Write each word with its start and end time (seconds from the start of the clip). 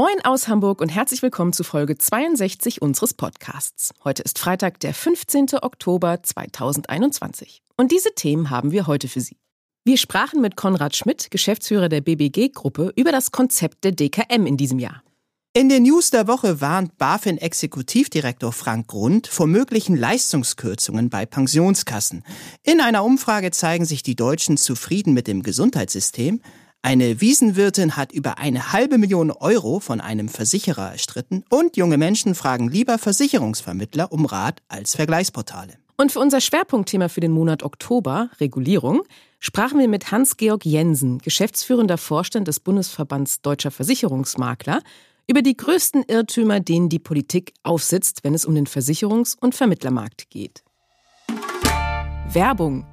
Moin 0.00 0.24
aus 0.24 0.48
Hamburg 0.48 0.80
und 0.80 0.88
herzlich 0.88 1.20
willkommen 1.20 1.52
zu 1.52 1.62
Folge 1.62 1.98
62 1.98 2.80
unseres 2.80 3.12
Podcasts. 3.12 3.92
Heute 4.02 4.22
ist 4.22 4.38
Freitag, 4.38 4.80
der 4.80 4.94
15. 4.94 5.48
Oktober 5.60 6.22
2021. 6.22 7.60
Und 7.76 7.92
diese 7.92 8.14
Themen 8.14 8.48
haben 8.48 8.70
wir 8.70 8.86
heute 8.86 9.08
für 9.08 9.20
Sie. 9.20 9.36
Wir 9.84 9.98
sprachen 9.98 10.40
mit 10.40 10.56
Konrad 10.56 10.96
Schmidt, 10.96 11.30
Geschäftsführer 11.30 11.90
der 11.90 12.00
BBG-Gruppe, 12.00 12.94
über 12.96 13.12
das 13.12 13.30
Konzept 13.30 13.84
der 13.84 13.92
DKM 13.92 14.46
in 14.46 14.56
diesem 14.56 14.78
Jahr. 14.78 15.02
In 15.52 15.68
den 15.68 15.82
News 15.82 16.08
der 16.08 16.26
Woche 16.26 16.62
warnt 16.62 16.96
BaFin-Exekutivdirektor 16.96 18.52
Frank 18.52 18.86
Grund 18.86 19.26
vor 19.26 19.48
möglichen 19.48 19.96
Leistungskürzungen 19.96 21.10
bei 21.10 21.26
Pensionskassen. 21.26 22.24
In 22.62 22.80
einer 22.80 23.04
Umfrage 23.04 23.50
zeigen 23.50 23.84
sich 23.84 24.02
die 24.02 24.16
Deutschen 24.16 24.56
zufrieden 24.56 25.12
mit 25.12 25.26
dem 25.26 25.42
Gesundheitssystem. 25.42 26.40
Eine 26.82 27.20
Wiesenwirtin 27.20 27.96
hat 27.96 28.10
über 28.10 28.38
eine 28.38 28.72
halbe 28.72 28.96
Million 28.96 29.30
Euro 29.30 29.80
von 29.80 30.00
einem 30.00 30.30
Versicherer 30.30 30.92
erstritten 30.92 31.44
und 31.50 31.76
junge 31.76 31.98
Menschen 31.98 32.34
fragen 32.34 32.70
lieber 32.70 32.96
Versicherungsvermittler 32.96 34.10
um 34.10 34.24
Rat 34.24 34.62
als 34.68 34.94
Vergleichsportale. 34.94 35.74
Und 35.98 36.10
für 36.10 36.20
unser 36.20 36.40
Schwerpunktthema 36.40 37.10
für 37.10 37.20
den 37.20 37.32
Monat 37.32 37.62
Oktober, 37.62 38.30
Regulierung, 38.40 39.02
sprachen 39.40 39.78
wir 39.78 39.88
mit 39.88 40.10
Hans-Georg 40.10 40.64
Jensen, 40.64 41.18
geschäftsführender 41.18 41.98
Vorstand 41.98 42.48
des 42.48 42.60
Bundesverbands 42.60 43.42
Deutscher 43.42 43.70
Versicherungsmakler, 43.70 44.80
über 45.26 45.42
die 45.42 45.58
größten 45.58 46.04
Irrtümer, 46.08 46.60
denen 46.60 46.88
die 46.88 46.98
Politik 46.98 47.52
aufsitzt, 47.62 48.24
wenn 48.24 48.32
es 48.32 48.46
um 48.46 48.54
den 48.54 48.66
Versicherungs- 48.66 49.36
und 49.38 49.54
Vermittlermarkt 49.54 50.30
geht. 50.30 50.64
Werbung 52.32 52.86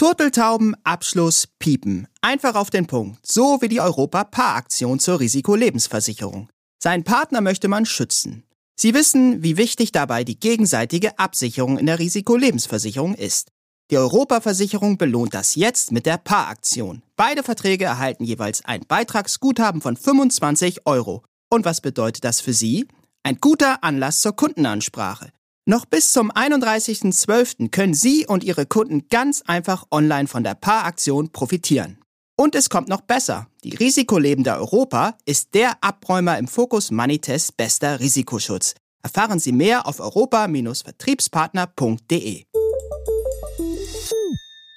Turteltauben, 0.00 0.74
Abschluss, 0.82 1.46
Piepen. 1.58 2.08
Einfach 2.22 2.54
auf 2.54 2.70
den 2.70 2.86
Punkt. 2.86 3.18
So 3.22 3.58
wie 3.60 3.68
die 3.68 3.82
Europa-Paar-Aktion 3.82 4.98
zur 4.98 5.20
Risikolebensversicherung. 5.20 6.48
Seinen 6.82 7.04
Partner 7.04 7.42
möchte 7.42 7.68
man 7.68 7.84
schützen. 7.84 8.44
Sie 8.76 8.94
wissen, 8.94 9.42
wie 9.42 9.58
wichtig 9.58 9.92
dabei 9.92 10.24
die 10.24 10.40
gegenseitige 10.40 11.18
Absicherung 11.18 11.76
in 11.76 11.84
der 11.84 11.98
Risikolebensversicherung 11.98 13.14
ist. 13.14 13.50
Die 13.90 13.98
Europaversicherung 13.98 14.96
belohnt 14.96 15.34
das 15.34 15.54
jetzt 15.54 15.92
mit 15.92 16.06
der 16.06 16.16
Paar-Aktion. 16.16 17.02
Beide 17.16 17.42
Verträge 17.42 17.84
erhalten 17.84 18.24
jeweils 18.24 18.64
ein 18.64 18.80
Beitragsguthaben 18.88 19.82
von 19.82 19.98
25 19.98 20.86
Euro. 20.86 21.24
Und 21.50 21.66
was 21.66 21.82
bedeutet 21.82 22.24
das 22.24 22.40
für 22.40 22.54
Sie? 22.54 22.88
Ein 23.22 23.36
guter 23.38 23.84
Anlass 23.84 24.22
zur 24.22 24.34
Kundenansprache. 24.34 25.30
Noch 25.70 25.86
bis 25.86 26.12
zum 26.12 26.30
31.12. 26.32 27.70
können 27.70 27.94
Sie 27.94 28.26
und 28.26 28.42
Ihre 28.42 28.66
Kunden 28.66 29.06
ganz 29.08 29.42
einfach 29.42 29.86
online 29.92 30.26
von 30.26 30.42
der 30.42 30.56
Paaraktion 30.56 31.30
profitieren. 31.30 31.98
Und 32.36 32.56
es 32.56 32.70
kommt 32.70 32.88
noch 32.88 33.02
besser. 33.02 33.46
Die 33.62 33.76
Risikolebende 33.76 34.52
Europa 34.52 35.16
ist 35.26 35.54
der 35.54 35.74
Abräumer 35.80 36.38
im 36.38 36.48
Fokus 36.48 36.90
Moneytest 36.90 37.56
bester 37.56 38.00
Risikoschutz. 38.00 38.74
Erfahren 39.04 39.38
Sie 39.38 39.52
mehr 39.52 39.86
auf 39.86 40.00
europa-vertriebspartner.de. 40.00 42.42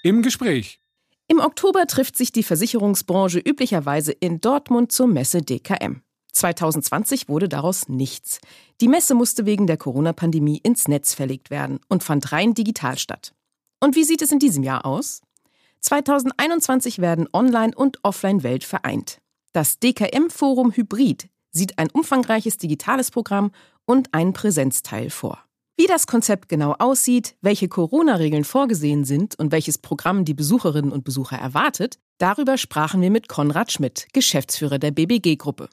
Im 0.03 0.21
Gespräch. 0.21 0.79
Im 1.27 1.39
Oktober 1.39 1.87
trifft 1.87 2.15
sich 2.15 2.31
die 2.31 2.43
Versicherungsbranche 2.43 3.39
üblicherweise 3.39 4.11
in 4.11 4.41
Dortmund 4.41 4.91
zur 4.91 5.07
Messe 5.07 5.41
DKM. 5.41 6.02
2020 6.33 7.29
wurde 7.29 7.47
daraus 7.47 7.87
nichts. 7.87 8.39
Die 8.81 8.87
Messe 8.87 9.15
musste 9.15 9.45
wegen 9.45 9.67
der 9.67 9.77
Corona-Pandemie 9.77 10.57
ins 10.57 10.87
Netz 10.87 11.13
verlegt 11.13 11.49
werden 11.49 11.79
und 11.87 12.03
fand 12.03 12.31
rein 12.31 12.53
digital 12.53 12.97
statt. 12.97 13.33
Und 13.79 13.95
wie 13.95 14.03
sieht 14.03 14.21
es 14.21 14.31
in 14.31 14.39
diesem 14.39 14.63
Jahr 14.63 14.85
aus? 14.85 15.21
2021 15.81 16.99
werden 16.99 17.27
Online- 17.33 17.75
und 17.75 17.99
Offline-Welt 18.03 18.63
vereint. 18.63 19.19
Das 19.51 19.79
DKM-Forum 19.79 20.71
Hybrid 20.71 21.29
sieht 21.51 21.77
ein 21.77 21.89
umfangreiches 21.91 22.57
digitales 22.57 23.11
Programm 23.11 23.51
und 23.85 24.13
einen 24.13 24.33
Präsenzteil 24.33 25.09
vor. 25.09 25.43
Wie 25.75 25.87
das 25.87 26.07
Konzept 26.07 26.49
genau 26.49 26.75
aussieht, 26.77 27.35
welche 27.41 27.67
Corona-Regeln 27.67 28.43
vorgesehen 28.43 29.05
sind 29.05 29.37
und 29.37 29.51
welches 29.51 29.79
Programm 29.79 30.23
die 30.23 30.33
Besucherinnen 30.33 30.91
und 30.91 31.03
Besucher 31.03 31.37
erwartet, 31.37 31.99
darüber 32.19 32.57
sprachen 32.57 33.01
wir 33.01 33.11
mit 33.11 33.27
Konrad 33.27 33.71
Schmidt, 33.71 34.07
Geschäftsführer 34.13 34.79
der 34.79 34.91
BBG-Gruppe. 34.91 35.69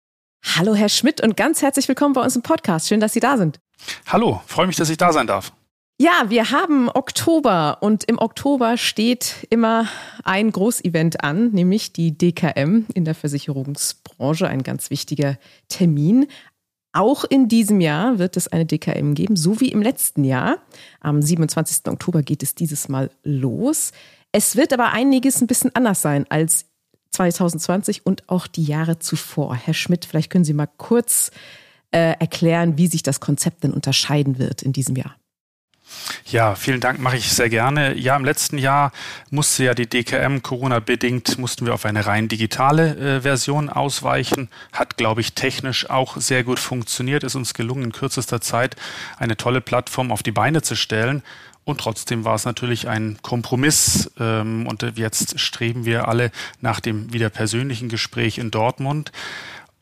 Hallo 0.55 0.75
Herr 0.75 0.89
Schmidt 0.89 1.21
und 1.21 1.35
ganz 1.35 1.63
herzlich 1.63 1.87
willkommen 1.87 2.13
bei 2.13 2.21
uns 2.21 2.35
im 2.35 2.43
Podcast. 2.43 2.87
Schön, 2.87 2.99
dass 2.99 3.13
Sie 3.13 3.19
da 3.19 3.37
sind. 3.37 3.59
Hallo, 4.05 4.43
freue 4.45 4.67
mich, 4.67 4.75
dass 4.75 4.91
ich 4.91 4.97
da 4.97 5.11
sein 5.11 5.25
darf. 5.25 5.53
Ja, 5.97 6.25
wir 6.27 6.51
haben 6.51 6.89
Oktober 6.89 7.77
und 7.79 8.03
im 8.03 8.19
Oktober 8.19 8.77
steht 8.77 9.47
immer 9.49 9.87
ein 10.23 10.51
Großevent 10.51 11.23
an, 11.23 11.51
nämlich 11.51 11.93
die 11.93 12.15
DKM 12.15 12.85
in 12.93 13.05
der 13.05 13.15
Versicherungsbranche, 13.15 14.47
ein 14.47 14.61
ganz 14.61 14.89
wichtiger 14.89 15.37
Termin. 15.69 16.27
Auch 16.95 17.25
in 17.25 17.49
diesem 17.49 17.81
Jahr 17.81 18.19
wird 18.19 18.37
es 18.37 18.47
eine 18.47 18.65
DKM 18.65 19.15
geben, 19.15 19.35
so 19.35 19.59
wie 19.59 19.67
im 19.67 19.81
letzten 19.81 20.23
Jahr. 20.23 20.59
Am 21.01 21.21
27. 21.21 21.87
Oktober 21.87 22.23
geht 22.23 22.41
es 22.41 22.55
dieses 22.55 22.87
Mal 22.87 23.11
los. 23.21 23.91
Es 24.31 24.55
wird 24.55 24.71
aber 24.71 24.93
einiges 24.93 25.41
ein 25.41 25.47
bisschen 25.47 25.75
anders 25.75 26.01
sein 26.01 26.25
als 26.29 26.67
2020 27.11 28.05
und 28.05 28.29
auch 28.29 28.47
die 28.47 28.63
Jahre 28.63 28.97
zuvor. 28.97 29.55
Herr 29.55 29.73
Schmidt, 29.73 30.05
vielleicht 30.05 30.29
können 30.29 30.45
Sie 30.45 30.53
mal 30.53 30.69
kurz 30.77 31.31
äh, 31.91 32.17
erklären, 32.17 32.77
wie 32.77 32.87
sich 32.87 33.03
das 33.03 33.19
Konzept 33.19 33.65
denn 33.65 33.73
unterscheiden 33.73 34.39
wird 34.39 34.61
in 34.61 34.71
diesem 34.71 34.95
Jahr. 34.95 35.17
Ja, 36.25 36.55
vielen 36.55 36.79
Dank, 36.79 36.99
mache 36.99 37.17
ich 37.17 37.31
sehr 37.31 37.49
gerne. 37.49 37.95
Ja, 37.97 38.15
im 38.15 38.25
letzten 38.25 38.57
Jahr 38.57 38.91
musste 39.29 39.63
ja 39.63 39.73
die 39.73 39.87
DKM 39.87 40.41
Corona-bedingt, 40.41 41.37
mussten 41.37 41.65
wir 41.65 41.73
auf 41.73 41.85
eine 41.85 42.05
rein 42.05 42.27
digitale 42.27 43.17
äh, 43.17 43.21
Version 43.21 43.69
ausweichen. 43.69 44.49
Hat, 44.73 44.97
glaube 44.97 45.21
ich, 45.21 45.33
technisch 45.33 45.89
auch 45.89 46.17
sehr 46.17 46.43
gut 46.43 46.59
funktioniert. 46.59 47.23
Ist 47.23 47.35
uns 47.35 47.53
gelungen, 47.53 47.83
in 47.83 47.91
kürzester 47.91 48.41
Zeit 48.41 48.75
eine 49.17 49.37
tolle 49.37 49.61
Plattform 49.61 50.11
auf 50.11 50.23
die 50.23 50.31
Beine 50.31 50.61
zu 50.61 50.75
stellen. 50.75 51.23
Und 51.65 51.79
trotzdem 51.79 52.25
war 52.25 52.35
es 52.35 52.45
natürlich 52.45 52.87
ein 52.87 53.17
Kompromiss. 53.23 54.11
Ähm, 54.19 54.67
und 54.67 54.83
jetzt 54.95 55.39
streben 55.39 55.83
wir 55.85 56.07
alle 56.07 56.31
nach 56.61 56.79
dem 56.79 57.11
wieder 57.11 57.29
persönlichen 57.29 57.89
Gespräch 57.89 58.37
in 58.37 58.51
Dortmund. 58.51 59.11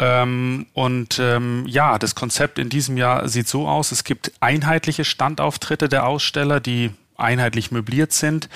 Ähm, 0.04 0.66
und 0.74 1.18
ähm, 1.20 1.64
ja, 1.66 1.98
das 1.98 2.14
Konzept 2.14 2.60
in 2.60 2.70
diesem 2.70 2.98
Jahr 2.98 3.30
sieht 3.30 3.48
so 3.48 3.68
aus, 3.68 3.92
es 3.94 4.04
gibt 4.04 4.34
einheitliche 4.42 5.06
Standauftritte 5.06 5.88
der 5.88 6.06
Aussteller, 6.06 6.60
die 6.60 6.92
einheitlich 7.16 7.72
möbliert 7.72 8.12
sind. 8.12 8.50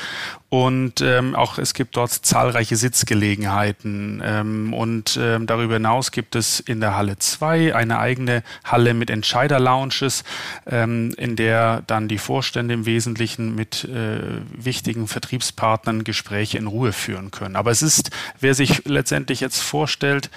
Und 0.50 1.02
ähm, 1.02 1.36
auch 1.36 1.58
es 1.58 1.74
gibt 1.74 1.96
dort 1.96 2.12
zahlreiche 2.12 2.76
Sitzgelegenheiten. 2.76 4.22
Ähm, 4.26 4.74
und 4.74 5.18
ähm, 5.22 5.46
darüber 5.46 5.76
hinaus 5.76 6.12
gibt 6.12 6.36
es 6.36 6.60
in 6.60 6.80
der 6.80 6.96
Halle 6.96 7.18
2 7.18 7.76
eine 7.76 8.00
eigene 8.00 8.44
Halle 8.64 8.94
mit 8.94 9.10
Entscheider-Lounges, 9.10 10.24
ähm, 10.66 11.14
in 11.18 11.36
der 11.36 11.84
dann 11.88 12.08
die 12.08 12.18
Vorstände 12.18 12.74
im 12.74 12.86
Wesentlichen 12.86 13.56
mit 13.56 13.84
äh, 13.86 14.42
wichtigen 14.52 15.08
Vertriebspartnern 15.08 16.04
Gespräche 16.04 16.58
in 16.58 16.68
Ruhe 16.68 16.94
führen 16.94 17.32
können. 17.32 17.56
Aber 17.56 17.72
es 17.72 17.82
ist, 17.82 18.10
wer 18.40 18.54
sich 18.54 18.86
letztendlich 18.86 19.40
jetzt 19.40 19.62
vorstellt, 19.62 20.30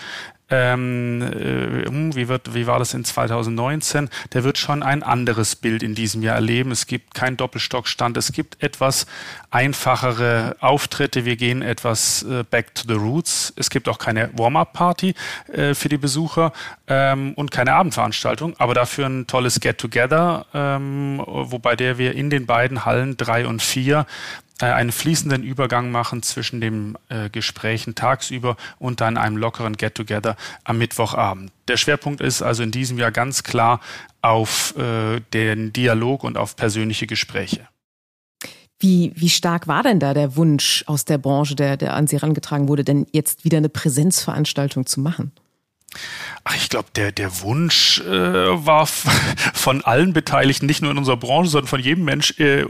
ähm, 0.50 1.23
äh, 1.23 1.87
hm, 1.87 2.14
wie, 2.14 2.29
wird, 2.29 2.55
wie 2.55 2.67
war 2.67 2.79
das 2.79 2.94
in 2.94 3.05
2019, 3.05 4.08
der 4.32 4.44
wird 4.44 4.58
schon 4.58 4.82
ein 4.82 5.02
anderes 5.02 5.56
Bild 5.56 5.82
in 5.82 5.94
diesem 5.94 6.23
Jahr 6.23 6.35
erleben. 6.35 6.70
Es 6.70 6.87
gibt 6.87 7.14
keinen 7.14 7.37
Doppelstockstand, 7.37 8.17
es 8.17 8.32
gibt 8.32 8.62
etwas 8.62 9.06
einfachere 9.50 10.56
Auftritte, 10.61 11.25
wir 11.25 11.37
gehen 11.37 11.62
etwas 11.62 12.23
äh, 12.23 12.44
back 12.49 12.75
to 12.75 12.85
the 12.87 12.94
roots. 12.94 13.52
Es 13.56 13.70
gibt 13.70 13.88
auch 13.88 13.99
keine 13.99 14.31
Warm-up-Party 14.37 15.14
äh, 15.52 15.75
für 15.75 15.88
die 15.88 15.99
Besucher 15.99 16.52
ähm, 16.87 17.35
und 17.35 17.50
keine 17.50 17.75
Abendveranstaltung, 17.75 18.55
aber 18.58 18.75
dafür 18.75 19.06
ein 19.06 19.26
tolles 19.26 19.61
Get-Together, 19.61 20.47
ähm, 20.55 21.23
wobei 21.26 21.76
der 21.76 21.99
wir 21.99 22.14
in 22.14 22.31
den 22.31 22.47
beiden 22.47 22.85
Hallen 22.85 23.17
drei 23.17 23.47
und 23.47 23.61
vier 23.62 24.06
äh, 24.61 24.67
einen 24.67 24.93
fließenden 24.93 25.43
Übergang 25.43 25.91
machen 25.91 26.23
zwischen 26.23 26.61
den 26.61 26.96
äh, 27.08 27.31
Gesprächen 27.31 27.94
tagsüber 27.94 28.56
und 28.79 29.00
dann 29.00 29.17
einem 29.17 29.37
lockeren 29.37 29.76
Get-Together 29.76 30.37
am 30.64 30.79
Mittwochabend. 30.79 31.50
Der 31.69 31.76
Schwerpunkt 31.76 32.20
ist 32.20 32.43
also 32.43 32.62
in 32.62 32.70
diesem 32.70 32.99
Jahr 32.99 33.11
ganz 33.11 33.43
klar 33.43 33.81
auf 34.23 34.76
äh, 34.76 35.20
den 35.32 35.73
Dialog 35.73 36.25
und 36.25 36.37
auf 36.37 36.56
persönliche 36.56 37.06
Gespräche. 37.06 37.69
Wie, 38.81 39.12
wie 39.15 39.29
stark 39.29 39.69
war 39.69 39.82
denn 39.82 40.00
da 40.00 40.15
der 40.15 40.37
Wunsch 40.37 40.85
aus 40.87 41.05
der 41.05 41.19
Branche, 41.19 41.55
der, 41.55 41.77
der 41.77 41.94
an 41.94 42.06
Sie 42.06 42.17
herangetragen 42.17 42.67
wurde, 42.67 42.82
denn 42.82 43.06
jetzt 43.12 43.44
wieder 43.44 43.59
eine 43.59 43.69
Präsenzveranstaltung 43.69 44.87
zu 44.87 45.00
machen? 45.00 45.32
Ach, 46.42 46.56
ich 46.56 46.70
glaube, 46.70 46.88
der, 46.96 47.12
der 47.12 47.42
Wunsch 47.42 48.00
äh, 48.00 48.66
war 48.66 48.87
von 49.54 49.84
allen 49.84 50.14
Beteiligten, 50.14 50.64
nicht 50.64 50.81
nur 50.81 50.90
in 50.90 50.96
unserer 50.96 51.19
Branche, 51.19 51.50
sondern 51.50 51.69
von 51.69 51.81
jedem 51.81 52.04
Mensch, 52.04 52.38
äh, 52.40 52.64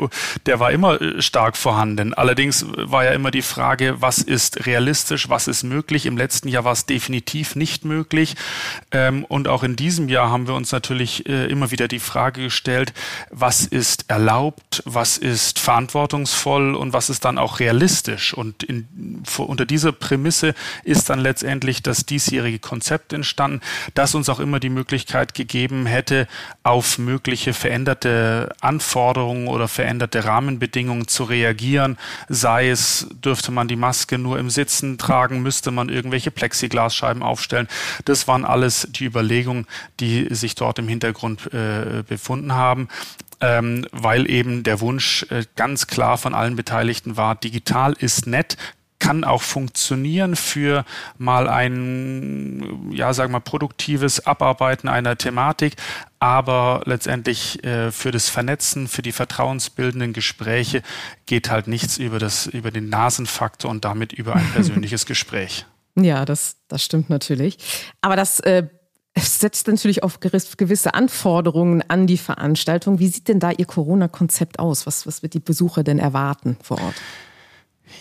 der 0.46 0.58
war 0.58 0.72
immer 0.72 1.00
äh, 1.00 1.22
stark 1.22 1.56
vorhanden. 1.56 2.12
Allerdings 2.12 2.66
war 2.68 3.04
ja 3.04 3.12
immer 3.12 3.30
die 3.30 3.42
Frage, 3.42 4.00
was 4.00 4.18
ist 4.18 4.66
realistisch, 4.66 5.28
was 5.28 5.46
ist 5.46 5.62
möglich. 5.62 6.06
Im 6.06 6.16
letzten 6.16 6.48
Jahr 6.48 6.64
war 6.64 6.72
es 6.72 6.86
definitiv 6.86 7.54
nicht 7.54 7.84
möglich. 7.84 8.34
Ähm, 8.90 9.24
und 9.24 9.46
auch 9.46 9.62
in 9.62 9.76
diesem 9.76 10.08
Jahr 10.08 10.30
haben 10.30 10.48
wir 10.48 10.54
uns 10.54 10.72
natürlich 10.72 11.28
äh, 11.28 11.46
immer 11.46 11.70
wieder 11.70 11.86
die 11.86 12.00
Frage 12.00 12.42
gestellt, 12.42 12.92
was 13.30 13.64
ist 13.66 14.06
erlaubt, 14.08 14.82
was 14.84 15.16
ist 15.16 15.60
verantwortungsvoll 15.60 16.74
und 16.74 16.92
was 16.92 17.08
ist 17.08 17.24
dann 17.24 17.38
auch 17.38 17.60
realistisch. 17.60 18.34
Und 18.34 18.64
in, 18.64 19.22
unter 19.38 19.64
dieser 19.64 19.92
Prämisse 19.92 20.54
ist 20.82 21.08
dann 21.08 21.20
letztendlich 21.20 21.84
das 21.84 22.04
diesjährige 22.04 22.58
Konzept 22.58 23.12
entstanden 23.12 23.60
das 23.94 24.14
uns 24.14 24.28
auch 24.28 24.40
immer 24.40 24.60
die 24.60 24.70
Möglichkeit 24.70 25.34
gegeben 25.34 25.86
hätte, 25.86 26.26
auf 26.62 26.98
mögliche 26.98 27.52
veränderte 27.52 28.54
Anforderungen 28.60 29.48
oder 29.48 29.68
veränderte 29.68 30.24
Rahmenbedingungen 30.24 31.08
zu 31.08 31.24
reagieren. 31.24 31.98
Sei 32.28 32.68
es, 32.68 33.06
dürfte 33.24 33.52
man 33.52 33.68
die 33.68 33.76
Maske 33.76 34.18
nur 34.18 34.38
im 34.38 34.50
Sitzen 34.50 34.98
tragen, 34.98 35.42
müsste 35.42 35.70
man 35.70 35.88
irgendwelche 35.88 36.30
Plexiglasscheiben 36.30 37.22
aufstellen. 37.22 37.68
Das 38.04 38.28
waren 38.28 38.44
alles 38.44 38.88
die 38.90 39.04
Überlegungen, 39.04 39.66
die 40.00 40.34
sich 40.34 40.54
dort 40.54 40.78
im 40.78 40.88
Hintergrund 40.88 41.52
äh, 41.52 42.02
befunden 42.06 42.52
haben. 42.54 42.88
Ähm, 43.42 43.86
weil 43.90 44.30
eben 44.30 44.64
der 44.64 44.80
Wunsch 44.80 45.24
äh, 45.30 45.44
ganz 45.56 45.86
klar 45.86 46.18
von 46.18 46.34
allen 46.34 46.56
Beteiligten 46.56 47.16
war, 47.16 47.34
digital 47.36 47.94
ist 47.98 48.26
nett, 48.26 48.58
kann 49.00 49.24
auch 49.24 49.42
funktionieren 49.42 50.36
für 50.36 50.84
mal 51.18 51.48
ein, 51.48 52.92
ja, 52.92 53.12
sagen 53.12 53.32
wir, 53.32 53.40
produktives 53.40 54.26
Abarbeiten 54.26 54.88
einer 54.88 55.18
Thematik, 55.18 55.74
aber 56.20 56.82
letztendlich 56.84 57.64
äh, 57.64 57.90
für 57.90 58.12
das 58.12 58.28
Vernetzen, 58.28 58.86
für 58.86 59.02
die 59.02 59.10
vertrauensbildenden 59.12 60.12
Gespräche 60.12 60.82
geht 61.26 61.50
halt 61.50 61.66
nichts 61.66 61.98
über 61.98 62.20
das, 62.20 62.46
über 62.46 62.70
den 62.70 62.88
Nasenfaktor 62.88 63.70
und 63.70 63.84
damit 63.84 64.12
über 64.12 64.36
ein 64.36 64.48
persönliches 64.54 65.06
Gespräch. 65.06 65.66
Ja, 65.96 66.24
das, 66.24 66.56
das 66.68 66.84
stimmt 66.84 67.10
natürlich. 67.10 67.58
Aber 68.00 68.14
das 68.14 68.38
äh, 68.40 68.68
setzt 69.18 69.66
natürlich 69.66 70.02
auf 70.02 70.20
gewisse 70.20 70.94
Anforderungen 70.94 71.82
an 71.88 72.06
die 72.06 72.18
Veranstaltung. 72.18 72.98
Wie 72.98 73.08
sieht 73.08 73.28
denn 73.28 73.40
da 73.40 73.50
Ihr 73.50 73.66
Corona-Konzept 73.66 74.58
aus? 74.58 74.86
Was, 74.86 75.06
was 75.06 75.22
wird 75.22 75.34
die 75.34 75.40
Besucher 75.40 75.82
denn 75.82 75.98
erwarten 75.98 76.56
vor 76.62 76.80
Ort? 76.80 76.94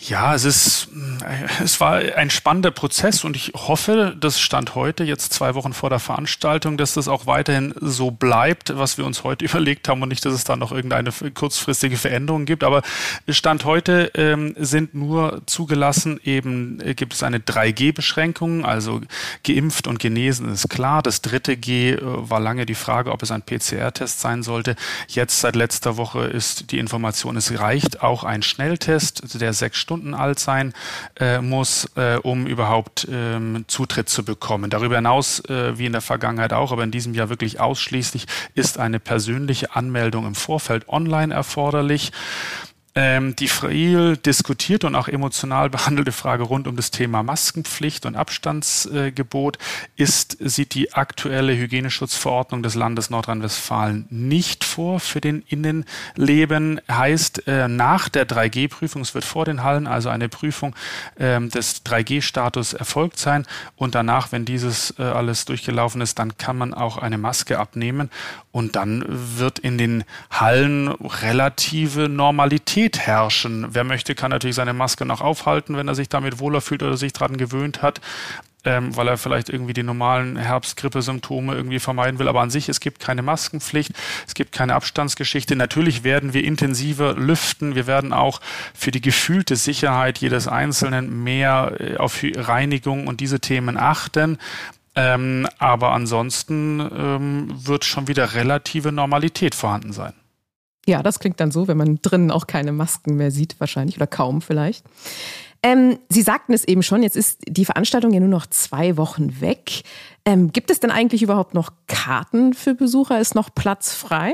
Ja, 0.01 0.33
es 0.33 0.45
ist, 0.45 0.87
äh, 1.23 1.63
es 1.63 1.79
war 1.81 1.95
ein 1.97 2.29
spannender 2.29 2.71
Prozess 2.71 3.23
und 3.23 3.35
ich 3.35 3.51
hoffe, 3.55 4.15
das 4.19 4.39
stand 4.39 4.75
heute, 4.75 5.03
jetzt 5.03 5.33
zwei 5.33 5.55
Wochen 5.55 5.73
vor 5.73 5.89
der 5.89 5.99
Veranstaltung, 5.99 6.77
dass 6.77 6.93
das 6.93 7.07
auch 7.07 7.25
weiterhin 7.25 7.73
so 7.79 8.09
bleibt, 8.09 8.77
was 8.77 8.97
wir 8.97 9.05
uns 9.05 9.23
heute 9.23 9.45
überlegt 9.49 9.87
haben 9.89 10.01
und 10.01 10.09
nicht, 10.09 10.23
dass 10.25 10.33
es 10.33 10.45
da 10.45 10.55
noch 10.55 10.71
irgendeine 10.71 11.11
kurzfristige 11.33 11.97
Veränderung 11.97 12.45
gibt. 12.45 12.63
Aber 12.63 12.81
Stand 13.27 13.65
heute 13.65 14.11
ähm, 14.15 14.55
sind 14.57 14.93
nur 14.93 15.41
zugelassen, 15.47 16.19
eben 16.23 16.79
äh, 16.81 16.93
gibt 16.93 17.13
es 17.13 17.23
eine 17.23 17.39
3G-Beschränkung, 17.39 18.65
also 18.65 19.01
geimpft 19.43 19.87
und 19.87 19.99
genesen 19.99 20.51
ist 20.51 20.69
klar. 20.69 21.01
Das 21.01 21.21
dritte 21.21 21.57
G 21.57 21.91
äh, 21.91 21.99
war 22.01 22.39
lange 22.39 22.65
die 22.65 22.75
Frage, 22.75 23.11
ob 23.11 23.21
es 23.21 23.31
ein 23.31 23.41
PCR-Test 23.41 24.21
sein 24.21 24.43
sollte. 24.43 24.75
Jetzt 25.07 25.41
seit 25.41 25.55
letzter 25.55 25.97
Woche 25.97 26.25
ist 26.25 26.71
die 26.71 26.79
Information, 26.79 27.35
es 27.35 27.59
reicht 27.59 28.01
auch 28.01 28.23
ein 28.23 28.43
Schnelltest, 28.43 29.41
der 29.41 29.53
sechs 29.53 29.78
Stunden 29.79 30.13
alt 30.13 30.39
sein 30.39 30.73
äh, 31.19 31.41
muss, 31.41 31.89
äh, 31.95 32.17
um 32.17 32.45
überhaupt 32.45 33.07
ähm, 33.09 33.65
Zutritt 33.67 34.09
zu 34.09 34.23
bekommen. 34.23 34.69
Darüber 34.69 34.95
hinaus, 34.97 35.39
äh, 35.45 35.77
wie 35.77 35.85
in 35.85 35.93
der 35.93 36.01
Vergangenheit 36.01 36.53
auch, 36.53 36.71
aber 36.71 36.83
in 36.83 36.91
diesem 36.91 37.13
Jahr 37.13 37.29
wirklich 37.29 37.59
ausschließlich, 37.59 38.25
ist 38.53 38.77
eine 38.77 38.99
persönliche 38.99 39.75
Anmeldung 39.75 40.27
im 40.27 40.35
Vorfeld 40.35 40.87
online 40.89 41.33
erforderlich 41.33 42.11
die 42.95 43.47
viel 43.47 44.17
diskutierte 44.17 44.87
und 44.87 44.95
auch 44.95 45.07
emotional 45.07 45.69
behandelte 45.79 46.11
Frage 46.11 46.43
rund 46.43 46.67
um 46.67 46.75
das 46.75 46.91
Thema 46.91 47.23
Maskenpflicht 47.23 48.05
und 48.05 48.15
Abstandsgebot. 48.15 49.57
Ist, 49.95 50.37
sieht 50.39 50.73
die 50.73 50.93
aktuelle 50.93 51.55
Hygieneschutzverordnung 51.55 52.63
des 52.63 52.75
Landes 52.75 53.09
Nordrhein-Westfalen 53.09 54.07
nicht 54.09 54.63
vor 54.63 54.99
für 54.99 55.21
den 55.21 55.43
Innenleben. 55.47 56.81
Heißt, 56.91 57.47
äh, 57.47 57.67
nach 57.67 58.09
der 58.09 58.27
3G-Prüfung, 58.27 59.03
es 59.03 59.13
wird 59.13 59.23
vor 59.23 59.45
den 59.45 59.63
Hallen 59.63 59.87
also 59.87 60.09
eine 60.09 60.27
Prüfung 60.27 60.75
äh, 61.15 61.39
des 61.39 61.85
3G-Status 61.85 62.73
erfolgt 62.73 63.19
sein. 63.19 63.45
Und 63.75 63.95
danach, 63.95 64.31
wenn 64.31 64.45
dieses 64.45 64.95
äh, 64.97 65.03
alles 65.03 65.45
durchgelaufen 65.45 66.01
ist, 66.01 66.19
dann 66.19 66.37
kann 66.37 66.57
man 66.57 66.73
auch 66.73 66.97
eine 66.97 67.17
Maske 67.17 67.59
abnehmen. 67.59 68.09
Und 68.51 68.75
dann 68.75 69.05
wird 69.07 69.59
in 69.59 69.77
den 69.77 70.03
Hallen 70.31 70.87
relative 70.87 72.09
Normalität 72.09 72.88
herrschen. 72.97 73.67
Wer 73.69 73.83
möchte, 73.83 74.15
kann 74.15 74.31
natürlich 74.31 74.55
seine 74.55 74.73
Maske 74.73 75.05
noch 75.05 75.21
aufhalten, 75.21 75.77
wenn 75.77 75.87
er 75.87 75.95
sich 75.95 76.09
damit 76.09 76.39
wohler 76.39 76.61
fühlt 76.61 76.81
oder 76.81 76.97
sich 76.97 77.13
daran 77.13 77.37
gewöhnt 77.37 77.81
hat. 77.81 78.01
Ähm, 78.65 78.93
weil 78.97 79.07
er 79.07 79.17
vielleicht 79.17 79.47
irgendwie 79.47 79.71
die 79.71 79.83
normalen 79.83 80.35
Herbstgrippesymptome 80.35 81.55
irgendwie 81.55 81.79
vermeiden 81.79 82.19
will. 82.19 82.27
Aber 82.27 82.41
an 82.41 82.49
sich, 82.49 82.67
es 82.67 82.81
gibt 82.81 82.99
keine 82.99 83.21
Maskenpflicht, 83.21 83.93
es 84.27 84.33
gibt 84.33 84.51
keine 84.51 84.75
Abstandsgeschichte. 84.75 85.55
Natürlich 85.55 86.03
werden 86.03 86.33
wir 86.33 86.43
intensiver 86.43 87.13
lüften. 87.13 87.75
Wir 87.75 87.87
werden 87.87 88.11
auch 88.11 88.41
für 88.73 88.91
die 88.91 88.99
gefühlte 88.99 89.55
Sicherheit 89.55 90.17
jedes 90.17 90.49
Einzelnen 90.49 91.23
mehr 91.23 91.77
äh, 91.79 91.95
auf 91.95 92.21
Reinigung 92.21 93.07
und 93.07 93.21
diese 93.21 93.39
Themen 93.39 93.77
achten. 93.77 94.37
Ähm, 94.95 95.47
aber 95.57 95.93
ansonsten 95.93 96.81
ähm, 96.81 97.47
wird 97.65 97.85
schon 97.85 98.09
wieder 98.09 98.33
relative 98.33 98.91
Normalität 98.91 99.55
vorhanden 99.55 99.93
sein. 99.93 100.13
Ja, 100.89 101.03
das 101.03 101.19
klingt 101.19 101.39
dann 101.39 101.51
so, 101.51 101.67
wenn 101.67 101.77
man 101.77 101.99
drinnen 102.01 102.31
auch 102.31 102.47
keine 102.47 102.71
Masken 102.71 103.15
mehr 103.15 103.29
sieht, 103.29 103.59
wahrscheinlich 103.59 103.95
oder 103.95 104.07
kaum 104.07 104.41
vielleicht. 104.41 104.83
Ähm, 105.61 105.99
Sie 106.09 106.23
sagten 106.23 106.51
es 106.51 106.63
eben 106.67 106.81
schon, 106.81 107.03
jetzt 107.03 107.15
ist 107.15 107.41
die 107.47 107.65
Veranstaltung 107.65 108.11
ja 108.11 108.19
nur 108.19 108.27
noch 108.27 108.47
zwei 108.47 108.97
Wochen 108.97 109.39
weg. 109.39 109.83
Ähm, 110.25 110.51
gibt 110.51 110.71
es 110.71 110.79
denn 110.79 110.89
eigentlich 110.89 111.21
überhaupt 111.21 111.53
noch 111.53 111.69
Karten 111.85 112.55
für 112.55 112.73
Besucher? 112.73 113.19
Ist 113.19 113.35
noch 113.35 113.53
Platz 113.53 113.93
frei? 113.93 114.33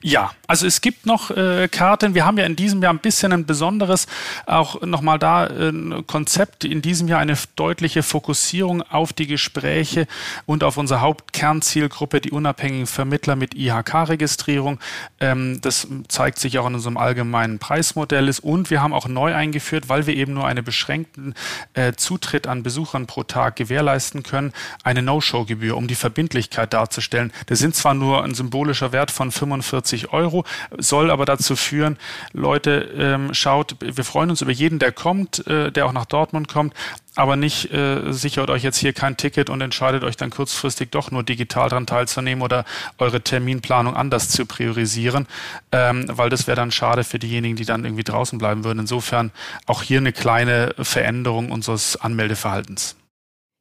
Ja, 0.00 0.32
also 0.46 0.66
es 0.66 0.80
gibt 0.80 1.06
noch 1.06 1.30
äh, 1.30 1.68
Karten. 1.68 2.14
Wir 2.14 2.24
haben 2.24 2.38
ja 2.38 2.46
in 2.46 2.56
diesem 2.56 2.82
Jahr 2.82 2.92
ein 2.92 2.98
bisschen 2.98 3.32
ein 3.32 3.46
besonderes, 3.46 4.06
auch 4.46 4.80
nochmal 4.82 5.18
da 5.18 5.44
ein 5.44 6.04
Konzept. 6.06 6.64
In 6.64 6.82
diesem 6.82 7.08
Jahr 7.08 7.20
eine 7.20 7.36
deutliche 7.56 8.02
Fokussierung 8.02 8.82
auf 8.82 9.12
die 9.12 9.26
Gespräche 9.26 10.06
und 10.46 10.64
auf 10.64 10.76
unsere 10.76 11.00
Hauptkernzielgruppe, 11.00 12.20
die 12.20 12.30
unabhängigen 12.30 12.86
Vermittler 12.86 13.36
mit 13.36 13.54
IHK-Registrierung. 13.54 14.80
Ähm, 15.20 15.60
das 15.60 15.86
zeigt 16.08 16.38
sich 16.38 16.58
auch 16.58 16.66
in 16.66 16.74
unserem 16.74 16.96
allgemeinen 16.96 17.58
Preismodell. 17.58 18.30
Und 18.40 18.70
wir 18.70 18.82
haben 18.82 18.92
auch 18.92 19.08
neu 19.08 19.34
eingeführt, 19.34 19.88
weil 19.88 20.06
wir 20.06 20.16
eben 20.16 20.32
nur 20.32 20.46
einen 20.46 20.64
beschränkten 20.64 21.34
äh, 21.74 21.92
Zutritt 21.94 22.46
an 22.46 22.62
Besuchern 22.62 23.06
pro 23.06 23.24
Tag 23.24 23.56
gewährleisten 23.56 24.22
können, 24.22 24.52
eine 24.84 25.02
No-Show-Gebühr, 25.02 25.76
um 25.76 25.88
die 25.88 25.96
Verbindlichkeit 25.96 26.72
darzustellen. 26.72 27.32
Das 27.46 27.58
sind 27.58 27.74
zwar 27.74 27.94
nur 27.94 28.24
ein 28.24 28.34
symbolischer 28.34 28.92
Wert 28.92 29.10
von 29.10 29.30
45 29.30 29.81
40 29.82 30.12
Euro, 30.12 30.44
soll 30.78 31.10
aber 31.10 31.24
dazu 31.24 31.56
führen, 31.56 31.98
Leute, 32.32 32.88
ähm, 32.96 33.34
schaut, 33.34 33.76
wir 33.80 34.04
freuen 34.04 34.30
uns 34.30 34.40
über 34.40 34.52
jeden, 34.52 34.78
der 34.78 34.92
kommt, 34.92 35.46
äh, 35.46 35.72
der 35.72 35.86
auch 35.86 35.92
nach 35.92 36.06
Dortmund 36.06 36.48
kommt, 36.48 36.74
aber 37.16 37.36
nicht 37.36 37.72
äh, 37.72 38.12
sichert 38.12 38.48
euch 38.48 38.62
jetzt 38.62 38.78
hier 38.78 38.92
kein 38.92 39.16
Ticket 39.16 39.50
und 39.50 39.60
entscheidet 39.60 40.04
euch 40.04 40.16
dann 40.16 40.30
kurzfristig 40.30 40.90
doch 40.90 41.10
nur 41.10 41.24
digital 41.24 41.68
daran 41.68 41.86
teilzunehmen 41.86 42.42
oder 42.42 42.64
eure 42.98 43.20
Terminplanung 43.20 43.96
anders 43.96 44.28
zu 44.28 44.46
priorisieren, 44.46 45.26
ähm, 45.72 46.06
weil 46.08 46.30
das 46.30 46.46
wäre 46.46 46.56
dann 46.56 46.70
schade 46.70 47.04
für 47.04 47.18
diejenigen, 47.18 47.56
die 47.56 47.64
dann 47.64 47.84
irgendwie 47.84 48.04
draußen 48.04 48.38
bleiben 48.38 48.64
würden. 48.64 48.80
Insofern 48.80 49.32
auch 49.66 49.82
hier 49.82 49.98
eine 49.98 50.12
kleine 50.12 50.74
Veränderung 50.78 51.50
unseres 51.50 51.96
Anmeldeverhaltens. 51.96 52.96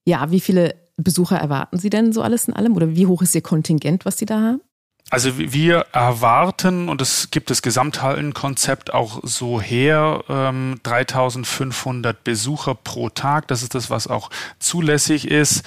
Ja, 0.06 0.32
wie 0.32 0.40
viele 0.40 0.76
Besucher 0.98 1.38
erwarten 1.38 1.78
Sie 1.78 1.90
denn 1.90 2.14
so 2.14 2.22
alles 2.22 2.48
in 2.48 2.54
allem 2.54 2.76
oder 2.76 2.96
wie 2.96 3.08
hoch 3.08 3.22
ist 3.22 3.36
Ihr 3.36 3.42
Kontingent, 3.42 4.06
was 4.06 4.18
Sie 4.18 4.26
da 4.26 4.40
haben? 4.40 4.62
Also 5.10 5.38
wir 5.38 5.88
erwarten, 5.92 6.88
und 6.88 7.02
es 7.02 7.32
gibt 7.32 7.50
das 7.50 7.62
Gesamthallenkonzept 7.62 8.94
auch 8.94 9.20
so 9.24 9.60
her, 9.60 10.24
ähm, 10.30 10.80
3500 10.84 12.24
Besucher 12.24 12.76
pro 12.76 13.10
Tag. 13.10 13.48
Das 13.50 13.62
ist 13.62 13.76
das, 13.76 13.90
was 13.90 14.08
auch 14.08 14.30
zulässig 14.60 15.28
ist. 15.28 15.64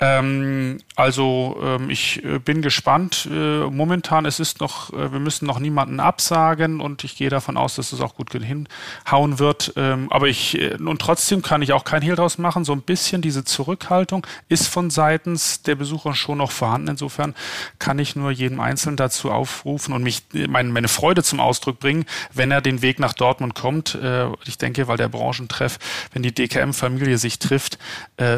Ähm, 0.00 0.78
also 0.96 1.56
ähm, 1.62 1.88
ich 1.88 2.24
äh, 2.24 2.38
bin 2.38 2.62
gespannt. 2.62 3.28
Äh, 3.30 3.64
momentan 3.70 4.26
es 4.26 4.40
ist 4.40 4.60
noch, 4.60 4.92
äh, 4.92 5.12
wir 5.12 5.20
müssen 5.20 5.46
noch 5.46 5.60
niemanden 5.60 6.00
absagen 6.00 6.80
und 6.80 7.04
ich 7.04 7.16
gehe 7.16 7.30
davon 7.30 7.56
aus, 7.56 7.76
dass 7.76 7.92
es 7.92 8.00
auch 8.00 8.16
gut 8.16 8.32
hinhauen 8.32 9.38
wird. 9.38 9.72
Ähm, 9.76 10.10
aber 10.10 10.26
ich 10.26 10.60
äh, 10.60 10.74
und 10.74 11.00
trotzdem 11.00 11.42
kann 11.42 11.62
ich 11.62 11.72
auch 11.72 11.84
kein 11.84 12.02
Hehl 12.02 12.16
draus 12.16 12.38
machen. 12.38 12.64
So 12.64 12.72
ein 12.72 12.82
bisschen 12.82 13.22
diese 13.22 13.44
Zurückhaltung 13.44 14.26
ist 14.48 14.66
von 14.66 14.90
seitens 14.90 15.62
der 15.62 15.76
Besucher 15.76 16.14
schon 16.14 16.38
noch 16.38 16.50
vorhanden. 16.50 16.88
Insofern 16.88 17.34
kann 17.78 17.98
ich 18.00 18.16
nur 18.16 18.32
jedem 18.32 18.58
Einzelnen 18.58 18.96
dazu 18.96 19.30
aufrufen 19.30 19.94
und 19.94 20.02
mich 20.02 20.22
äh, 20.34 20.48
meine, 20.48 20.70
meine 20.70 20.88
Freude 20.88 21.22
zum 21.22 21.38
Ausdruck 21.38 21.78
bringen, 21.78 22.04
wenn 22.32 22.50
er 22.50 22.60
den 22.60 22.82
Weg 22.82 22.98
nach 22.98 23.12
Dortmund 23.12 23.54
kommt. 23.54 23.94
Äh, 23.94 24.26
ich 24.44 24.58
denke, 24.58 24.88
weil 24.88 24.96
der 24.96 25.08
Branchentreff, 25.08 25.78
wenn 26.12 26.24
die 26.24 26.34
DKM-Familie 26.34 27.18
sich 27.18 27.38
trifft, 27.38 27.78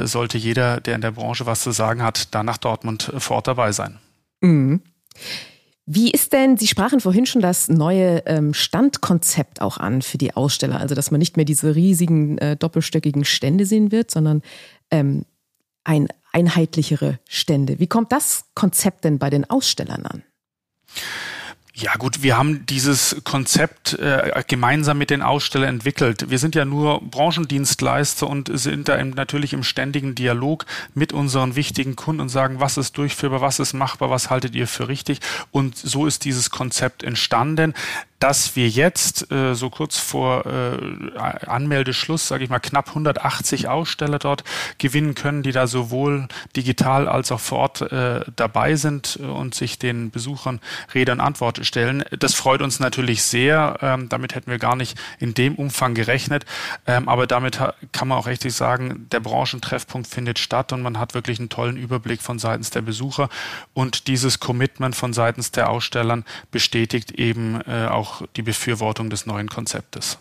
sollte 0.05 0.39
jeder, 0.39 0.81
der 0.81 0.95
in 0.95 1.01
der 1.01 1.11
Branche 1.11 1.46
was 1.47 1.63
zu 1.63 1.71
sagen 1.71 2.03
hat, 2.03 2.35
da 2.35 2.43
nach 2.43 2.59
Dortmund 2.59 3.13
vor 3.19 3.37
Ort 3.37 3.49
dabei 3.49 3.73
sein. 3.73 3.99
Mhm. 4.41 4.83
Wie 5.89 6.11
ist 6.11 6.33
denn, 6.33 6.57
Sie 6.57 6.67
sprachen 6.67 6.99
vorhin 6.99 7.27
schon 7.27 7.41
das 7.41 7.69
neue 7.69 8.27
ähm, 8.27 8.55
Standkonzept 8.55 9.61
auch 9.61 9.79
an 9.79 10.03
für 10.03 10.19
die 10.19 10.35
Aussteller, 10.35 10.81
also 10.81 10.97
dass 10.97 11.13
man 11.13 11.21
nicht 11.21 11.37
mehr 11.37 11.45
diese 11.45 11.77
riesigen 11.77 12.39
äh, 12.39 12.57
doppelstöckigen 12.57 13.25
Stände 13.25 13.67
sehen 13.67 13.93
wird, 13.93 14.11
sondern 14.11 14.43
ähm, 14.91 15.25
ein 15.85 16.09
einheitlichere 16.33 17.21
Stände. 17.29 17.79
Wie 17.79 17.87
kommt 17.87 18.11
das 18.11 18.47
Konzept 18.55 19.05
denn 19.05 19.19
bei 19.19 19.31
den 19.31 19.49
Ausstellern 19.49 20.05
an? 20.07 20.23
Ja 21.79 21.93
gut, 21.97 22.23
wir 22.23 22.39
haben 22.39 22.65
dieses 22.65 23.21
Konzept 23.25 23.99
äh, 23.99 24.43
gemeinsam 24.49 24.97
mit 24.97 25.11
den 25.11 25.21
Ausstellern 25.21 25.69
entwickelt. 25.69 26.31
Wir 26.31 26.39
sind 26.39 26.55
ja 26.55 26.65
nur 26.65 27.03
Branchendienstleister 27.03 28.27
und 28.27 28.51
sind 28.59 28.89
da 28.89 28.97
im, 28.97 29.11
natürlich 29.11 29.53
im 29.53 29.63
ständigen 29.63 30.15
Dialog 30.15 30.65
mit 30.95 31.13
unseren 31.13 31.55
wichtigen 31.55 31.95
Kunden 31.95 32.23
und 32.23 32.29
sagen, 32.31 32.61
was 32.61 32.79
ist 32.79 32.97
durchführbar, 32.97 33.43
was 33.43 33.59
ist 33.59 33.75
machbar, 33.75 34.09
was 34.09 34.31
haltet 34.31 34.55
ihr 34.55 34.67
für 34.67 34.89
richtig. 34.89 35.21
Und 35.51 35.77
so 35.77 36.07
ist 36.07 36.25
dieses 36.25 36.49
Konzept 36.49 37.03
entstanden 37.03 37.75
dass 38.19 38.57
wir 38.57 38.69
jetzt 38.69 39.31
äh, 39.31 39.55
so 39.55 39.69
kurz 39.69 39.99
vor 39.99 40.47
äh, 40.47 41.19
Anmeldeschluss, 41.19 42.29
sage 42.29 42.45
ich 42.45 42.51
mal, 42.51 42.61
knapp 42.61 42.89
180 42.89 43.69
Aussteller 43.69 44.19
dort 44.19 44.45
gewinnen 44.79 45.15
können, 45.15 45.43
die 45.43 45.53
da 45.53 45.67
sowohl 45.67 46.29
digital 46.57 47.09
als 47.09 47.31
auch 47.31 47.41
vor 47.41 47.59
Ort 47.59 47.93
äh, 47.93 48.21
dabei 48.35 48.77
sind 48.77 49.17
und 49.17 49.55
sich 49.55 49.79
den 49.79 50.11
Besuchern 50.11 50.61
Rede 50.95 51.13
und 51.13 51.21
Antwort 51.21 51.67
stellen. 51.67 52.05
Das 52.19 52.35
freut 52.35 52.63
uns 52.63 52.81
natürlich 52.81 53.23
sehr. 53.23 53.79
Ähm, 53.83 54.09
damit 54.09 54.35
hätten 54.35 54.51
wir 54.51 54.59
gar 54.59 54.77
nicht 54.77 54.99
in 55.19 55.35
dem 55.35 55.55
Umfang 55.57 55.95
gerechnet. 55.95 56.47
Ähm, 56.87 57.09
aber 57.09 57.27
damit 57.27 57.59
kann 57.93 58.09
man 58.09 58.19
auch 58.19 58.27
richtig 58.27 58.55
sagen, 58.55 59.07
der 59.13 59.21
Branchentreffpunkt 59.21 60.07
findet 60.07 60.39
statt 60.39 60.73
und 60.73 60.83
man 60.83 60.99
hat 60.99 61.15
wirklich 61.15 61.39
einen 61.39 61.49
tollen 61.49 61.77
Überblick 61.77 62.23
von 62.23 62.39
seitens 62.39 62.71
der 62.71 62.83
Besucher. 62.83 63.29
Und 63.75 64.07
dieses 64.07 64.41
Commitment 64.41 64.97
von 64.97 65.13
seitens 65.13 65.51
der 65.51 65.69
Ausstellern 65.69 66.25
bestätigt 66.51 67.13
eben 67.13 67.61
äh, 67.63 67.87
auch 67.87 68.06
auch 68.07 68.23
die 68.37 68.43
Befürwortung 68.43 69.11
des 69.11 69.27
neuen 69.27 69.49
Konzeptes. 69.49 70.19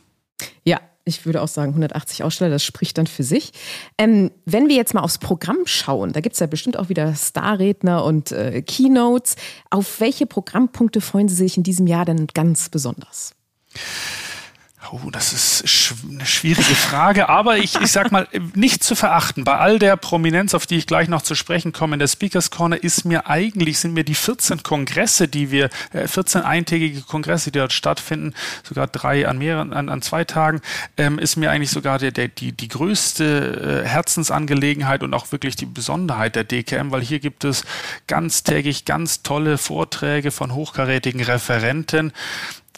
Ja, 0.63 0.80
ich 1.06 1.25
würde 1.25 1.42
auch 1.42 1.48
sagen, 1.48 1.70
180 1.70 2.24
Aussteller, 2.24 2.50
das 2.50 2.63
spricht 2.63 2.98
dann 2.98 3.08
für 3.08 3.24
sich. 3.24 3.51
Ähm, 3.98 4.32
wenn 4.46 4.68
wir 4.68 4.75
jetzt 4.75 4.94
mal 4.94 5.01
aufs 5.01 5.20
Programm 5.20 5.60
schauen, 5.65 6.13
da 6.13 6.20
gibt 6.20 6.34
es 6.34 6.39
ja 6.39 6.48
bestimmt 6.48 6.77
auch 6.77 6.89
wieder 6.89 7.13
Starredner 7.15 8.04
und 8.04 8.32
äh, 8.32 8.62
Keynotes. 8.63 9.36
Auf 9.70 10.00
welche 10.00 10.25
Programmpunkte 10.25 11.01
freuen 11.01 11.30
Sie 11.30 11.36
sich 11.36 11.58
in 11.58 11.63
diesem 11.63 11.88
Jahr 11.88 12.06
denn 12.06 12.27
ganz 12.34 12.70
besonders? 12.70 13.36
Oh, 14.92 15.10
das 15.12 15.34
ist 15.34 15.68
sch 15.68 15.94
eine 16.10 16.25
schwierige 16.25 16.75
Frage, 16.75 17.30
aber 17.30 17.58
ich, 17.58 17.80
ich 17.80 17.92
sag 17.92 18.12
mal, 18.12 18.27
nicht 18.54 18.84
zu 18.84 18.96
verachten. 18.96 19.44
Bei 19.44 19.58
all 19.58 19.80
der 19.80 19.98
Prominenz, 19.98 20.54
auf 20.54 20.65
die 20.65 20.77
ich 20.77 20.88
gleich 20.88 21.08
noch 21.08 21.22
zu 21.22 21.34
sprechen 21.36 21.72
komme, 21.72 21.96
in 21.96 22.00
der 22.00 22.08
Speakers 22.08 22.51
Corner 22.51 22.82
ist 22.82 23.06
mir 23.06 23.27
eigentlich, 23.27 23.80
sind 23.80 23.94
mir 23.94 24.04
die 24.04 24.15
14 24.15 24.63
Kongresse, 24.63 25.27
die 25.27 25.50
wir, 25.51 25.70
äh, 25.94 26.08
14 26.08 26.42
eintägige 26.42 27.01
Kongresse, 27.01 27.51
die 27.51 27.60
dort 27.60 27.74
stattfinden, 27.74 28.34
sogar 28.63 28.88
drei 28.88 29.27
an 29.27 29.38
mehreren, 29.38 29.74
an, 29.74 29.89
an 29.89 30.01
zwei 30.01 30.24
Tagen, 30.24 30.62
ähm, 30.98 31.20
ist 31.20 31.36
mir 31.36 31.51
eigentlich 31.51 31.72
sogar 31.72 31.98
der, 31.98 32.12
der, 32.12 32.27
die, 32.27 32.51
die 32.51 32.68
größte 32.68 33.84
äh, 33.84 33.88
Herzensangelegenheit 33.88 35.04
und 35.04 35.13
auch 35.13 35.32
wirklich 35.32 35.56
die 35.56 35.65
Besonderheit 35.65 36.36
der 36.36 36.44
DKM, 36.44 36.92
weil 36.92 37.01
hier 37.01 37.20
gibt 37.20 37.44
es 37.44 37.63
ganztägig 38.08 38.86
ganz 38.86 39.24
tolle 39.24 39.58
Vorträge 39.58 40.32
von 40.32 40.54
hochkarätigen 40.54 41.22
Referenten. 41.22 42.13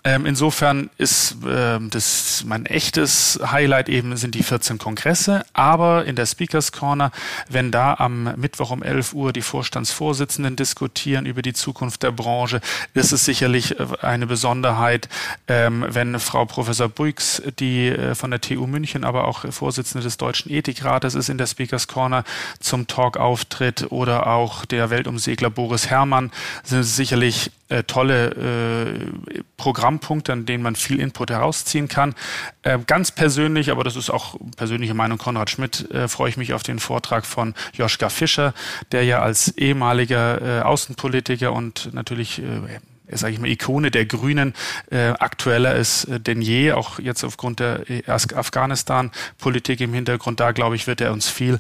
Ähm, 0.07 0.25
insofern 0.25 0.89
ist 0.97 1.35
ähm, 1.45 1.89
das 1.89 2.45
mein 2.47 2.65
echtes 2.65 3.41
Highlight 3.45 3.89
eben 3.89 4.15
sind 4.15 4.35
die 4.35 4.43
14 4.43 4.77
Kongresse, 4.77 5.43
aber 5.51 6.05
in 6.05 6.15
der 6.15 6.25
Speakers 6.25 6.71
Corner, 6.71 7.11
wenn 7.49 7.71
da 7.71 7.95
am 7.95 8.33
Mittwoch 8.37 8.71
um 8.71 8.83
11 8.83 9.13
Uhr 9.13 9.33
die 9.33 9.41
Vorstandsvorsitzenden 9.41 10.55
diskutieren 10.55 11.25
über 11.25 11.41
die 11.41 11.51
Zukunft 11.51 12.03
der 12.03 12.11
Branche, 12.11 12.61
ist 12.93 13.11
es 13.11 13.25
sicherlich 13.25 13.81
äh, 13.81 13.85
eine 14.01 14.27
Besonderheit, 14.27 15.09
ähm, 15.49 15.85
wenn 15.89 16.17
Frau 16.21 16.45
Professor 16.45 16.87
Brüx, 16.87 17.41
die 17.59 17.89
äh, 17.89 18.15
von 18.15 18.31
der 18.31 18.39
TU 18.39 18.65
München, 18.65 19.03
aber 19.03 19.25
auch 19.27 19.43
Vorsitzende 19.51 20.05
des 20.05 20.15
Deutschen 20.15 20.49
Ethikrates 20.49 21.15
ist 21.15 21.27
in 21.27 21.37
der 21.37 21.47
Speakers 21.47 21.89
Corner 21.89 22.23
zum 22.61 22.87
Talk 22.87 23.17
auftritt 23.17 23.87
oder 23.89 24.27
auch 24.27 24.63
der 24.63 24.89
Weltumsegler 24.89 25.49
Boris 25.49 25.89
Herrmann 25.89 26.31
sind 26.63 26.83
sicherlich 26.83 27.51
äh, 27.69 27.83
tolle 27.83 28.29
äh, 28.31 29.43
Programmpunkte, 29.57 30.33
an 30.33 30.45
denen 30.45 30.63
man 30.63 30.75
viel 30.75 30.99
Input 30.99 31.29
herausziehen 31.31 31.87
kann. 31.87 32.15
Äh, 32.63 32.79
ganz 32.85 33.11
persönlich, 33.11 33.71
aber 33.71 33.83
das 33.83 33.95
ist 33.95 34.09
auch 34.09 34.35
persönliche 34.55 34.93
Meinung 34.93 35.17
Konrad 35.17 35.49
Schmidt, 35.49 35.89
äh, 35.91 36.07
freue 36.07 36.29
ich 36.29 36.37
mich 36.37 36.53
auf 36.53 36.63
den 36.63 36.79
Vortrag 36.79 37.25
von 37.25 37.53
Joschka 37.73 38.09
Fischer, 38.09 38.53
der 38.91 39.03
ja 39.03 39.21
als 39.21 39.57
ehemaliger 39.57 40.59
äh, 40.59 40.61
Außenpolitiker 40.61 41.53
und 41.53 41.93
natürlich 41.93 42.39
äh, 42.39 42.79
sage 43.09 43.33
ich 43.33 43.39
mal, 43.39 43.49
Ikone 43.49 43.91
der 43.91 44.05
Grünen 44.05 44.53
äh, 44.91 45.09
aktueller 45.09 45.75
ist 45.75 46.05
äh, 46.05 46.19
denn 46.19 46.41
je, 46.41 46.73
auch 46.73 46.99
jetzt 46.99 47.23
aufgrund 47.23 47.59
der 47.59 47.83
Afghanistan-Politik 48.07 49.81
im 49.81 49.93
Hintergrund. 49.93 50.39
Da, 50.39 50.51
glaube 50.51 50.75
ich, 50.75 50.87
wird 50.87 51.01
er 51.01 51.13
uns 51.13 51.29
viel 51.29 51.59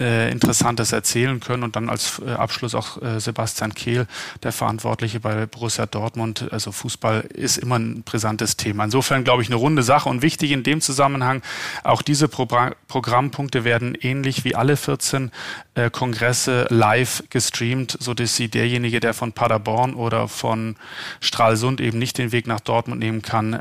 äh, 0.00 0.30
Interessantes 0.30 0.92
erzählen 0.92 1.40
können. 1.40 1.62
Und 1.62 1.76
dann 1.76 1.88
als 1.88 2.20
äh, 2.24 2.30
Abschluss 2.30 2.74
auch 2.74 3.00
äh, 3.02 3.20
Sebastian 3.20 3.74
Kehl, 3.74 4.06
der 4.42 4.52
Verantwortliche 4.52 5.20
bei 5.20 5.46
Borussia 5.46 5.86
Dortmund. 5.86 6.48
Also 6.50 6.72
Fußball 6.72 7.22
ist 7.32 7.58
immer 7.58 7.78
ein 7.78 8.02
brisantes 8.02 8.56
Thema. 8.56 8.84
Insofern 8.84 9.24
glaube 9.24 9.42
ich 9.42 9.48
eine 9.48 9.56
runde 9.56 9.82
Sache 9.82 10.08
und 10.08 10.22
wichtig 10.22 10.52
in 10.52 10.62
dem 10.62 10.80
Zusammenhang, 10.80 11.42
auch 11.84 12.02
diese 12.02 12.28
Pro 12.28 12.48
Programmpunkte 12.88 13.64
werden 13.64 13.94
ähnlich 13.94 14.44
wie 14.44 14.54
alle 14.54 14.76
14 14.78 15.30
äh, 15.74 15.90
Kongresse 15.90 16.66
live 16.70 17.24
gestreamt, 17.28 17.98
sodass 18.00 18.36
sie 18.36 18.48
derjenige, 18.48 19.00
der 19.00 19.12
von 19.12 19.32
Paderborn 19.32 19.94
oder 19.94 20.28
von 20.28 20.76
Stralsund 21.20 21.80
eben 21.80 21.98
nicht 21.98 22.16
den 22.16 22.32
Weg 22.32 22.46
nach 22.46 22.60
Dortmund 22.60 23.00
nehmen 23.00 23.20
kann, 23.20 23.60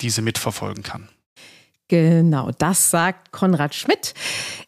diese 0.00 0.22
mitverfolgen 0.22 0.84
kann. 0.84 1.08
Genau, 1.90 2.52
das 2.56 2.92
sagt 2.92 3.32
Konrad 3.32 3.74
Schmidt. 3.74 4.14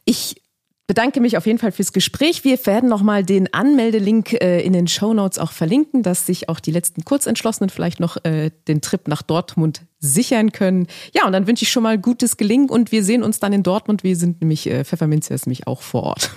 Ich 0.04 0.41
bedanke 0.86 1.20
mich 1.20 1.36
auf 1.36 1.46
jeden 1.46 1.58
Fall 1.58 1.72
fürs 1.72 1.92
Gespräch. 1.92 2.44
Wir 2.44 2.64
werden 2.66 2.88
nochmal 2.88 3.24
den 3.24 3.52
Anmeldelink 3.52 4.32
äh, 4.34 4.60
in 4.60 4.72
den 4.72 4.88
Show 4.88 5.14
Notes 5.14 5.38
auch 5.38 5.52
verlinken, 5.52 6.02
dass 6.02 6.26
sich 6.26 6.48
auch 6.48 6.60
die 6.60 6.70
letzten 6.70 7.04
Kurzentschlossenen 7.04 7.70
vielleicht 7.70 8.00
noch 8.00 8.22
äh, 8.24 8.50
den 8.68 8.80
Trip 8.80 9.08
nach 9.08 9.22
Dortmund 9.22 9.82
sichern 9.98 10.52
können. 10.52 10.86
Ja, 11.14 11.26
und 11.26 11.32
dann 11.32 11.46
wünsche 11.46 11.62
ich 11.64 11.70
schon 11.70 11.82
mal 11.82 11.98
gutes 11.98 12.36
Gelingen 12.36 12.68
und 12.68 12.92
wir 12.92 13.04
sehen 13.04 13.22
uns 13.22 13.40
dann 13.40 13.52
in 13.52 13.62
Dortmund. 13.62 14.02
Wir 14.02 14.16
sind 14.16 14.40
nämlich, 14.40 14.66
äh, 14.66 14.84
Pfefferminzia 14.84 15.34
ist 15.34 15.46
nämlich 15.46 15.66
auch 15.66 15.82
vor 15.82 16.02
Ort. 16.02 16.30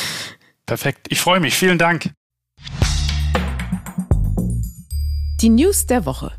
Perfekt. 0.66 1.06
Ich 1.10 1.20
freue 1.20 1.40
mich. 1.40 1.54
Vielen 1.54 1.78
Dank. 1.78 2.10
Die 5.40 5.48
News 5.48 5.86
der 5.86 6.06
Woche. 6.06 6.32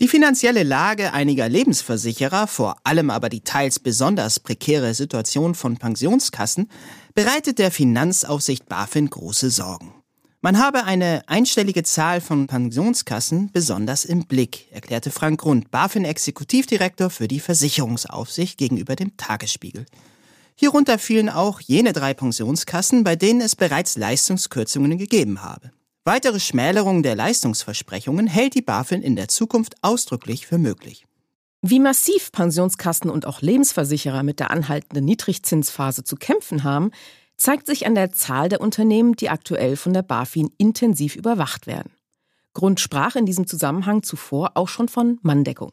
Die 0.00 0.08
finanzielle 0.08 0.62
Lage 0.62 1.12
einiger 1.12 1.46
Lebensversicherer, 1.46 2.46
vor 2.46 2.76
allem 2.84 3.10
aber 3.10 3.28
die 3.28 3.42
teils 3.42 3.78
besonders 3.78 4.40
prekäre 4.40 4.94
Situation 4.94 5.54
von 5.54 5.76
Pensionskassen, 5.76 6.70
bereitet 7.14 7.58
der 7.58 7.70
Finanzaufsicht 7.70 8.66
BaFin 8.66 9.10
große 9.10 9.50
Sorgen. 9.50 9.92
Man 10.40 10.58
habe 10.58 10.84
eine 10.84 11.20
einstellige 11.26 11.82
Zahl 11.82 12.22
von 12.22 12.46
Pensionskassen 12.46 13.52
besonders 13.52 14.06
im 14.06 14.24
Blick, 14.24 14.72
erklärte 14.72 15.10
Frank 15.10 15.42
Grund, 15.42 15.70
BaFin-Exekutivdirektor 15.70 17.10
für 17.10 17.28
die 17.28 17.40
Versicherungsaufsicht 17.40 18.56
gegenüber 18.56 18.96
dem 18.96 19.18
Tagesspiegel. 19.18 19.84
Hierunter 20.54 20.98
fielen 20.98 21.28
auch 21.28 21.60
jene 21.60 21.92
drei 21.92 22.14
Pensionskassen, 22.14 23.04
bei 23.04 23.16
denen 23.16 23.42
es 23.42 23.54
bereits 23.54 23.98
Leistungskürzungen 23.98 24.96
gegeben 24.96 25.42
habe. 25.42 25.72
Weitere 26.12 26.40
Schmälerung 26.40 27.04
der 27.04 27.14
Leistungsversprechungen 27.14 28.26
hält 28.26 28.56
die 28.56 28.62
BaFin 28.62 29.00
in 29.00 29.14
der 29.14 29.28
Zukunft 29.28 29.76
ausdrücklich 29.80 30.44
für 30.44 30.58
möglich. 30.58 31.06
Wie 31.62 31.78
massiv 31.78 32.32
Pensionskassen 32.32 33.08
und 33.08 33.26
auch 33.26 33.42
Lebensversicherer 33.42 34.24
mit 34.24 34.40
der 34.40 34.50
anhaltenden 34.50 35.04
Niedrigzinsphase 35.04 36.02
zu 36.02 36.16
kämpfen 36.16 36.64
haben, 36.64 36.90
zeigt 37.36 37.68
sich 37.68 37.86
an 37.86 37.94
der 37.94 38.10
Zahl 38.10 38.48
der 38.48 38.60
Unternehmen, 38.60 39.14
die 39.14 39.28
aktuell 39.28 39.76
von 39.76 39.92
der 39.92 40.02
BaFin 40.02 40.50
intensiv 40.58 41.14
überwacht 41.14 41.68
werden. 41.68 41.92
Grund 42.54 42.80
sprach 42.80 43.14
in 43.14 43.24
diesem 43.24 43.46
Zusammenhang 43.46 44.02
zuvor 44.02 44.56
auch 44.56 44.66
schon 44.66 44.88
von 44.88 45.20
Manndeckung. 45.22 45.70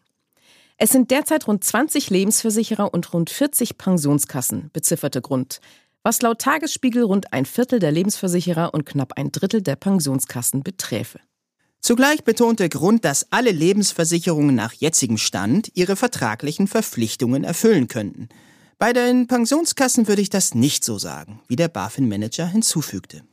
Es 0.77 0.91
sind 0.91 1.09
derzeit 1.09 1.47
rund 1.47 1.63
20 1.63 2.11
Lebensversicherer 2.11 2.93
und 2.93 3.11
rund 3.11 3.31
40 3.31 3.79
Pensionskassen, 3.79 4.69
bezifferte 4.71 5.23
Grund, 5.23 5.61
was 6.07 6.21
laut 6.21 6.39
Tagesspiegel 6.39 7.03
rund 7.03 7.33
ein 7.33 7.45
Viertel 7.45 7.79
der 7.79 7.91
Lebensversicherer 7.91 8.73
und 8.73 8.85
knapp 8.85 9.17
ein 9.17 9.33
Drittel 9.33 9.61
der 9.61 9.75
Pensionskassen 9.75 10.63
beträfe. 10.63 11.19
Zugleich 11.81 12.23
betonte 12.23 12.69
Grund, 12.69 13.03
dass 13.03 13.29
alle 13.29 13.51
Lebensversicherungen 13.51 14.55
nach 14.55 14.71
jetzigem 14.71 15.17
Stand 15.17 15.69
ihre 15.73 15.97
vertraglichen 15.97 16.69
Verpflichtungen 16.69 17.43
erfüllen 17.43 17.89
könnten. 17.89 18.29
Bei 18.77 18.93
den 18.93 19.27
Pensionskassen 19.27 20.07
würde 20.07 20.21
ich 20.21 20.29
das 20.29 20.55
nicht 20.55 20.85
so 20.85 20.97
sagen, 20.97 21.41
wie 21.49 21.57
der 21.57 21.67
BaFin-Manager 21.67 22.47
hinzufügte. 22.47 23.23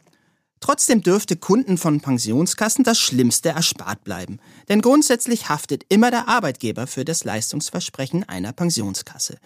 Trotzdem 0.59 1.01
dürfte 1.01 1.37
Kunden 1.37 1.79
von 1.79 2.01
Pensionskassen 2.01 2.83
das 2.83 2.99
Schlimmste 2.99 3.51
erspart 3.51 4.03
bleiben, 4.03 4.41
denn 4.69 4.81
grundsätzlich 4.81 5.49
haftet 5.49 5.85
immer 5.91 6.11
der 6.11 6.27
Arbeitgeber 6.27 6.89
für 6.89 7.05
das 7.05 7.23
Leistungsversprechen 7.23 8.29
einer 8.29 8.53
Pensionskasse. 8.53 9.37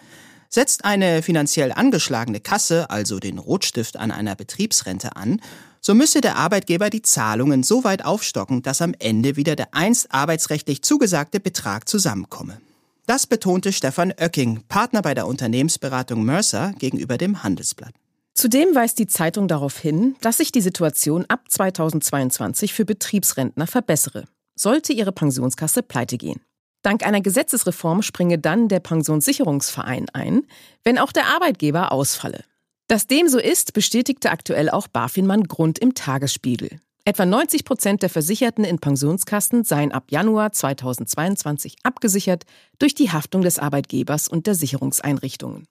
Setzt 0.50 0.84
eine 0.84 1.22
finanziell 1.22 1.72
angeschlagene 1.72 2.40
Kasse 2.40 2.88
also 2.90 3.18
den 3.18 3.38
Rotstift 3.38 3.96
an 3.96 4.10
einer 4.10 4.34
Betriebsrente 4.34 5.14
an, 5.16 5.40
so 5.80 5.94
müsse 5.94 6.20
der 6.20 6.36
Arbeitgeber 6.36 6.90
die 6.90 7.02
Zahlungen 7.02 7.62
so 7.62 7.84
weit 7.84 8.04
aufstocken, 8.04 8.62
dass 8.62 8.82
am 8.82 8.94
Ende 8.98 9.36
wieder 9.36 9.56
der 9.56 9.74
einst 9.74 10.12
arbeitsrechtlich 10.12 10.82
zugesagte 10.82 11.38
Betrag 11.38 11.88
zusammenkomme. 11.88 12.60
Das 13.06 13.26
betonte 13.26 13.72
Stefan 13.72 14.12
Oecking, 14.18 14.64
Partner 14.68 15.02
bei 15.02 15.14
der 15.14 15.26
Unternehmensberatung 15.26 16.24
Mercer 16.24 16.72
gegenüber 16.78 17.16
dem 17.16 17.42
Handelsblatt. 17.42 17.94
Zudem 18.34 18.74
weist 18.74 18.98
die 18.98 19.06
Zeitung 19.06 19.48
darauf 19.48 19.78
hin, 19.78 20.14
dass 20.20 20.36
sich 20.36 20.52
die 20.52 20.60
Situation 20.60 21.24
ab 21.26 21.40
2022 21.48 22.72
für 22.72 22.84
Betriebsrentner 22.84 23.66
verbessere, 23.66 24.24
sollte 24.54 24.92
ihre 24.92 25.12
Pensionskasse 25.12 25.82
pleite 25.82 26.18
gehen. 26.18 26.40
Dank 26.88 27.04
einer 27.04 27.20
Gesetzesreform 27.20 28.00
springe 28.00 28.38
dann 28.38 28.68
der 28.68 28.80
Pensionssicherungsverein 28.80 30.06
ein, 30.14 30.46
wenn 30.84 30.96
auch 30.96 31.12
der 31.12 31.26
Arbeitgeber 31.26 31.92
ausfalle. 31.92 32.44
Dass 32.86 33.06
dem 33.06 33.28
so 33.28 33.38
ist, 33.38 33.74
bestätigte 33.74 34.30
aktuell 34.30 34.70
auch 34.70 34.88
BaFin-Mann 34.88 35.42
Grund 35.42 35.78
im 35.78 35.92
Tagesspiegel. 35.92 36.80
Etwa 37.04 37.26
90 37.26 37.66
Prozent 37.66 38.00
der 38.00 38.08
Versicherten 38.08 38.64
in 38.64 38.78
Pensionskassen 38.78 39.64
seien 39.64 39.92
ab 39.92 40.04
Januar 40.08 40.52
2022 40.52 41.76
abgesichert 41.82 42.44
durch 42.78 42.94
die 42.94 43.10
Haftung 43.12 43.42
des 43.42 43.58
Arbeitgebers 43.58 44.26
und 44.26 44.46
der 44.46 44.54
Sicherungseinrichtungen. 44.54 45.66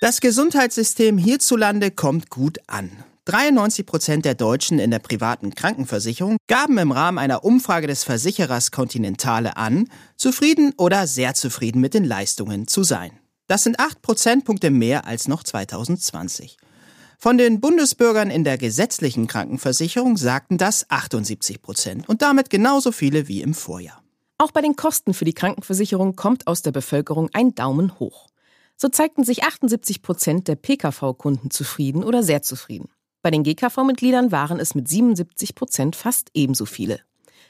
Das 0.00 0.20
Gesundheitssystem 0.20 1.18
hierzulande 1.18 1.90
kommt 1.90 2.30
gut 2.30 2.58
an. 2.68 2.92
93 3.28 3.84
Prozent 3.84 4.24
der 4.24 4.34
Deutschen 4.34 4.78
in 4.78 4.90
der 4.90 5.00
privaten 5.00 5.54
Krankenversicherung 5.54 6.38
gaben 6.46 6.78
im 6.78 6.92
Rahmen 6.92 7.18
einer 7.18 7.44
Umfrage 7.44 7.86
des 7.86 8.02
Versicherers 8.02 8.70
Continentale 8.70 9.58
an, 9.58 9.90
zufrieden 10.16 10.72
oder 10.78 11.06
sehr 11.06 11.34
zufrieden 11.34 11.82
mit 11.82 11.92
den 11.92 12.04
Leistungen 12.04 12.66
zu 12.66 12.84
sein. 12.84 13.10
Das 13.46 13.64
sind 13.64 13.80
acht 13.80 14.00
Prozentpunkte 14.00 14.70
mehr 14.70 15.04
als 15.04 15.28
noch 15.28 15.42
2020. 15.42 16.56
Von 17.18 17.36
den 17.36 17.60
Bundesbürgern 17.60 18.30
in 18.30 18.44
der 18.44 18.56
gesetzlichen 18.56 19.26
Krankenversicherung 19.26 20.16
sagten 20.16 20.56
das 20.56 20.88
78 20.88 21.60
Prozent 21.60 22.08
und 22.08 22.22
damit 22.22 22.48
genauso 22.48 22.92
viele 22.92 23.28
wie 23.28 23.42
im 23.42 23.52
Vorjahr. 23.52 24.02
Auch 24.38 24.52
bei 24.52 24.62
den 24.62 24.74
Kosten 24.74 25.12
für 25.12 25.26
die 25.26 25.34
Krankenversicherung 25.34 26.16
kommt 26.16 26.46
aus 26.46 26.62
der 26.62 26.72
Bevölkerung 26.72 27.28
ein 27.34 27.54
Daumen 27.54 27.98
hoch. 27.98 28.28
So 28.78 28.88
zeigten 28.88 29.24
sich 29.24 29.42
78 29.42 30.00
Prozent 30.00 30.48
der 30.48 30.56
Pkv-Kunden 30.56 31.50
zufrieden 31.50 32.04
oder 32.04 32.22
sehr 32.22 32.40
zufrieden. 32.40 32.88
Bei 33.28 33.32
den 33.32 33.42
GKV-Mitgliedern 33.42 34.32
waren 34.32 34.58
es 34.58 34.74
mit 34.74 34.88
77 34.88 35.54
Prozent 35.54 35.96
fast 35.96 36.30
ebenso 36.32 36.64
viele. 36.64 37.00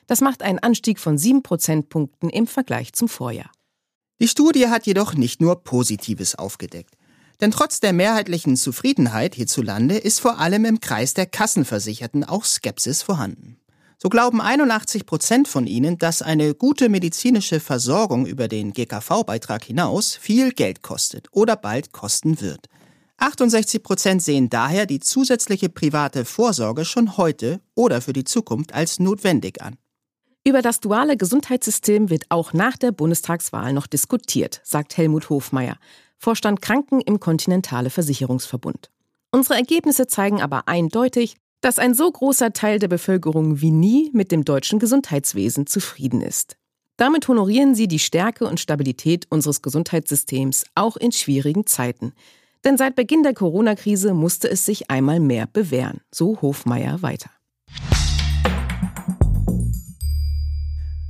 Das 0.08 0.20
macht 0.20 0.42
einen 0.42 0.58
Anstieg 0.58 0.98
von 0.98 1.18
sieben 1.18 1.44
Prozentpunkten 1.44 2.30
im 2.30 2.48
Vergleich 2.48 2.94
zum 2.94 3.08
Vorjahr. 3.08 3.52
Die 4.20 4.26
Studie 4.26 4.66
hat 4.66 4.86
jedoch 4.86 5.14
nicht 5.14 5.40
nur 5.40 5.62
Positives 5.62 6.34
aufgedeckt. 6.34 6.96
Denn 7.40 7.52
trotz 7.52 7.78
der 7.78 7.92
mehrheitlichen 7.92 8.56
Zufriedenheit 8.56 9.36
hierzulande 9.36 9.96
ist 9.96 10.18
vor 10.18 10.40
allem 10.40 10.64
im 10.64 10.80
Kreis 10.80 11.14
der 11.14 11.26
Kassenversicherten 11.26 12.24
auch 12.24 12.44
Skepsis 12.44 13.04
vorhanden. 13.04 13.60
So 13.98 14.08
glauben 14.08 14.40
81 14.40 15.06
Prozent 15.06 15.46
von 15.46 15.68
ihnen, 15.68 15.96
dass 15.96 16.22
eine 16.22 16.56
gute 16.56 16.88
medizinische 16.88 17.60
Versorgung 17.60 18.26
über 18.26 18.48
den 18.48 18.72
GKV-Beitrag 18.72 19.62
hinaus 19.62 20.16
viel 20.16 20.50
Geld 20.50 20.82
kostet 20.82 21.28
oder 21.30 21.54
bald 21.54 21.92
kosten 21.92 22.40
wird. 22.40 22.66
68 23.18 23.82
Prozent 23.82 24.22
sehen 24.22 24.48
daher 24.48 24.86
die 24.86 25.00
zusätzliche 25.00 25.68
private 25.68 26.24
Vorsorge 26.24 26.84
schon 26.84 27.16
heute 27.16 27.60
oder 27.74 28.00
für 28.00 28.12
die 28.12 28.24
Zukunft 28.24 28.72
als 28.72 29.00
notwendig 29.00 29.60
an. 29.60 29.76
Über 30.44 30.62
das 30.62 30.80
duale 30.80 31.16
Gesundheitssystem 31.16 32.10
wird 32.10 32.24
auch 32.30 32.52
nach 32.52 32.76
der 32.76 32.92
Bundestagswahl 32.92 33.72
noch 33.72 33.86
diskutiert, 33.86 34.60
sagt 34.64 34.96
Helmut 34.96 35.28
Hofmeier, 35.30 35.76
Vorstand 36.16 36.62
Kranken 36.62 37.00
im 37.00 37.20
Kontinentale 37.20 37.90
Versicherungsverbund. 37.90 38.90
Unsere 39.30 39.56
Ergebnisse 39.56 40.06
zeigen 40.06 40.40
aber 40.40 40.66
eindeutig, 40.66 41.36
dass 41.60 41.78
ein 41.78 41.94
so 41.94 42.10
großer 42.10 42.52
Teil 42.52 42.78
der 42.78 42.88
Bevölkerung 42.88 43.60
wie 43.60 43.72
nie 43.72 44.10
mit 44.14 44.32
dem 44.32 44.44
deutschen 44.44 44.78
Gesundheitswesen 44.78 45.66
zufrieden 45.66 46.22
ist. 46.22 46.56
Damit 46.96 47.28
honorieren 47.28 47.74
sie 47.74 47.88
die 47.88 47.98
Stärke 47.98 48.46
und 48.46 48.58
Stabilität 48.58 49.26
unseres 49.28 49.60
Gesundheitssystems 49.60 50.64
auch 50.74 50.96
in 50.96 51.12
schwierigen 51.12 51.66
Zeiten. 51.66 52.12
Denn 52.64 52.76
seit 52.76 52.96
Beginn 52.96 53.22
der 53.22 53.34
Corona-Krise 53.34 54.14
musste 54.14 54.50
es 54.50 54.64
sich 54.64 54.90
einmal 54.90 55.20
mehr 55.20 55.46
bewähren, 55.46 56.00
so 56.10 56.40
Hofmeier 56.42 57.02
weiter. 57.02 57.30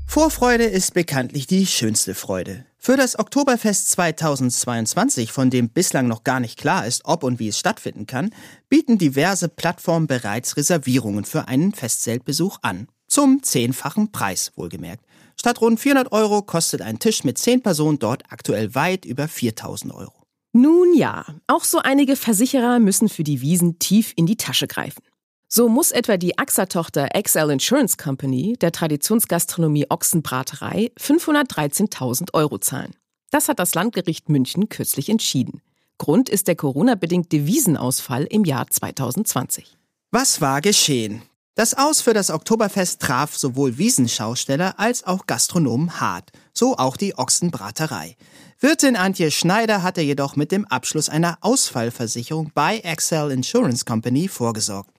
Vorfreude 0.06 0.64
ist 0.64 0.94
bekanntlich 0.94 1.46
die 1.46 1.66
schönste 1.66 2.14
Freude. 2.14 2.64
Für 2.78 2.96
das 2.96 3.18
Oktoberfest 3.18 3.90
2022, 3.90 5.32
von 5.32 5.50
dem 5.50 5.68
bislang 5.68 6.08
noch 6.08 6.24
gar 6.24 6.40
nicht 6.40 6.58
klar 6.58 6.86
ist, 6.86 7.02
ob 7.04 7.22
und 7.22 7.38
wie 7.38 7.48
es 7.48 7.58
stattfinden 7.58 8.06
kann, 8.06 8.30
bieten 8.68 8.98
diverse 8.98 9.48
Plattformen 9.48 10.06
bereits 10.06 10.56
Reservierungen 10.56 11.24
für 11.24 11.46
einen 11.48 11.74
Festzeltbesuch 11.74 12.58
an. 12.62 12.88
Zum 13.06 13.42
zehnfachen 13.42 14.10
Preis, 14.10 14.52
wohlgemerkt. 14.56 15.04
Statt 15.36 15.60
rund 15.60 15.78
400 15.78 16.10
Euro 16.12 16.42
kostet 16.42 16.82
ein 16.82 16.98
Tisch 16.98 17.24
mit 17.24 17.38
zehn 17.38 17.62
Personen 17.62 17.98
dort 17.98 18.22
aktuell 18.30 18.74
weit 18.74 19.04
über 19.04 19.28
4000 19.28 19.94
Euro. 19.94 20.17
Nun 20.52 20.94
ja, 20.94 21.26
auch 21.46 21.64
so 21.64 21.78
einige 21.78 22.16
Versicherer 22.16 22.78
müssen 22.78 23.08
für 23.08 23.24
die 23.24 23.40
Wiesen 23.40 23.78
tief 23.78 24.12
in 24.16 24.26
die 24.26 24.36
Tasche 24.36 24.66
greifen. 24.66 25.02
So 25.50 25.68
muss 25.68 25.92
etwa 25.92 26.16
die 26.16 26.38
AXA-Tochter 26.38 27.08
XL 27.22 27.50
Insurance 27.50 27.96
Company 27.96 28.56
der 28.60 28.72
Traditionsgastronomie 28.72 29.86
Ochsenbraterei 29.88 30.90
513.000 30.98 32.34
Euro 32.34 32.58
zahlen. 32.58 32.94
Das 33.30 33.48
hat 33.48 33.58
das 33.58 33.74
Landgericht 33.74 34.28
München 34.28 34.68
kürzlich 34.68 35.08
entschieden. 35.08 35.62
Grund 35.98 36.28
ist 36.28 36.48
der 36.48 36.56
Corona-bedingte 36.56 37.46
Wiesenausfall 37.46 38.24
im 38.24 38.44
Jahr 38.44 38.68
2020. 38.68 39.76
Was 40.10 40.40
war 40.40 40.60
geschehen? 40.60 41.22
Das 41.54 41.74
Aus 41.74 42.00
für 42.00 42.14
das 42.14 42.30
Oktoberfest 42.30 43.02
traf 43.02 43.36
sowohl 43.36 43.78
Wiesenschausteller 43.78 44.78
als 44.78 45.04
auch 45.04 45.26
Gastronomen 45.26 46.00
hart, 46.00 46.30
so 46.58 46.76
auch 46.76 46.96
die 46.96 47.16
Ochsenbraterei. 47.16 48.16
Wirtin 48.60 48.96
Antje 48.96 49.30
Schneider 49.30 49.82
hatte 49.82 50.00
jedoch 50.00 50.36
mit 50.36 50.52
dem 50.52 50.66
Abschluss 50.66 51.08
einer 51.08 51.38
Ausfallversicherung 51.40 52.50
bei 52.54 52.78
Excel 52.80 53.30
Insurance 53.30 53.84
Company 53.84 54.28
vorgesorgt. 54.28 54.90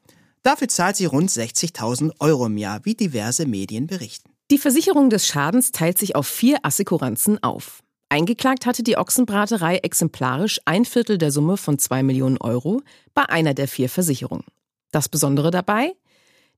Dafür 0.41 0.69
zahlt 0.69 0.95
sie 0.95 1.05
rund 1.05 1.29
60.000 1.29 2.13
Euro 2.19 2.45
im 2.45 2.57
Jahr, 2.57 2.85
wie 2.85 2.95
diverse 2.95 3.45
Medien 3.45 3.87
berichten. 3.87 4.31
Die 4.49 4.57
Versicherung 4.57 5.09
des 5.09 5.27
Schadens 5.27 5.71
teilt 5.71 5.97
sich 5.97 6.15
auf 6.15 6.25
vier 6.25 6.59
Assekuranzen 6.63 7.43
auf. 7.43 7.83
Eingeklagt 8.07 8.65
hatte 8.65 8.81
die 8.81 8.97
Ochsenbraterei 8.97 9.77
exemplarisch 9.77 10.59
ein 10.65 10.85
Viertel 10.85 11.19
der 11.19 11.31
Summe 11.31 11.57
von 11.57 11.77
zwei 11.77 12.01
Millionen 12.01 12.37
Euro 12.37 12.81
bei 13.13 13.29
einer 13.29 13.53
der 13.53 13.67
vier 13.67 13.89
Versicherungen. 13.89 14.45
Das 14.91 15.09
Besondere 15.09 15.51
dabei? 15.51 15.93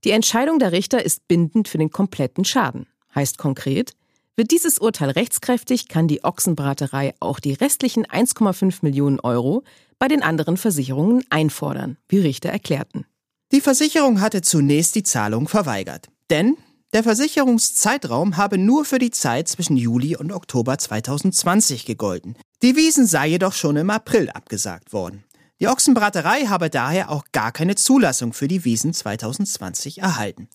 Die 0.06 0.12
Entscheidung 0.12 0.60
der 0.60 0.72
Richter 0.72 1.04
ist 1.04 1.28
bindend 1.28 1.68
für 1.68 1.78
den 1.78 1.92
kompletten 1.92 2.46
Schaden. 2.46 2.88
Heißt 3.14 3.38
konkret, 3.38 3.94
wird 4.36 4.52
dieses 4.52 4.80
Urteil 4.80 5.12
rechtskräftig, 5.12 5.88
kann 5.88 6.08
die 6.08 6.24
Ochsenbraterei 6.24 7.14
auch 7.20 7.40
die 7.40 7.54
restlichen 7.54 8.06
1,5 8.06 8.80
Millionen 8.82 9.20
Euro 9.20 9.64
bei 10.00 10.08
den 10.08 10.24
anderen 10.24 10.58
Versicherungen 10.58 11.24
einfordern, 11.30 11.98
wie 12.08 12.20
Richter 12.20 12.50
erklärten. 12.50 13.06
Die 13.52 13.62
Versicherung 13.62 14.22
hatte 14.22 14.42
zunächst 14.42 14.96
die 14.96 15.04
Zahlung 15.04 15.48
verweigert. 15.48 16.08
Denn 16.30 16.58
der 16.94 17.04
Versicherungszeitraum 17.04 18.38
habe 18.38 18.58
nur 18.58 18.84
für 18.86 19.00
die 19.00 19.12
Zeit 19.12 19.48
zwischen 19.48 19.78
Juli 19.78 20.16
und 20.16 20.32
Oktober 20.32 20.78
2020 20.78 21.86
gegolten. 21.86 22.36
Die 22.62 22.76
Wiesen 22.76 23.08
sei 23.08 23.28
jedoch 23.28 23.54
schon 23.54 23.78
im 23.78 23.90
April 23.90 24.30
abgesagt 24.30 24.92
worden. 24.92 25.24
Die 25.62 25.68
Ochsenbraterei 25.68 26.48
habe 26.48 26.72
daher 26.72 27.12
auch 27.12 27.26
gar 27.34 27.52
keine 27.52 27.76
Zulassung 27.76 28.34
für 28.34 28.48
die 28.48 28.66
Wiesen 28.66 28.96
2020 28.96 30.00
erhalten. 30.00 30.50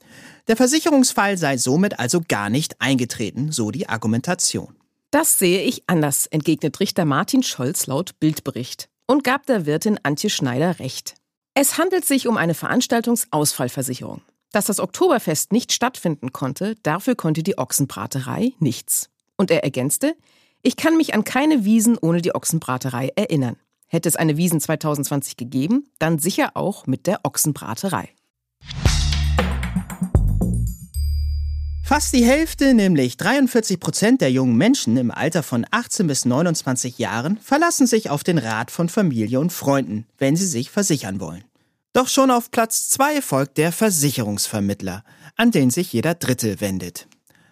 Der 0.48 0.56
Versicherungsfall 0.56 1.38
sei 1.38 1.58
somit 1.58 2.00
also 2.00 2.22
gar 2.26 2.50
nicht 2.50 2.80
eingetreten, 2.80 3.52
so 3.52 3.70
die 3.70 3.88
Argumentation. 3.88 4.74
Das 5.12 5.38
sehe 5.38 5.62
ich 5.62 5.84
anders, 5.86 6.26
entgegnet 6.26 6.80
Richter 6.80 7.04
Martin 7.04 7.44
Scholz 7.44 7.86
laut 7.86 8.18
Bildbericht 8.18 8.88
und 9.06 9.22
gab 9.22 9.46
der 9.46 9.64
Wirtin 9.64 10.00
Antje 10.02 10.28
Schneider 10.28 10.80
recht. 10.80 11.14
Es 11.54 11.78
handelt 11.78 12.04
sich 12.04 12.26
um 12.26 12.36
eine 12.36 12.54
Veranstaltungsausfallversicherung. 12.54 14.22
Dass 14.50 14.64
das 14.64 14.80
Oktoberfest 14.80 15.52
nicht 15.52 15.72
stattfinden 15.72 16.32
konnte, 16.32 16.74
dafür 16.82 17.14
konnte 17.14 17.44
die 17.44 17.58
Ochsenbraterei 17.58 18.54
nichts. 18.58 19.08
Und 19.36 19.52
er 19.52 19.62
ergänzte, 19.62 20.16
ich 20.62 20.74
kann 20.74 20.96
mich 20.96 21.14
an 21.14 21.22
keine 21.22 21.64
Wiesen 21.64 21.96
ohne 21.96 22.22
die 22.22 22.34
Ochsenbraterei 22.34 23.12
erinnern. 23.14 23.56
Hätte 23.86 24.08
es 24.08 24.16
eine 24.16 24.36
Wiesen 24.36 24.60
2020 24.60 25.36
gegeben, 25.36 25.88
dann 25.98 26.18
sicher 26.18 26.50
auch 26.54 26.86
mit 26.86 27.06
der 27.06 27.20
Ochsenbraterei. 27.24 28.10
Fast 31.84 32.12
die 32.12 32.24
Hälfte, 32.24 32.74
nämlich 32.74 33.16
43 33.16 33.78
Prozent 33.78 34.20
der 34.20 34.32
jungen 34.32 34.56
Menschen 34.56 34.96
im 34.96 35.12
Alter 35.12 35.44
von 35.44 35.64
18 35.70 36.08
bis 36.08 36.24
29 36.24 36.98
Jahren, 36.98 37.38
verlassen 37.38 37.86
sich 37.86 38.10
auf 38.10 38.24
den 38.24 38.38
Rat 38.38 38.72
von 38.72 38.88
Familie 38.88 39.38
und 39.38 39.52
Freunden, 39.52 40.04
wenn 40.18 40.34
sie 40.34 40.46
sich 40.48 40.72
versichern 40.72 41.20
wollen. 41.20 41.44
Doch 41.92 42.08
schon 42.08 42.32
auf 42.32 42.50
Platz 42.50 42.88
zwei 42.88 43.22
folgt 43.22 43.56
der 43.56 43.70
Versicherungsvermittler, 43.70 45.04
an 45.36 45.52
den 45.52 45.70
sich 45.70 45.92
jeder 45.92 46.14
Dritte 46.16 46.60
wendet. 46.60 47.06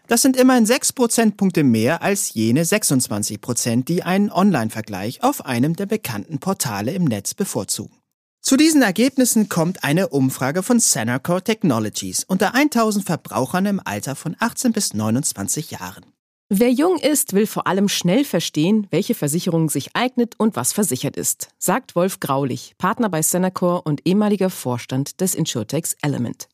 Das 0.07 0.21
sind 0.21 0.37
immerhin 0.37 0.67
6 0.67 0.93
Prozentpunkte 0.93 1.65
mehr 1.65 2.03
als 2.03 2.35
jene 2.35 2.65
26 2.65 3.41
Prozent, 3.41 3.89
die 3.89 4.03
einen 4.03 4.31
Online-Vergleich 4.31 5.23
auf 5.23 5.47
einem 5.47 5.77
der 5.77 5.87
bekannten 5.87 6.39
Portale 6.39 6.93
im 6.93 7.05
Netz 7.05 7.33
bevorzugen. 7.33 7.97
Zu 8.43 8.59
diesen 8.59 8.83
Ergebnissen 8.83 9.49
kommt 9.49 9.85
eine 9.85 10.09
Umfrage 10.09 10.63
von 10.63 10.79
Senacor 10.79 11.43
Technologies 11.43 12.25
unter 12.25 12.55
1000 12.55 13.07
Verbrauchern 13.07 13.65
im 13.65 13.81
Alter 13.83 14.15
von 14.15 14.37
18 14.39 14.73
bis 14.73 14.93
29 14.93 15.71
Jahren. 15.71 16.05
Wer 16.51 16.71
jung 16.71 16.99
ist, 16.99 17.33
will 17.33 17.47
vor 17.47 17.67
allem 17.67 17.89
schnell 17.89 18.23
verstehen, 18.23 18.87
welche 18.91 19.15
Versicherung 19.15 19.71
sich 19.71 19.97
eignet 19.97 20.35
und 20.37 20.57
was 20.57 20.75
versichert 20.75 21.17
ist, 21.17 21.49
sagt 21.59 21.97
Wolf 21.97 22.21
Graulich, 22.21 22.75
Partner 22.77 23.09
bei 23.09 23.23
Senacor 23.23 23.87
und 23.87 24.07
ehemaliger 24.07 24.51
Vorstand 24.51 25.23
des 25.23 25.35
Insurtechs 25.35 25.97
Element. 26.03 26.49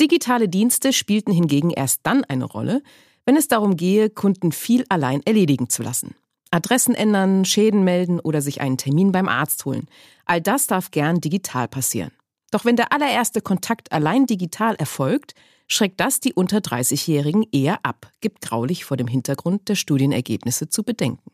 Digitale 0.00 0.48
Dienste 0.48 0.92
spielten 0.92 1.32
hingegen 1.32 1.70
erst 1.70 2.00
dann 2.04 2.24
eine 2.24 2.44
Rolle, 2.44 2.82
wenn 3.24 3.36
es 3.36 3.48
darum 3.48 3.76
gehe, 3.76 4.10
Kunden 4.10 4.52
viel 4.52 4.84
allein 4.88 5.22
erledigen 5.24 5.68
zu 5.68 5.82
lassen. 5.82 6.14
Adressen 6.50 6.94
ändern, 6.94 7.44
Schäden 7.44 7.84
melden 7.84 8.20
oder 8.20 8.40
sich 8.40 8.60
einen 8.60 8.78
Termin 8.78 9.12
beim 9.12 9.28
Arzt 9.28 9.64
holen. 9.64 9.86
All 10.24 10.40
das 10.40 10.66
darf 10.66 10.90
gern 10.90 11.20
digital 11.20 11.68
passieren. 11.68 12.12
Doch 12.50 12.64
wenn 12.64 12.76
der 12.76 12.92
allererste 12.92 13.42
Kontakt 13.42 13.92
allein 13.92 14.26
digital 14.26 14.74
erfolgt, 14.76 15.34
schreckt 15.66 16.00
das 16.00 16.20
die 16.20 16.32
unter 16.32 16.58
30-Jährigen 16.58 17.44
eher 17.52 17.84
ab, 17.84 18.10
gibt 18.20 18.40
Graulich 18.40 18.84
vor 18.84 18.96
dem 18.96 19.08
Hintergrund 19.08 19.68
der 19.68 19.74
Studienergebnisse 19.74 20.70
zu 20.70 20.82
bedenken. 20.82 21.32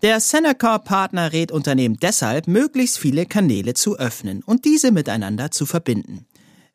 Der 0.00 0.20
Senacor-Partner 0.20 1.32
rät 1.32 1.50
Unternehmen 1.50 1.98
deshalb, 2.00 2.46
möglichst 2.46 2.98
viele 2.98 3.26
Kanäle 3.26 3.74
zu 3.74 3.98
öffnen 3.98 4.42
und 4.44 4.64
diese 4.64 4.92
miteinander 4.92 5.50
zu 5.50 5.66
verbinden. 5.66 6.26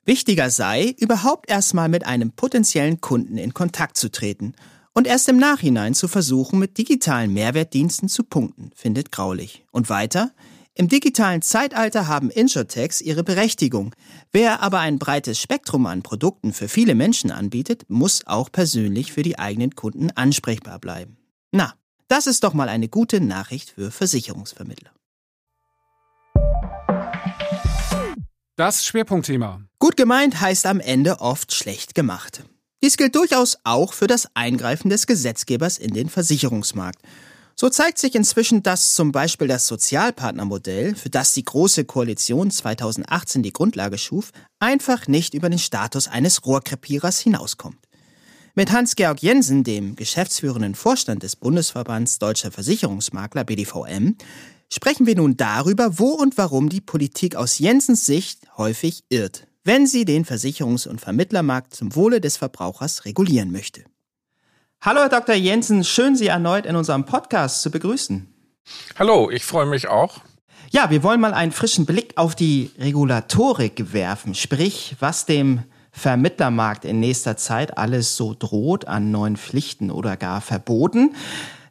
Wichtiger 0.05 0.49
sei, 0.49 0.95
überhaupt 0.99 1.49
erstmal 1.49 1.87
mit 1.87 2.05
einem 2.05 2.31
potenziellen 2.31 2.99
Kunden 2.99 3.37
in 3.37 3.53
Kontakt 3.53 3.97
zu 3.97 4.11
treten 4.11 4.53
und 4.93 5.07
erst 5.07 5.29
im 5.29 5.37
Nachhinein 5.37 5.93
zu 5.93 6.07
versuchen, 6.07 6.59
mit 6.59 6.77
digitalen 6.77 7.33
Mehrwertdiensten 7.33 8.09
zu 8.09 8.23
punkten, 8.23 8.71
findet 8.75 9.11
Graulich. 9.11 9.65
Und 9.71 9.89
weiter, 9.89 10.31
im 10.75 10.87
digitalen 10.87 11.41
Zeitalter 11.41 12.07
haben 12.07 12.29
Insurtechs 12.29 12.99
ihre 12.99 13.23
Berechtigung. 13.23 13.95
Wer 14.31 14.61
aber 14.61 14.79
ein 14.79 14.99
breites 14.99 15.39
Spektrum 15.39 15.85
an 15.85 16.01
Produkten 16.01 16.51
für 16.51 16.67
viele 16.67 16.95
Menschen 16.95 17.31
anbietet, 17.31 17.85
muss 17.89 18.25
auch 18.25 18.51
persönlich 18.51 19.13
für 19.13 19.23
die 19.23 19.37
eigenen 19.37 19.75
Kunden 19.75 20.11
ansprechbar 20.11 20.79
bleiben. 20.79 21.17
Na, 21.51 21.73
das 22.07 22.27
ist 22.27 22.43
doch 22.43 22.53
mal 22.53 22.69
eine 22.69 22.89
gute 22.89 23.21
Nachricht 23.21 23.71
für 23.71 23.91
Versicherungsvermittler. 23.91 24.91
Das 28.55 28.85
Schwerpunktthema. 28.85 29.61
Gut 29.79 29.97
gemeint 29.97 30.39
heißt 30.39 30.67
am 30.67 30.79
Ende 30.79 31.21
oft 31.21 31.55
schlecht 31.55 31.95
gemacht. 31.95 32.43
Dies 32.83 32.97
gilt 32.97 33.15
durchaus 33.15 33.57
auch 33.63 33.93
für 33.93 34.05
das 34.05 34.27
Eingreifen 34.35 34.91
des 34.91 35.07
Gesetzgebers 35.07 35.79
in 35.79 35.95
den 35.95 36.07
Versicherungsmarkt. 36.07 36.99
So 37.55 37.69
zeigt 37.69 37.97
sich 37.97 38.13
inzwischen, 38.13 38.61
dass 38.61 38.93
zum 38.93 39.11
Beispiel 39.11 39.47
das 39.47 39.65
Sozialpartnermodell, 39.65 40.93
für 40.93 41.09
das 41.09 41.33
die 41.33 41.43
Große 41.43 41.85
Koalition 41.85 42.51
2018 42.51 43.41
die 43.41 43.53
Grundlage 43.53 43.97
schuf, 43.97 44.29
einfach 44.59 45.07
nicht 45.07 45.33
über 45.33 45.49
den 45.49 45.57
Status 45.57 46.07
eines 46.07 46.45
Rohrkrepierers 46.45 47.17
hinauskommt. 47.17 47.79
Mit 48.53 48.71
Hans-Georg 48.71 49.23
Jensen, 49.23 49.63
dem 49.63 49.95
geschäftsführenden 49.95 50.75
Vorstand 50.75 51.23
des 51.23 51.35
Bundesverbands 51.35 52.19
Deutscher 52.19 52.51
Versicherungsmakler 52.51 53.45
BDVM, 53.45 54.15
sprechen 54.71 55.05
wir 55.05 55.15
nun 55.15 55.37
darüber, 55.37 55.99
wo 55.99 56.09
und 56.09 56.37
warum 56.37 56.69
die 56.69 56.81
Politik 56.81 57.35
aus 57.35 57.59
Jensens 57.59 58.05
Sicht 58.05 58.41
häufig 58.57 59.03
irrt, 59.09 59.47
wenn 59.63 59.87
sie 59.87 60.05
den 60.05 60.25
Versicherungs- 60.25 60.87
und 60.87 61.01
Vermittlermarkt 61.01 61.73
zum 61.73 61.95
Wohle 61.95 62.21
des 62.21 62.37
Verbrauchers 62.37 63.05
regulieren 63.05 63.51
möchte. 63.51 63.83
Hallo, 64.81 64.99
Herr 64.99 65.09
Dr. 65.09 65.35
Jensen, 65.35 65.83
schön 65.83 66.15
Sie 66.15 66.27
erneut 66.27 66.65
in 66.65 66.75
unserem 66.75 67.05
Podcast 67.05 67.61
zu 67.61 67.71
begrüßen. 67.71 68.27
Hallo, 68.99 69.29
ich 69.29 69.45
freue 69.45 69.65
mich 69.65 69.87
auch. 69.87 70.19
Ja, 70.71 70.89
wir 70.89 71.03
wollen 71.03 71.21
mal 71.21 71.33
einen 71.33 71.51
frischen 71.51 71.85
Blick 71.85 72.13
auf 72.17 72.35
die 72.35 72.71
Regulatorik 72.79 73.93
werfen, 73.93 74.35
sprich, 74.35 74.95
was 74.99 75.25
dem 75.25 75.63
Vermittlermarkt 75.91 76.83
in 76.83 76.99
nächster 76.99 77.37
Zeit 77.37 77.77
alles 77.77 78.17
so 78.17 78.35
droht 78.37 78.87
an 78.87 79.11
neuen 79.11 79.37
Pflichten 79.37 79.91
oder 79.91 80.17
gar 80.17 80.41
Verboten 80.41 81.15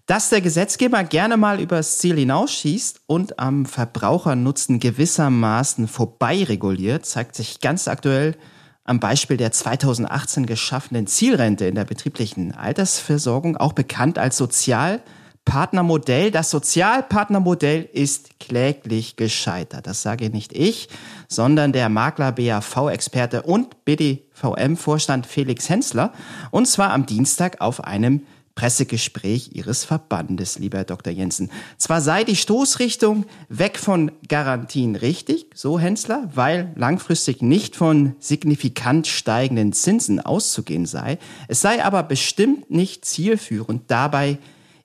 dass 0.07 0.31
der 0.31 0.41
Gesetzgeber 0.41 1.05
gerne 1.05 1.37
mal 1.37 1.61
übers 1.61 1.99
Ziel 1.99 2.17
hinausschießt 2.17 3.03
und 3.07 3.38
am 3.38 3.67
Verbrauchernutzen 3.67 4.81
gewissermaßen 4.81 5.87
vorbei 5.88 6.45
reguliert, 6.45 7.07
zeigt 7.07 7.37
sich 7.37 7.61
ganz 7.61 7.88
aktuell 7.88 8.37
am 8.85 8.99
Beispiel 8.99 9.37
der 9.37 9.53
2018 9.53 10.47
geschaffenen 10.47 11.07
Zielrente 11.07 11.67
in 11.67 11.77
der 11.77 11.85
betrieblichen 11.85 12.53
Altersversorgung, 12.53 13.57
auch 13.57 13.75
bekannt 13.75 14.19
als 14.19 14.37
Sozialpartnermodell. 14.38 16.33
Das 16.33 16.51
Sozialpartnermodell 16.51 17.88
ist 17.93 18.41
kläglich 18.41 19.15
gescheitert. 19.15 19.87
Das 19.87 20.03
sage 20.03 20.31
nicht 20.31 20.53
ich, 20.53 20.88
sondern 21.29 21.73
der 21.73 21.88
Makler 21.88 22.33
BAV-Experte 22.33 23.43
und 23.43 23.85
BDVM-Vorstand 23.85 25.27
Felix 25.27 25.69
Hensler. 25.69 26.12
Und 26.51 26.67
zwar 26.67 26.91
am 26.91 27.07
Dienstag 27.07 27.61
auf 27.61 27.85
einem 27.85 28.23
Pressegespräch 28.55 29.51
Ihres 29.53 29.85
Verbandes, 29.85 30.59
lieber 30.59 30.79
Herr 30.79 30.85
Dr. 30.85 31.12
Jensen. 31.12 31.51
Zwar 31.79 32.01
sei 32.01 32.25
die 32.25 32.37
Stoßrichtung 32.37 33.25
weg 33.49 33.79
von 33.79 34.12
Garantien 34.29 34.95
richtig, 34.97 35.47
so 35.55 35.79
Hensler, 35.79 36.31
weil 36.35 36.73
langfristig 36.77 37.41
nicht 37.43 37.77
von 37.77 38.15
signifikant 38.19 39.07
steigenden 39.07 39.73
Zinsen 39.73 40.21
auszugehen 40.21 40.87
sei. 40.87 41.19
Es 41.49 41.61
sei 41.61 41.83
aber 41.83 42.03
bestimmt 42.03 42.71
nicht 42.71 43.05
zielführend, 43.05 43.85
dabei 43.91 44.38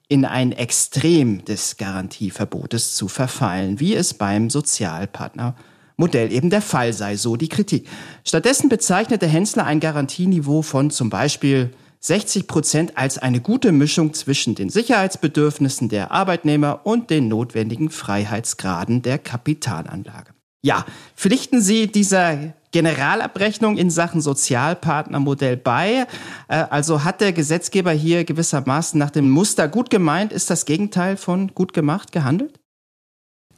in 0.08 0.24
ein 0.24 0.52
Extrem 0.52 1.44
des 1.44 1.76
Garantieverbotes 1.76 2.96
zu 2.96 3.08
verfallen, 3.08 3.78
wie 3.78 3.94
es 3.94 4.14
beim 4.14 4.48
Sozialpartnermodell 4.48 6.32
eben 6.32 6.48
der 6.48 6.62
Fall 6.62 6.94
sei, 6.94 7.16
so 7.16 7.36
die 7.36 7.48
Kritik. 7.48 7.86
Stattdessen 8.24 8.70
bezeichnete 8.70 9.26
Hensler 9.26 9.66
ein 9.66 9.80
Garantieniveau 9.80 10.62
von 10.62 10.90
zum 10.90 11.10
Beispiel 11.10 11.72
60 12.00 12.46
Prozent 12.46 12.96
als 12.96 13.18
eine 13.18 13.40
gute 13.40 13.72
Mischung 13.72 14.14
zwischen 14.14 14.54
den 14.54 14.70
Sicherheitsbedürfnissen 14.70 15.88
der 15.88 16.10
Arbeitnehmer 16.10 16.80
und 16.84 17.10
den 17.10 17.28
notwendigen 17.28 17.90
Freiheitsgraden 17.90 19.02
der 19.02 19.18
Kapitalanlage. 19.18 20.32
Ja, 20.62 20.84
pflichten 21.16 21.60
Sie 21.60 21.86
dieser 21.86 22.54
Generalabrechnung 22.72 23.76
in 23.76 23.90
Sachen 23.90 24.20
Sozialpartnermodell 24.20 25.56
bei? 25.56 26.06
Äh, 26.48 26.56
also 26.70 27.04
hat 27.04 27.20
der 27.20 27.32
Gesetzgeber 27.32 27.92
hier 27.92 28.24
gewissermaßen 28.24 28.98
nach 28.98 29.10
dem 29.10 29.30
Muster 29.30 29.68
gut 29.68 29.88
gemeint, 29.88 30.32
ist 30.32 30.50
das 30.50 30.66
Gegenteil 30.66 31.16
von 31.16 31.54
gut 31.54 31.72
gemacht 31.72 32.12
gehandelt? 32.12 32.58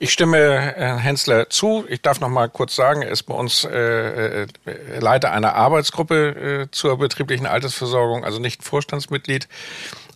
Ich 0.02 0.14
stimme 0.14 0.58
Herrn 0.58 0.96
Hensler 0.96 1.50
zu. 1.50 1.84
Ich 1.86 2.00
darf 2.00 2.20
noch 2.20 2.30
mal 2.30 2.48
kurz 2.48 2.74
sagen, 2.74 3.02
er 3.02 3.10
ist 3.10 3.24
bei 3.24 3.34
uns 3.34 3.64
äh, 3.64 4.44
äh, 4.44 4.46
Leiter 4.98 5.30
einer 5.30 5.54
Arbeitsgruppe 5.54 6.62
äh, 6.62 6.70
zur 6.70 6.96
betrieblichen 6.96 7.44
Altersversorgung, 7.44 8.24
also 8.24 8.38
nicht 8.38 8.64
Vorstandsmitglied. 8.64 9.46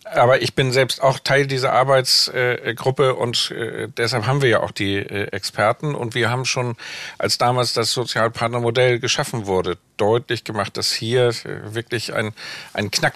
Aber 0.05 0.41
ich 0.41 0.55
bin 0.55 0.71
selbst 0.71 1.03
auch 1.03 1.19
Teil 1.19 1.45
dieser 1.45 1.73
Arbeitsgruppe 1.73 3.13
und 3.13 3.51
äh, 3.51 3.87
deshalb 3.95 4.25
haben 4.25 4.41
wir 4.41 4.49
ja 4.49 4.61
auch 4.61 4.71
die 4.71 4.95
äh, 4.95 5.27
Experten 5.27 5.93
und 5.93 6.15
wir 6.15 6.31
haben 6.31 6.45
schon, 6.45 6.77
als 7.19 7.37
damals 7.37 7.73
das 7.73 7.91
Sozialpartnermodell 7.91 8.97
geschaffen 8.97 9.45
wurde, 9.45 9.77
deutlich 9.97 10.43
gemacht, 10.43 10.77
dass 10.77 10.93
hier 10.93 11.27
äh, 11.27 11.75
wirklich 11.75 12.11
ein, 12.11 12.33
ein 12.73 12.89
Knack, 12.89 13.13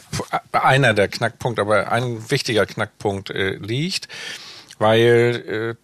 einer 0.51 0.93
der 0.93 1.07
Knackpunkte, 1.07 1.63
aber 1.63 1.91
ein 1.91 2.29
wichtiger 2.29 2.67
Knackpunkt 2.67 3.29
liegt, 3.29 4.07
weil 4.77 5.75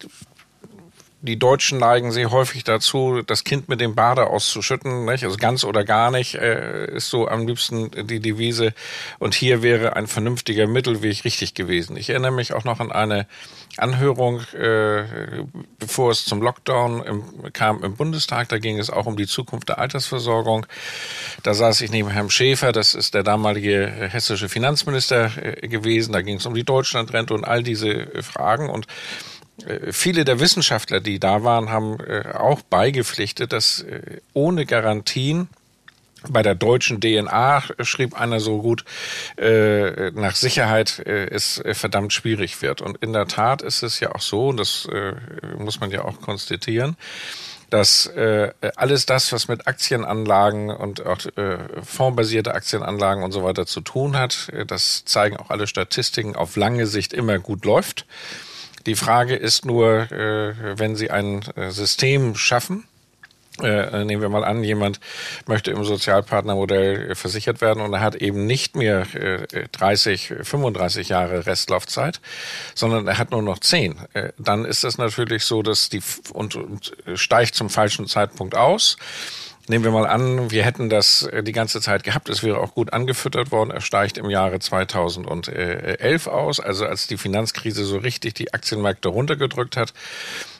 die 1.26 1.38
Deutschen 1.38 1.78
neigen 1.78 2.12
sehr 2.12 2.30
häufig 2.30 2.64
dazu, 2.64 3.22
das 3.22 3.44
Kind 3.44 3.68
mit 3.68 3.80
dem 3.80 3.94
Bade 3.94 4.28
auszuschütten, 4.28 5.04
nicht? 5.04 5.24
also 5.24 5.36
ganz 5.36 5.64
oder 5.64 5.84
gar 5.84 6.10
nicht, 6.10 6.36
äh, 6.36 6.94
ist 6.96 7.10
so 7.10 7.28
am 7.28 7.46
liebsten 7.46 7.90
die 8.06 8.20
Devise. 8.20 8.72
Und 9.18 9.34
hier 9.34 9.62
wäre 9.62 9.96
ein 9.96 10.06
vernünftiger 10.06 10.66
Mittelweg 10.66 11.24
richtig 11.24 11.54
gewesen. 11.54 11.96
Ich 11.96 12.10
erinnere 12.10 12.32
mich 12.32 12.54
auch 12.54 12.64
noch 12.64 12.80
an 12.80 12.90
eine 12.90 13.26
Anhörung, 13.76 14.40
äh, 14.54 15.04
bevor 15.78 16.10
es 16.10 16.24
zum 16.24 16.40
Lockdown 16.40 17.02
im, 17.02 17.52
kam 17.52 17.84
im 17.84 17.96
Bundestag. 17.96 18.48
Da 18.48 18.58
ging 18.58 18.78
es 18.78 18.88
auch 18.88 19.06
um 19.06 19.16
die 19.16 19.26
Zukunft 19.26 19.68
der 19.68 19.78
Altersversorgung. 19.78 20.66
Da 21.42 21.52
saß 21.52 21.82
ich 21.82 21.90
neben 21.90 22.08
Herrn 22.08 22.30
Schäfer, 22.30 22.72
das 22.72 22.94
ist 22.94 23.14
der 23.14 23.22
damalige 23.22 23.86
hessische 24.10 24.48
Finanzminister 24.48 25.30
äh, 25.36 25.68
gewesen. 25.68 26.12
Da 26.12 26.22
ging 26.22 26.36
es 26.36 26.46
um 26.46 26.54
die 26.54 26.64
Deutschlandrente 26.64 27.34
und 27.34 27.44
all 27.44 27.62
diese 27.62 28.06
Fragen. 28.22 28.70
Und 28.70 28.86
äh, 28.86 29.35
viele 29.90 30.24
der 30.24 30.40
Wissenschaftler, 30.40 31.00
die 31.00 31.18
da 31.18 31.42
waren, 31.42 31.70
haben 31.70 31.98
äh, 32.00 32.32
auch 32.32 32.62
beigepflichtet, 32.62 33.52
dass 33.52 33.82
äh, 33.82 34.20
ohne 34.32 34.66
Garantien 34.66 35.48
bei 36.28 36.42
der 36.42 36.54
deutschen 36.54 37.00
DNA 37.00 37.62
schrieb 37.82 38.18
einer 38.20 38.40
so 38.40 38.60
gut, 38.60 38.84
äh, 39.38 40.10
nach 40.10 40.34
Sicherheit 40.34 40.98
äh, 41.06 41.28
es 41.28 41.62
verdammt 41.72 42.12
schwierig 42.12 42.62
wird. 42.62 42.80
Und 42.80 42.98
in 42.98 43.12
der 43.12 43.26
Tat 43.26 43.62
ist 43.62 43.82
es 43.82 44.00
ja 44.00 44.14
auch 44.14 44.20
so, 44.20 44.48
und 44.48 44.58
das 44.58 44.88
äh, 44.92 45.14
muss 45.58 45.80
man 45.80 45.90
ja 45.90 46.04
auch 46.04 46.20
konstatieren, 46.20 46.96
dass 47.70 48.06
äh, 48.06 48.52
alles 48.76 49.06
das, 49.06 49.32
was 49.32 49.48
mit 49.48 49.66
Aktienanlagen 49.66 50.70
und 50.70 51.04
auch 51.04 51.18
äh, 51.36 51.58
fondsbasierte 51.82 52.54
Aktienanlagen 52.54 53.24
und 53.24 53.32
so 53.32 53.42
weiter 53.42 53.66
zu 53.66 53.80
tun 53.80 54.16
hat, 54.16 54.48
äh, 54.50 54.64
das 54.64 55.04
zeigen 55.04 55.36
auch 55.36 55.50
alle 55.50 55.66
Statistiken, 55.66 56.36
auf 56.36 56.56
lange 56.56 56.86
Sicht 56.86 57.12
immer 57.12 57.38
gut 57.38 57.64
läuft. 57.64 58.06
Die 58.86 58.94
Frage 58.94 59.34
ist 59.34 59.64
nur, 59.64 60.10
äh, 60.12 60.78
wenn 60.78 60.96
Sie 60.96 61.10
ein 61.10 61.42
äh, 61.56 61.70
System 61.70 62.36
schaffen, 62.36 62.84
äh, 63.62 64.04
nehmen 64.04 64.20
wir 64.20 64.28
mal 64.28 64.44
an, 64.44 64.62
jemand 64.62 65.00
möchte 65.46 65.70
im 65.70 65.82
Sozialpartnermodell 65.82 67.14
versichert 67.14 67.62
werden 67.62 67.82
und 67.82 67.92
er 67.94 68.00
hat 68.00 68.14
eben 68.16 68.46
nicht 68.46 68.76
mehr 68.76 69.06
äh, 69.14 69.68
30, 69.72 70.34
35 70.42 71.08
Jahre 71.08 71.46
Restlaufzeit, 71.46 72.20
sondern 72.74 73.08
er 73.08 73.16
hat 73.18 73.30
nur 73.30 73.42
noch 73.42 73.58
10. 73.58 73.96
Äh, 74.12 74.32
dann 74.38 74.66
ist 74.66 74.84
das 74.84 74.98
natürlich 74.98 75.44
so, 75.44 75.62
dass 75.62 75.88
die 75.88 76.02
und, 76.32 76.54
und 76.54 76.92
steigt 77.14 77.54
zum 77.54 77.70
falschen 77.70 78.06
Zeitpunkt 78.06 78.54
aus. 78.54 78.98
Nehmen 79.68 79.84
wir 79.84 79.90
mal 79.90 80.06
an, 80.06 80.50
wir 80.50 80.64
hätten 80.64 80.88
das 80.88 81.22
äh, 81.22 81.42
die 81.42 81.52
ganze 81.52 81.80
Zeit 81.80 82.04
gehabt, 82.04 82.28
es 82.28 82.42
wäre 82.42 82.58
auch 82.58 82.74
gut 82.74 82.92
angefüttert 82.92 83.50
worden. 83.50 83.70
Er 83.70 83.80
steigt 83.80 84.16
im 84.16 84.30
Jahre 84.30 84.58
2011 84.58 86.26
aus, 86.28 86.60
also 86.60 86.86
als 86.86 87.06
die 87.06 87.16
Finanzkrise 87.16 87.84
so 87.84 87.98
richtig 87.98 88.34
die 88.34 88.54
Aktienmärkte 88.54 89.08
runtergedrückt 89.08 89.76
hat 89.76 89.92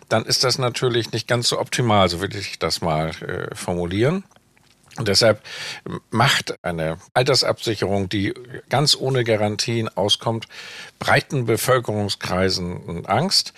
dann 0.09 0.25
ist 0.25 0.45
das 0.45 0.59
natürlich 0.59 1.13
nicht 1.13 1.27
ganz 1.27 1.49
so 1.49 1.59
optimal, 1.59 2.09
so 2.09 2.21
will 2.21 2.35
ich 2.35 2.59
das 2.59 2.81
mal 2.81 3.11
äh, 3.23 3.55
formulieren. 3.55 4.25
Und 4.97 5.09
deshalb 5.09 5.43
macht 6.11 6.65
eine 6.65 6.97
Altersabsicherung, 7.13 8.09
die 8.09 8.33
ganz 8.71 8.97
ohne 8.97 9.25
Garantien 9.25 9.91
auskommt, 9.95 10.47
breiten 10.99 11.45
Bevölkerungskreisen 11.45 13.05
Angst. 13.05 13.53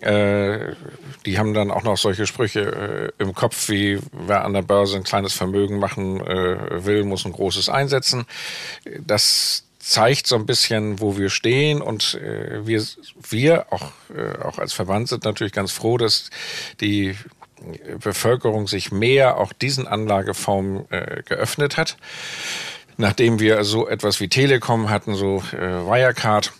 Äh, 0.00 0.74
die 1.24 1.38
haben 1.38 1.54
dann 1.54 1.70
auch 1.70 1.82
noch 1.82 1.96
solche 1.96 2.26
Sprüche 2.26 3.12
äh, 3.18 3.22
im 3.22 3.34
Kopf 3.34 3.68
wie, 3.68 3.98
wer 4.12 4.44
an 4.44 4.52
der 4.52 4.62
Börse 4.62 4.96
ein 4.96 5.04
kleines 5.04 5.32
Vermögen 5.32 5.78
machen 5.78 6.20
äh, 6.20 6.84
will, 6.84 7.04
muss 7.04 7.24
ein 7.24 7.32
großes 7.32 7.68
einsetzen. 7.68 8.26
Das 9.00 9.64
zeigt 9.78 10.26
so 10.26 10.36
ein 10.36 10.46
bisschen, 10.46 11.00
wo 11.00 11.18
wir 11.18 11.28
stehen 11.28 11.82
und 11.82 12.14
äh, 12.14 12.66
wir, 12.66 12.82
wir 13.28 13.66
auch, 13.70 13.92
äh, 14.14 14.42
auch 14.42 14.58
als 14.58 14.72
Verband 14.72 15.08
sind 15.08 15.24
natürlich 15.24 15.52
ganz 15.52 15.72
froh, 15.72 15.98
dass 15.98 16.30
die 16.80 17.14
Bevölkerung 18.02 18.66
sich 18.66 18.92
mehr 18.92 19.36
auch 19.36 19.52
diesen 19.52 19.86
Anlageformen 19.86 20.90
äh, 20.90 21.22
geöffnet 21.26 21.76
hat. 21.76 21.96
Nachdem 22.96 23.40
wir 23.40 23.64
so 23.64 23.88
etwas 23.88 24.20
wie 24.20 24.28
Telekom 24.28 24.88
hatten, 24.88 25.14
so 25.14 25.42
Wirecard, 25.42 26.52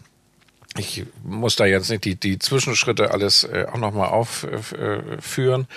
ich 0.77 1.05
muss 1.23 1.57
da 1.57 1.67
jetzt 1.67 1.91
nicht 1.91 2.05
die, 2.05 2.17
die 2.17 2.39
Zwischenschritte 2.39 3.11
alles 3.11 3.45
äh, 3.45 3.67
auch 3.71 3.79
nochmal 3.79 4.09
aufführen. 4.09 5.63
Äh, 5.63 5.75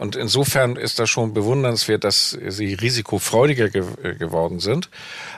und 0.00 0.16
insofern 0.16 0.76
ist 0.76 0.98
das 0.98 1.10
schon 1.10 1.34
bewundernswert, 1.34 2.04
dass 2.04 2.30
sie 2.30 2.72
risikofreudiger 2.72 3.68
ge 3.68 3.84
äh, 4.02 4.14
geworden 4.14 4.58
sind. 4.58 4.88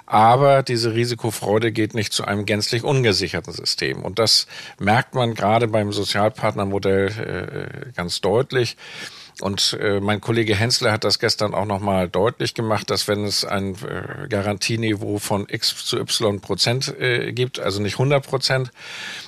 Aber 0.06 0.62
diese 0.62 0.94
Risikofreude 0.94 1.72
geht 1.72 1.94
nicht 1.94 2.12
zu 2.12 2.24
einem 2.24 2.46
gänzlich 2.46 2.84
ungesicherten 2.84 3.52
System. 3.52 4.04
Und 4.04 4.20
das 4.20 4.46
merkt 4.78 5.16
man 5.16 5.34
gerade 5.34 5.66
beim 5.66 5.92
Sozialpartnermodell 5.92 7.08
äh, 7.08 7.92
ganz 7.96 8.20
deutlich. 8.20 8.76
Und 9.42 9.76
äh, 9.80 9.98
mein 9.98 10.20
Kollege 10.20 10.54
Hensler 10.54 10.92
hat 10.92 11.02
das 11.02 11.18
gestern 11.18 11.52
auch 11.52 11.64
nochmal 11.64 12.08
deutlich 12.08 12.54
gemacht, 12.54 12.90
dass 12.90 13.08
wenn 13.08 13.24
es 13.24 13.44
ein 13.44 13.74
äh, 13.74 14.28
Garantieniveau 14.28 15.18
von 15.18 15.46
x 15.48 15.84
zu 15.84 15.98
y 15.98 16.40
Prozent 16.40 16.94
äh, 17.00 17.32
gibt, 17.32 17.58
also 17.58 17.82
nicht 17.82 17.94
100 17.94 18.24
Prozent, 18.24 18.70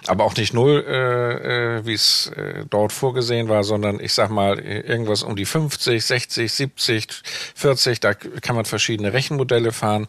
aber 0.07 0.24
auch 0.24 0.37
nicht 0.37 0.55
null, 0.55 0.85
äh, 0.87 1.79
äh, 1.79 1.87
wie 1.87 1.94
es 1.94 2.29
äh, 2.37 2.64
dort 2.70 2.92
vorgesehen 2.92 3.48
war, 3.48 3.64
sondern 3.64 3.98
ich 3.98 4.14
sag 4.14 4.31
mal 4.31 4.61
irgendwas 4.61 5.24
um 5.24 5.35
die 5.35 5.46
50, 5.46 6.05
60, 6.05 6.53
70, 6.53 7.09
40, 7.57 7.98
da 7.98 8.14
kann 8.14 8.55
man 8.55 8.66
verschiedene 8.66 9.12
Rechenmodelle 9.12 9.72
fahren 9.72 10.07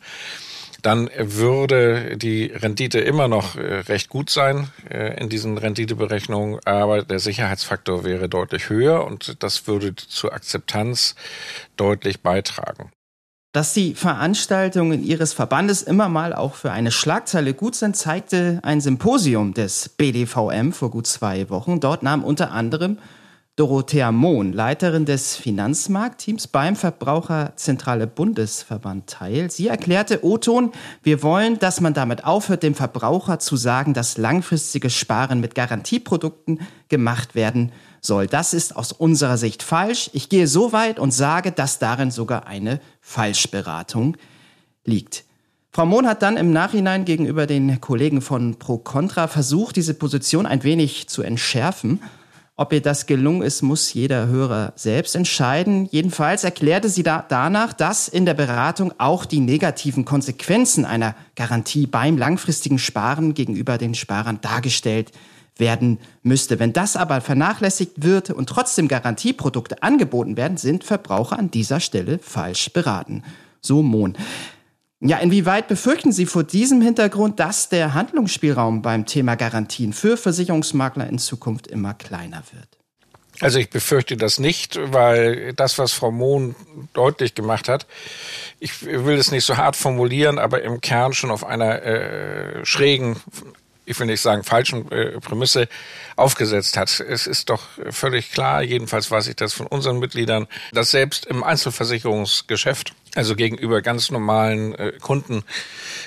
dann 0.86 1.10
würde 1.18 2.16
die 2.16 2.46
Rendite 2.46 3.00
immer 3.00 3.28
noch 3.28 3.56
äh, 3.56 3.80
recht 3.80 4.10
gut 4.10 4.30
sein 4.30 4.68
äh, 4.88 5.20
in 5.20 5.30
diesen 5.30 5.58
Renditeberechnungen, 5.58 6.60
aber 6.64 7.02
der 7.02 7.18
Sicherheitsfaktor 7.20 8.04
wäre 8.04 8.30
deutlich 8.30 8.70
höher 8.70 9.04
und 9.04 9.42
das 9.42 9.66
würde 9.66 9.96
zur 9.96 10.34
Akzeptanz 10.34 11.16
deutlich 11.76 12.22
beitragen. 12.22 12.92
Dass 13.52 13.74
die 13.74 13.96
Veranstaltungen 13.96 15.02
Ihres 15.02 15.34
Verbandes 15.34 15.82
immer 15.82 16.10
mal 16.10 16.34
auch 16.36 16.54
für 16.56 16.72
eine 16.72 16.92
Schlagzeile 16.92 17.54
gut 17.54 17.74
sind, 17.74 17.96
zeigte 17.96 18.60
ein 18.62 18.80
Symposium 18.80 19.54
des 19.54 19.90
BDVM 19.90 20.72
vor 20.72 20.92
gut 20.92 21.08
zwei 21.08 21.50
Wochen. 21.50 21.80
Dort 21.80 22.04
nahm 22.04 22.24
unter 22.24 22.52
anderem 22.52 23.00
Dorothea 23.58 24.12
Mohn, 24.12 24.52
Leiterin 24.52 25.06
des 25.06 25.38
Finanzmarktteams 25.38 26.48
beim 26.48 26.76
Verbraucherzentrale 26.76 28.06
Bundesverband 28.06 29.08
teil. 29.08 29.50
Sie 29.50 29.68
erklärte 29.68 30.26
O-Ton, 30.26 30.74
wir 31.04 31.24
wollen, 31.24 31.58
dass 31.60 31.80
man 31.80 31.94
damit 31.94 32.26
aufhört, 32.26 32.64
dem 32.64 32.76
Verbraucher 32.76 33.40
zu 33.40 33.56
sagen, 33.56 33.94
dass 33.94 34.18
langfristiges 34.18 34.94
Sparen 34.94 35.40
mit 35.40 35.56
Garantieprodukten 35.56 36.60
gemacht 36.90 37.34
werden 37.34 37.72
soll. 38.02 38.28
Das 38.28 38.54
ist 38.54 38.76
aus 38.76 38.92
unserer 38.92 39.38
Sicht 39.38 39.64
falsch. 39.64 40.10
Ich 40.12 40.28
gehe 40.28 40.48
so 40.48 40.74
weit 40.74 41.00
und 41.00 41.12
sage, 41.12 41.54
dass 41.54 41.80
darin 41.80 42.12
sogar 42.12 42.48
eine 42.48 42.82
Falschberatung 43.00 44.18
liegt. 44.84 45.24
Frau 45.72 45.86
Mohn 45.86 46.08
hat 46.08 46.24
dann 46.24 46.36
im 46.36 46.52
Nachhinein 46.52 47.06
gegenüber 47.06 47.48
den 47.48 47.80
Kollegen 47.80 48.20
von 48.22 48.60
Pro 48.60 48.78
Contra 48.78 49.30
versucht, 49.30 49.78
diese 49.78 49.94
Position 49.94 50.46
ein 50.46 50.64
wenig 50.64 51.08
zu 51.08 51.22
entschärfen 51.22 52.02
ob 52.58 52.72
ihr 52.72 52.82
das 52.82 53.06
gelungen 53.06 53.42
ist, 53.42 53.64
muss 53.64 53.94
jeder 53.94 54.28
Hörer 54.28 54.72
selbst 54.78 55.16
entscheiden. 55.16 55.90
Jedenfalls 55.92 56.46
erklärte 56.46 56.88
sie 56.88 57.04
da 57.04 57.26
danach, 57.28 57.74
dass 57.74 58.08
in 58.08 58.26
der 58.26 58.34
Beratung 58.34 58.94
auch 58.98 59.26
die 59.26 59.42
negativen 59.42 60.06
Konsequenzen 60.06 60.86
einer 60.86 61.16
Garantie 61.36 61.86
beim 61.86 62.18
langfristigen 62.18 62.80
Sparen 62.80 63.34
gegenüber 63.34 63.78
den 63.78 63.94
Sparern 63.94 64.40
dargestellt 64.40 65.12
werden 65.58 66.00
müsste. 66.24 66.58
Wenn 66.58 66.72
das 66.72 66.96
aber 66.96 67.20
vernachlässigt 67.20 68.04
wird 68.04 68.30
und 68.30 68.48
trotzdem 68.48 68.88
Garantieprodukte 68.88 69.84
angeboten 69.84 70.38
werden, 70.38 70.58
sind 70.58 70.86
Verbraucher 70.86 71.38
an 71.38 71.52
dieser 71.52 71.82
Stelle 71.82 72.20
falsch 72.20 72.72
beraten. 72.72 73.24
So 73.60 73.82
Mohn. 73.82 74.16
Ja, 75.08 75.18
inwieweit 75.18 75.68
befürchten 75.68 76.12
Sie 76.12 76.26
vor 76.26 76.44
diesem 76.44 76.82
Hintergrund, 76.82 77.40
dass 77.40 77.70
der 77.70 77.94
Handlungsspielraum 77.94 78.82
beim 78.82 79.06
Thema 79.06 79.36
Garantien 79.36 79.94
für 79.94 80.18
Versicherungsmakler 80.18 81.08
in 81.08 81.20
Zukunft 81.20 81.68
immer 81.68 81.94
kleiner 81.94 82.42
wird? 82.52 82.68
Also 83.40 83.60
ich 83.60 83.70
befürchte 83.70 84.18
das 84.18 84.40
nicht, 84.40 84.80
weil 84.82 85.54
das, 85.54 85.78
was 85.78 85.92
Frau 85.92 86.10
Mohn 86.10 86.56
deutlich 86.94 87.36
gemacht 87.36 87.70
hat, 87.70 87.86
ich 88.60 88.84
will 88.84 89.18
es 89.18 89.30
nicht 89.30 89.46
so 89.46 89.58
hart 89.58 89.76
formulieren, 89.76 90.40
aber 90.40 90.64
im 90.64 90.82
Kern 90.82 91.14
schon 91.14 91.30
auf 91.30 91.46
einer 91.46 91.84
äh, 91.84 92.66
schrägen 92.66 93.18
ich 93.86 94.00
will 94.00 94.08
nicht 94.08 94.22
sagen 94.22 94.44
falschen 94.44 94.92
äh, 94.92 95.20
Prämisse 95.20 95.68
aufgesetzt 96.16 96.78
hat. 96.78 97.00
Es 97.00 97.28
ist 97.28 97.50
doch 97.50 97.62
völlig 97.92 98.32
klar, 98.32 98.64
jedenfalls 98.64 99.12
weiß 99.12 99.28
ich 99.28 99.36
das 99.36 99.54
von 99.54 99.68
unseren 99.68 100.00
Mitgliedern, 100.00 100.48
dass 100.74 100.92
selbst 100.92 101.26
im 101.26 101.44
Einzelversicherungsgeschäft, 101.44 102.94
also 103.16 103.36
gegenüber 103.36 103.82
ganz 103.82 104.12
normalen 104.12 104.76
äh, 104.76 104.94
Kunden, 105.02 105.44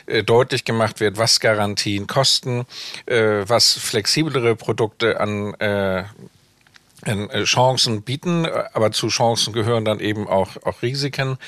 äh, 0.06 0.22
deutlich 0.22 0.64
gemacht 0.64 1.00
wird, 1.00 1.16
was 1.18 1.40
Garantien 1.40 2.06
kosten, 2.06 2.66
äh, 3.06 3.42
was 3.46 3.72
flexiblere 3.72 4.54
Produkte 4.54 5.20
an 5.20 5.54
äh, 5.54 6.04
Chancen 7.44 8.02
bieten, 8.02 8.46
aber 8.46 8.90
zu 8.90 9.08
Chancen 9.08 9.52
gehören 9.52 9.84
dann 9.84 10.00
eben 10.00 10.26
auch, 10.26 10.56
auch 10.64 10.82
Risiken. 10.82 11.38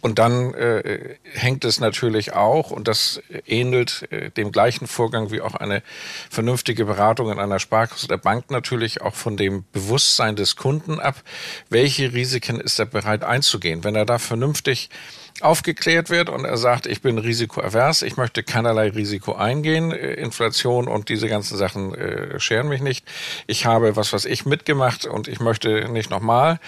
Und 0.00 0.18
dann 0.18 0.52
äh, 0.54 1.16
hängt 1.32 1.64
es 1.64 1.80
natürlich 1.80 2.34
auch, 2.34 2.70
und 2.70 2.86
das 2.86 3.22
ähnelt 3.46 4.06
äh, 4.10 4.30
dem 4.30 4.52
gleichen 4.52 4.86
Vorgang 4.86 5.30
wie 5.30 5.40
auch 5.40 5.54
eine 5.54 5.82
vernünftige 6.28 6.84
Beratung 6.84 7.32
in 7.32 7.38
einer 7.38 7.58
Sparkasse 7.58 8.08
der 8.08 8.18
Bank 8.18 8.50
natürlich 8.50 9.00
auch 9.00 9.14
von 9.14 9.36
dem 9.36 9.64
Bewusstsein 9.72 10.36
des 10.36 10.56
Kunden 10.56 11.00
ab, 11.00 11.22
welche 11.70 12.12
Risiken 12.12 12.60
ist 12.60 12.78
er 12.78 12.86
bereit 12.86 13.24
einzugehen. 13.24 13.84
Wenn 13.84 13.96
er 13.96 14.04
da 14.04 14.18
vernünftig 14.18 14.90
aufgeklärt 15.40 16.10
wird 16.10 16.28
und 16.28 16.44
er 16.44 16.56
sagt, 16.56 16.86
ich 16.86 17.02
bin 17.02 17.18
risikoavers, 17.18 18.02
ich 18.02 18.16
möchte 18.16 18.42
keinerlei 18.42 18.90
Risiko 18.90 19.34
eingehen, 19.34 19.92
äh, 19.92 20.14
Inflation 20.14 20.88
und 20.88 21.08
diese 21.08 21.28
ganzen 21.28 21.56
Sachen 21.56 21.94
äh, 21.94 22.38
scheren 22.40 22.68
mich 22.68 22.80
nicht. 22.80 23.06
Ich 23.46 23.66
habe 23.66 23.96
was, 23.96 24.12
was 24.12 24.24
ich 24.24 24.46
mitgemacht 24.46 25.06
und 25.06 25.28
ich 25.28 25.40
möchte 25.40 25.88
nicht 25.90 26.10
nochmal 26.10 26.60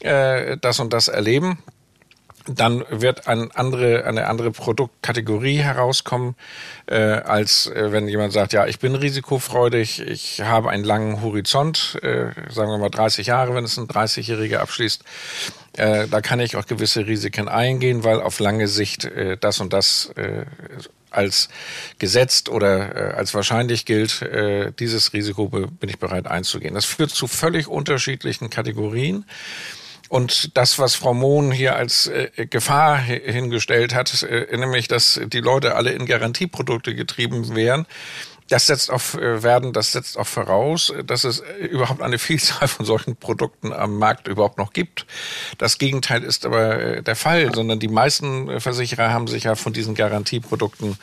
äh, 0.00 0.56
das 0.60 0.80
und 0.80 0.92
das 0.92 1.08
erleben 1.08 1.58
dann 2.46 2.84
wird 2.90 3.26
ein 3.26 3.50
andere, 3.52 4.04
eine 4.04 4.26
andere 4.26 4.50
Produktkategorie 4.50 5.58
herauskommen, 5.58 6.34
äh, 6.86 6.96
als 6.96 7.66
äh, 7.68 7.92
wenn 7.92 8.08
jemand 8.08 8.32
sagt, 8.32 8.52
ja, 8.52 8.66
ich 8.66 8.78
bin 8.78 8.94
risikofreudig, 8.94 10.00
ich 10.00 10.42
habe 10.42 10.70
einen 10.70 10.84
langen 10.84 11.22
Horizont, 11.22 11.98
äh, 12.02 12.30
sagen 12.50 12.70
wir 12.70 12.78
mal 12.78 12.90
30 12.90 13.26
Jahre, 13.26 13.54
wenn 13.54 13.64
es 13.64 13.78
ein 13.78 13.88
30-Jähriger 13.88 14.58
abschließt. 14.58 15.02
Äh, 15.76 16.06
da 16.08 16.20
kann 16.20 16.40
ich 16.40 16.56
auch 16.56 16.66
gewisse 16.66 17.06
Risiken 17.06 17.48
eingehen, 17.48 18.04
weil 18.04 18.20
auf 18.20 18.38
lange 18.40 18.68
Sicht 18.68 19.04
äh, 19.04 19.36
das 19.38 19.60
und 19.60 19.72
das 19.72 20.12
äh, 20.16 20.44
als 21.14 21.48
gesetzt 21.98 22.48
oder 22.48 23.12
äh, 23.12 23.14
als 23.14 23.34
wahrscheinlich 23.34 23.84
gilt, 23.86 24.22
äh, 24.22 24.72
dieses 24.78 25.12
Risiko 25.12 25.48
bin 25.48 25.88
ich 25.88 25.98
bereit 25.98 26.26
einzugehen. 26.26 26.74
Das 26.74 26.84
führt 26.84 27.10
zu 27.10 27.26
völlig 27.26 27.68
unterschiedlichen 27.68 28.50
Kategorien. 28.50 29.24
Und 30.14 30.56
das, 30.56 30.78
was 30.78 30.94
Frau 30.94 31.12
Mohn 31.12 31.50
hier 31.50 31.74
als 31.74 32.06
äh, 32.06 32.46
Gefahr 32.46 32.98
hingestellt 32.98 33.96
hat, 33.96 34.22
äh, 34.22 34.56
nämlich, 34.56 34.86
dass 34.86 35.20
die 35.26 35.40
Leute 35.40 35.74
alle 35.74 35.90
in 35.90 36.06
Garantieprodukte 36.06 36.94
getrieben 36.94 37.56
wären, 37.56 37.84
das 38.48 38.66
setzt 38.66 38.90
auf 38.90 39.14
äh, 39.14 39.42
werden, 39.42 39.72
das 39.72 39.92
setzt 39.92 40.18
auch 40.18 40.26
voraus, 40.26 40.92
dass 41.06 41.24
es 41.24 41.42
überhaupt 41.70 42.02
eine 42.02 42.18
Vielzahl 42.18 42.68
von 42.68 42.84
solchen 42.84 43.16
Produkten 43.16 43.72
am 43.72 43.98
Markt 43.98 44.28
überhaupt 44.28 44.58
noch 44.58 44.72
gibt. 44.72 45.06
Das 45.58 45.78
Gegenteil 45.78 46.22
ist 46.22 46.44
aber 46.44 46.80
äh, 46.80 47.02
der 47.02 47.16
Fall, 47.16 47.54
sondern 47.54 47.80
die 47.80 47.88
meisten 47.88 48.60
Versicherer 48.60 49.12
haben 49.12 49.26
sich 49.26 49.44
ja 49.44 49.54
von 49.54 49.72
diesen 49.72 49.94
Garantieprodukten 49.94 50.98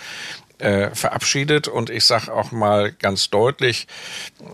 äh, 0.62 0.94
verabschiedet. 0.94 1.68
Und 1.68 1.90
ich 1.90 2.06
sage 2.06 2.32
auch 2.32 2.52
mal 2.52 2.92
ganz 2.92 3.30
deutlich, 3.30 3.88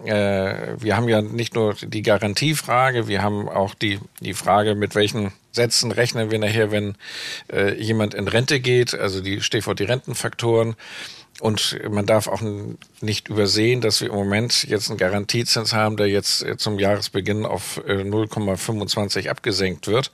äh, 0.06 0.76
wir 0.80 0.96
haben 0.96 1.10
ja 1.10 1.22
nicht 1.22 1.56
nur 1.56 1.76
die 1.76 2.02
Garantiefrage, 2.02 3.08
wir 3.08 3.22
haben 3.22 3.50
auch 3.50 3.76
die, 3.76 4.00
die 4.22 4.34
Frage, 4.34 4.76
mit 4.76 4.96
welchen 4.96 5.34
Sätzen 5.52 5.92
rechnen 5.92 6.32
wir 6.32 6.40
nachher, 6.40 6.72
wenn 6.72 6.96
äh, 7.52 7.74
jemand 7.82 8.14
in 8.14 8.28
Rente 8.28 8.60
geht, 8.60 8.94
also 8.94 9.22
die 9.22 9.42
Stichwort 9.42 9.80
die 9.80 9.86
Rentenfaktoren. 9.86 10.76
Und 11.40 11.80
man 11.90 12.06
darf 12.06 12.28
auch 12.28 12.42
nicht 13.02 13.30
übersehen, 13.30 13.82
dass 13.82 14.02
wir 14.02 14.10
im 14.10 14.16
Moment 14.16 14.64
jetzt 14.64 14.90
einen 14.90 14.98
Garantiezins 14.98 15.74
haben, 15.74 15.96
der 15.98 16.08
jetzt 16.08 16.44
äh, 16.44 16.58
zum 16.58 16.80
Jahresbeginn 16.80 17.46
auf 17.46 17.80
0,25 17.86 19.26
äh, 19.26 19.30
abgesenkt 19.30 19.88
wird. 19.88 20.12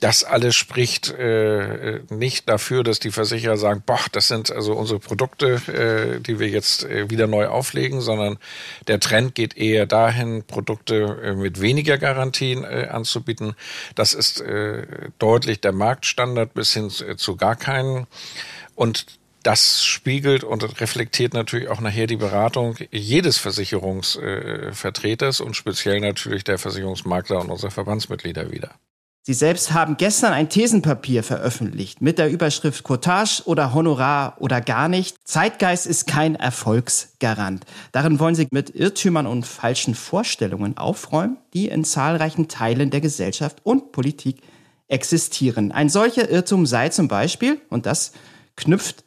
Das 0.00 0.24
alles 0.24 0.56
spricht 0.56 1.10
äh, 1.10 2.00
nicht 2.10 2.48
dafür, 2.48 2.82
dass 2.82 2.98
die 2.98 3.12
Versicherer 3.12 3.56
sagen, 3.56 3.84
boah, 3.86 4.00
das 4.10 4.26
sind 4.26 4.50
also 4.50 4.72
unsere 4.72 4.98
Produkte, 4.98 6.18
die 6.26 6.40
wir 6.40 6.48
jetzt 6.48 6.88
wieder 6.88 7.28
neu 7.28 7.46
auflegen, 7.46 8.00
sondern 8.00 8.38
der 8.88 8.98
Trend 8.98 9.36
geht 9.36 9.56
eher 9.56 9.86
dahin, 9.86 10.42
Produkte 10.42 11.36
mit 11.36 11.60
weniger 11.60 11.98
Garantien 11.98 12.64
anzubieten. 12.64 13.54
Das 13.94 14.12
ist 14.12 14.42
deutlich 15.20 15.60
der 15.60 15.72
Marktstandard 15.72 16.52
bis 16.52 16.72
hin 16.72 16.90
zu 16.90 17.36
gar 17.36 17.54
keinen. 17.54 18.08
Und 18.74 19.06
das 19.42 19.84
spiegelt 19.84 20.44
und 20.44 20.80
reflektiert 20.80 21.34
natürlich 21.34 21.68
auch 21.68 21.80
nachher 21.80 22.06
die 22.06 22.16
Beratung 22.16 22.76
jedes 22.90 23.38
Versicherungsvertreters 23.38 25.40
und 25.40 25.56
speziell 25.56 26.00
natürlich 26.00 26.44
der 26.44 26.58
Versicherungsmakler 26.58 27.40
und 27.40 27.50
unserer 27.50 27.70
Verbandsmitglieder 27.70 28.50
wieder. 28.50 28.74
Sie 29.24 29.34
selbst 29.34 29.72
haben 29.72 29.98
gestern 29.98 30.32
ein 30.32 30.48
Thesenpapier 30.48 31.22
veröffentlicht 31.22 32.02
mit 32.02 32.18
der 32.18 32.28
Überschrift 32.28 32.82
Cottage 32.82 33.42
oder 33.44 33.72
Honorar 33.72 34.34
oder 34.40 34.60
gar 34.60 34.88
nicht. 34.88 35.16
Zeitgeist 35.22 35.86
ist 35.86 36.08
kein 36.08 36.34
Erfolgsgarant. 36.34 37.64
Darin 37.92 38.18
wollen 38.18 38.34
Sie 38.34 38.48
mit 38.50 38.70
Irrtümern 38.70 39.28
und 39.28 39.46
falschen 39.46 39.94
Vorstellungen 39.94 40.76
aufräumen, 40.76 41.36
die 41.54 41.68
in 41.68 41.84
zahlreichen 41.84 42.48
Teilen 42.48 42.90
der 42.90 43.00
Gesellschaft 43.00 43.58
und 43.62 43.92
Politik 43.92 44.42
existieren. 44.88 45.70
Ein 45.70 45.88
solcher 45.88 46.28
Irrtum 46.28 46.66
sei 46.66 46.88
zum 46.88 47.06
Beispiel, 47.06 47.60
und 47.70 47.86
das 47.86 48.14
knüpft 48.56 49.04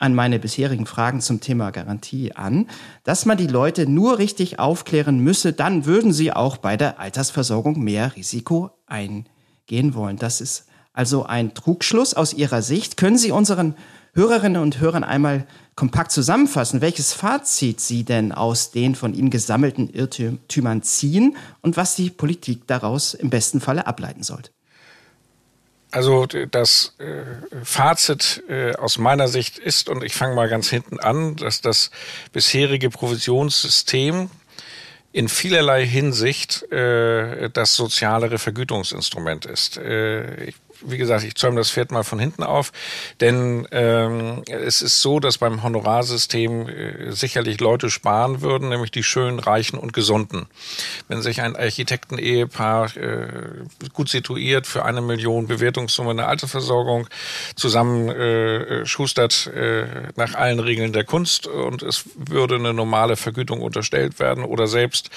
an 0.00 0.14
meine 0.14 0.38
bisherigen 0.38 0.86
Fragen 0.86 1.20
zum 1.20 1.40
Thema 1.40 1.70
Garantie 1.70 2.32
an, 2.32 2.66
dass 3.04 3.26
man 3.26 3.36
die 3.36 3.46
Leute 3.46 3.88
nur 3.88 4.18
richtig 4.18 4.58
aufklären 4.58 5.20
müsse, 5.20 5.52
dann 5.52 5.84
würden 5.84 6.12
sie 6.12 6.32
auch 6.32 6.56
bei 6.56 6.76
der 6.76 6.98
Altersversorgung 6.98 7.78
mehr 7.78 8.16
Risiko 8.16 8.70
eingehen 8.86 9.94
wollen. 9.94 10.16
Das 10.16 10.40
ist 10.40 10.64
also 10.92 11.24
ein 11.24 11.54
Trugschluss 11.54 12.14
aus 12.14 12.32
Ihrer 12.32 12.62
Sicht. 12.62 12.96
Können 12.96 13.18
Sie 13.18 13.30
unseren 13.30 13.74
Hörerinnen 14.14 14.60
und 14.60 14.80
Hörern 14.80 15.04
einmal 15.04 15.46
kompakt 15.76 16.10
zusammenfassen, 16.10 16.80
welches 16.80 17.12
Fazit 17.12 17.80
Sie 17.80 18.02
denn 18.02 18.32
aus 18.32 18.70
den 18.70 18.94
von 18.94 19.14
Ihnen 19.14 19.30
gesammelten 19.30 19.88
Irrtümern 19.88 20.82
ziehen 20.82 21.36
und 21.60 21.76
was 21.76 21.94
die 21.94 22.10
Politik 22.10 22.66
daraus 22.66 23.14
im 23.14 23.30
besten 23.30 23.60
Falle 23.60 23.86
ableiten 23.86 24.22
sollte? 24.22 24.50
Also 25.92 26.26
das 26.26 26.94
äh, 26.98 27.64
Fazit 27.64 28.44
äh, 28.48 28.74
aus 28.76 28.98
meiner 28.98 29.26
Sicht 29.26 29.58
ist, 29.58 29.88
und 29.88 30.04
ich 30.04 30.14
fange 30.14 30.36
mal 30.36 30.48
ganz 30.48 30.70
hinten 30.70 31.00
an, 31.00 31.36
dass 31.36 31.60
das 31.60 31.90
bisherige 32.32 32.90
Provisionssystem 32.90 34.30
in 35.12 35.28
vielerlei 35.28 35.84
Hinsicht 35.84 36.70
äh, 36.70 37.50
das 37.50 37.74
sozialere 37.74 38.38
Vergütungsinstrument 38.38 39.46
ist. 39.46 39.78
Äh, 39.78 40.44
ich 40.44 40.56
wie 40.84 40.98
gesagt, 40.98 41.24
ich 41.24 41.34
zäume 41.34 41.56
das 41.56 41.70
Pferd 41.70 41.92
mal 41.92 42.04
von 42.04 42.18
hinten 42.18 42.42
auf, 42.42 42.72
denn 43.20 43.66
ähm, 43.70 44.42
es 44.46 44.82
ist 44.82 45.00
so, 45.00 45.20
dass 45.20 45.38
beim 45.38 45.62
Honorarsystem 45.62 46.68
äh, 46.68 47.12
sicherlich 47.12 47.60
Leute 47.60 47.90
sparen 47.90 48.40
würden, 48.40 48.68
nämlich 48.68 48.90
die 48.90 49.02
schönen, 49.02 49.38
reichen 49.38 49.78
und 49.78 49.92
gesunden. 49.92 50.46
Wenn 51.08 51.22
sich 51.22 51.42
ein 51.42 51.56
Architekten-Ehepaar 51.56 52.96
äh, 52.96 53.28
gut 53.92 54.08
situiert 54.08 54.66
für 54.66 54.84
eine 54.84 55.00
Million 55.00 55.46
Bewertungssumme 55.46 56.10
eine 56.10 56.26
Altersversorgung 56.26 57.08
zusammen 57.56 58.08
äh, 58.08 58.86
schustert 58.86 59.46
äh, 59.48 59.86
nach 60.16 60.34
allen 60.34 60.60
Regeln 60.60 60.92
der 60.92 61.04
Kunst 61.04 61.46
und 61.46 61.82
es 61.82 62.04
würde 62.16 62.56
eine 62.56 62.72
normale 62.72 63.16
Vergütung 63.16 63.60
unterstellt 63.60 64.18
werden 64.18 64.44
oder 64.44 64.66
selbst, 64.66 65.10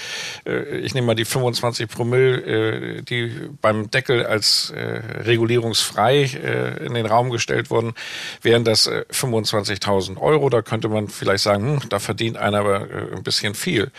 äh, 0.46 0.80
ich 0.80 0.94
nehme 0.94 1.08
mal 1.08 1.16
die 1.16 1.26
25 1.26 1.88
Promille, 1.88 2.98
äh, 2.98 3.02
die 3.02 3.32
beim 3.62 3.90
Deckel 3.90 4.26
als 4.26 4.72
äh, 4.72 5.02
reguliert 5.24 5.53
regulierungsfrei 5.54 6.24
äh, 6.24 6.86
in 6.86 6.94
den 6.94 7.06
Raum 7.06 7.30
gestellt 7.30 7.70
wurden, 7.70 7.94
wären 8.42 8.64
das 8.64 8.88
äh, 8.88 9.06
25.000 9.12 10.18
Euro. 10.18 10.50
Da 10.50 10.62
könnte 10.62 10.90
man 10.90 11.08
vielleicht 11.08 11.44
sagen, 11.44 11.82
hm, 11.82 11.90
da 11.90 12.00
verdient 12.00 12.38
einer 12.38 12.60
aber 12.60 12.90
äh, 12.90 13.16
ein 13.16 13.24
bisschen 13.24 13.56
viel. 13.56 13.92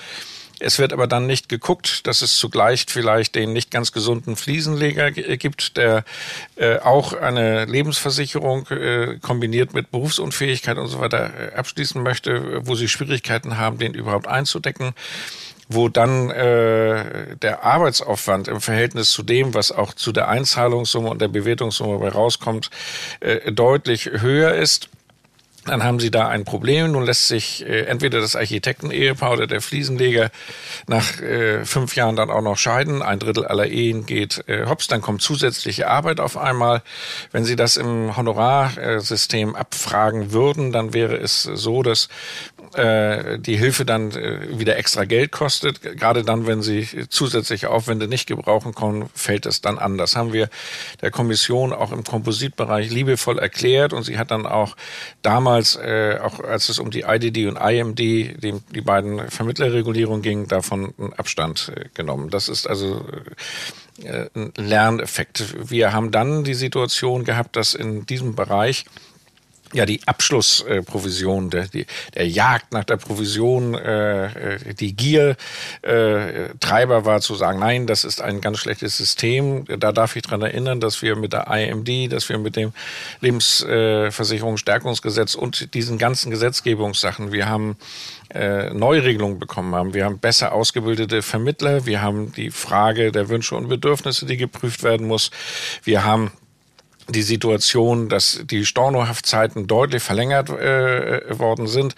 Es 0.61 0.79
wird 0.79 0.93
aber 0.93 1.09
dann 1.09 1.27
nicht 1.27 1.49
geguckt, 1.49 2.07
dass 2.07 2.23
es 2.23 2.37
zugleich 2.37 2.87
vielleicht 2.89 3.35
den 3.35 3.53
nicht 3.53 3.73
ganz 3.73 3.91
gesunden 3.91 4.37
Fliesenleger 4.37 5.11
gibt, 5.11 5.77
der 5.77 6.05
äh, 6.55 6.79
auch 6.79 7.13
eine 7.13 7.65
Lebensversicherung 7.65 8.69
äh, 8.69 9.19
kombiniert 9.21 9.75
mit 9.75 9.91
Berufsunfähigkeit 9.91 10.79
und 10.79 10.87
so 10.87 11.01
weiter 11.01 11.53
äh, 11.53 11.55
abschließen 11.57 12.01
möchte, 12.01 12.65
wo 12.67 12.77
sie 12.77 12.89
Schwierigkeiten 12.89 13.59
haben, 13.59 13.79
den 13.79 13.95
überhaupt 13.95 14.29
einzudecken 14.29 14.95
wo 15.69 15.89
dann 15.89 16.31
äh, 16.31 17.37
der 17.37 17.65
Arbeitsaufwand 17.65 18.49
im 18.49 18.61
Verhältnis 18.61 19.11
zu 19.11 19.23
dem, 19.23 19.55
was 19.55 19.73
auch 19.73 19.95
zu 19.95 20.13
der 20.13 20.29
Einzahlungssumme 20.29 21.09
und 21.09 21.21
der 21.21 21.29
Bewertungssumme 21.29 21.99
bei 21.99 22.09
rauskommt, 22.09 22.71
äh, 23.21 23.53
deutlich 23.53 24.07
höher 24.07 24.55
ist 24.55 24.89
dann 25.67 25.83
haben 25.83 25.99
sie 25.99 26.11
da 26.11 26.29
ein 26.29 26.45
Problem. 26.45 26.93
Nun 26.93 27.05
lässt 27.05 27.29
sich 27.29 27.67
äh, 27.67 27.85
entweder 27.85 28.21
das 28.21 28.37
Architekten-Ehepaar 28.37 29.33
oder 29.33 29.47
der 29.47 29.61
Fliesenleger 29.61 30.31
nach 30.87 31.21
äh, 31.21 31.65
fünf 31.65 31.97
Jahren 31.97 32.17
dann 32.17 32.31
auch 32.31 32.43
noch 32.43 32.59
scheiden. 32.59 33.03
Ein 33.03 33.19
Drittel 33.19 33.47
aller 33.47 33.67
Ehen 33.67 34.05
geht 34.05 34.45
äh, 34.47 34.67
hops, 34.67 34.89
dann 34.89 35.01
kommt 35.01 35.23
zusätzliche 35.23 35.89
Arbeit 35.89 36.21
auf 36.21 36.37
einmal. 36.37 36.83
Wenn 37.33 37.45
sie 37.45 37.57
das 37.57 37.77
im 37.77 38.17
Honorarsystem 38.17 39.55
abfragen 39.55 40.33
würden, 40.33 40.73
dann 40.73 40.93
wäre 40.93 41.17
es 41.17 41.43
so, 41.43 41.83
dass 41.83 42.09
äh, 42.75 43.39
die 43.39 43.57
Hilfe 43.57 43.85
dann 43.85 44.11
äh, 44.13 44.59
wieder 44.59 44.77
extra 44.77 45.05
Geld 45.05 45.33
kostet. 45.33 45.83
Gerade 45.83 46.25
dann, 46.25 46.47
wenn 46.47 46.63
sie 46.63 46.87
zusätzliche 47.09 47.71
Aufwände 47.71 48.09
nicht 48.09 48.27
gebrauchen 48.27 48.75
können, 48.75 49.09
fällt 49.15 49.47
es 49.47 49.61
dann 49.61 49.79
an. 49.79 49.99
Das 49.99 50.17
haben 50.17 50.33
wir 50.33 50.49
der 51.01 51.11
Kommission 51.11 51.73
auch 51.73 51.93
im 51.93 52.05
Kompositbereich 52.05 52.91
liebevoll 52.91 53.39
erklärt 53.39 53.93
und 53.93 54.03
sie 54.03 54.19
hat 54.19 54.31
dann 54.31 54.47
auch 54.47 54.77
damals, 55.23 55.77
äh, 55.77 56.19
auch 56.23 56.41
als 56.41 56.69
es 56.69 56.79
um 56.79 56.91
die 56.91 57.03
IDD 57.03 57.47
und 57.47 57.57
IMD, 57.57 57.99
die, 57.99 58.61
die 58.75 58.81
beiden 58.81 59.31
Vermittlerregulierungen 59.31 60.23
ging, 60.23 60.49
davon 60.49 60.95
einen 60.99 61.13
Abstand 61.15 61.73
äh, 61.75 61.89
genommen. 61.95 62.31
Das 62.31 62.49
ist 62.49 62.67
also 62.67 63.05
äh, 64.03 64.27
ein 64.35 64.53
Lerneffekt. 64.57 65.71
Wir 65.71 65.93
haben 65.93 66.11
dann 66.11 66.45
die 66.45 66.55
Situation 66.55 67.25
gehabt, 67.25 67.57
dass 67.57 67.75
in 67.75 68.07
diesem 68.07 68.35
Bereich 68.35 68.85
ja 69.73 69.87
die 69.87 70.01
Abschlussprovision, 70.07 71.51
der, 71.51 71.67
der 72.15 72.29
Jagd 72.29 72.73
nach 72.73 72.85
der 72.85 72.97
Provision, 72.97 73.75
äh, 73.75 74.57
äh, 74.57 74.75
die 74.75 74.95
Gier 74.95 75.37
äh, 75.83 76.51
Treiber 76.61 77.05
war 77.05 77.21
zu 77.21 77.35
sagen, 77.35 77.59
nein, 77.59 77.87
das 77.87 78.05
ist 78.05 78.21
ein 78.21 78.41
ganz 78.41 78.59
schlechtes 78.59 78.97
System. 78.97 79.65
Da 79.67 79.93
darf 79.93 80.17
ich 80.17 80.23
dran 80.23 80.43
erinnern, 80.43 80.81
dass 80.81 81.03
wir 81.03 81.17
mit 81.17 81.33
der 81.33 81.47
IMD, 81.49 82.13
dass 82.13 82.29
wir 82.29 82.39
mit 82.39 82.57
dem 82.57 82.73
Lebensversicherungsstärkungsgesetz 83.21 85.35
und 85.35 85.75
diesen 85.75 85.99
ganzen 85.99 86.31
Gesetzgebungssachen, 86.31 87.33
wir 87.33 87.49
haben 87.49 87.77
äh, 88.31 88.73
Neuregelungen 88.73 89.39
bekommen 89.39 89.75
haben. 89.75 89.95
Wir 89.95 90.05
haben 90.05 90.19
besser 90.19 90.53
ausgebildete 90.53 91.23
Vermittler. 91.23 91.87
Wir 91.87 92.03
haben 92.03 92.33
die 92.33 92.51
Frage 92.51 93.13
der 93.13 93.29
Wünsche 93.29 93.55
und 93.55 93.69
Bedürfnisse, 93.69 94.27
die 94.27 94.37
geprüft 94.37 94.83
werden 94.83 95.07
muss. 95.07 95.31
Wir 95.83 96.05
haben 96.05 96.31
die 97.09 97.23
Situation, 97.23 98.09
dass 98.09 98.41
die 98.45 98.65
Stornohaftzeiten 98.65 99.67
deutlich 99.67 100.03
verlängert 100.03 100.49
äh, 100.51 101.39
worden 101.39 101.67
sind. 101.67 101.95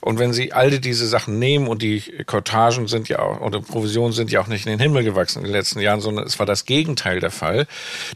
Und 0.00 0.18
wenn 0.18 0.32
Sie 0.32 0.52
all 0.52 0.78
diese 0.78 1.06
Sachen 1.06 1.38
nehmen 1.38 1.66
und 1.66 1.82
die 1.82 2.02
Kortagen 2.26 2.86
sind 2.86 3.08
ja 3.08 3.20
auch, 3.20 3.40
oder 3.40 3.60
Provisionen 3.60 4.12
sind 4.12 4.30
ja 4.30 4.40
auch 4.40 4.48
nicht 4.48 4.66
in 4.66 4.72
den 4.72 4.80
Himmel 4.80 5.04
gewachsen 5.04 5.38
in 5.38 5.44
den 5.44 5.52
letzten 5.52 5.80
Jahren, 5.80 6.00
sondern 6.00 6.26
es 6.26 6.38
war 6.38 6.46
das 6.46 6.66
Gegenteil 6.66 7.20
der 7.20 7.30
Fall. 7.30 7.66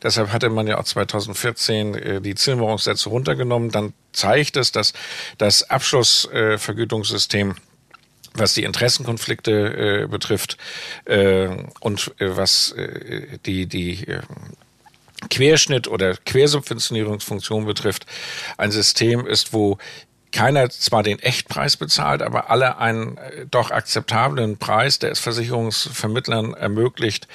Deshalb 0.02 0.32
hatte 0.32 0.50
man 0.50 0.66
ja 0.66 0.78
auch 0.78 0.84
2014 0.84 1.94
äh, 1.94 2.20
die 2.20 2.34
Zilmerungssätze 2.34 3.08
runtergenommen. 3.08 3.70
Dann 3.70 3.94
zeigt 4.12 4.56
es, 4.56 4.72
dass 4.72 4.92
das 5.38 5.70
Abschlussvergütungssystem 5.70 7.54
was 8.36 8.52
die 8.54 8.64
Interessenkonflikte 8.64 10.02
äh, 10.02 10.06
betrifft 10.08 10.58
äh, 11.04 11.48
und 11.80 12.12
äh, 12.18 12.36
was 12.36 12.72
äh, 12.72 13.38
die, 13.46 13.66
die 13.66 14.08
äh, 14.08 14.22
Querschnitt 15.28 15.88
oder 15.88 16.16
Quersubventionierungsfunktion 16.16 17.66
betrifft, 17.66 18.06
ein 18.56 18.70
System 18.70 19.26
ist, 19.26 19.52
wo 19.52 19.78
keiner 20.34 20.68
zwar 20.68 21.04
den 21.04 21.20
Echtpreis 21.20 21.76
bezahlt, 21.76 22.20
aber 22.20 22.50
alle 22.50 22.78
einen 22.78 23.16
äh, 23.16 23.46
doch 23.48 23.70
akzeptablen 23.70 24.58
Preis, 24.58 24.98
der 24.98 25.12
es 25.12 25.20
Versicherungsvermittlern 25.20 26.54
ermöglicht, 26.54 27.28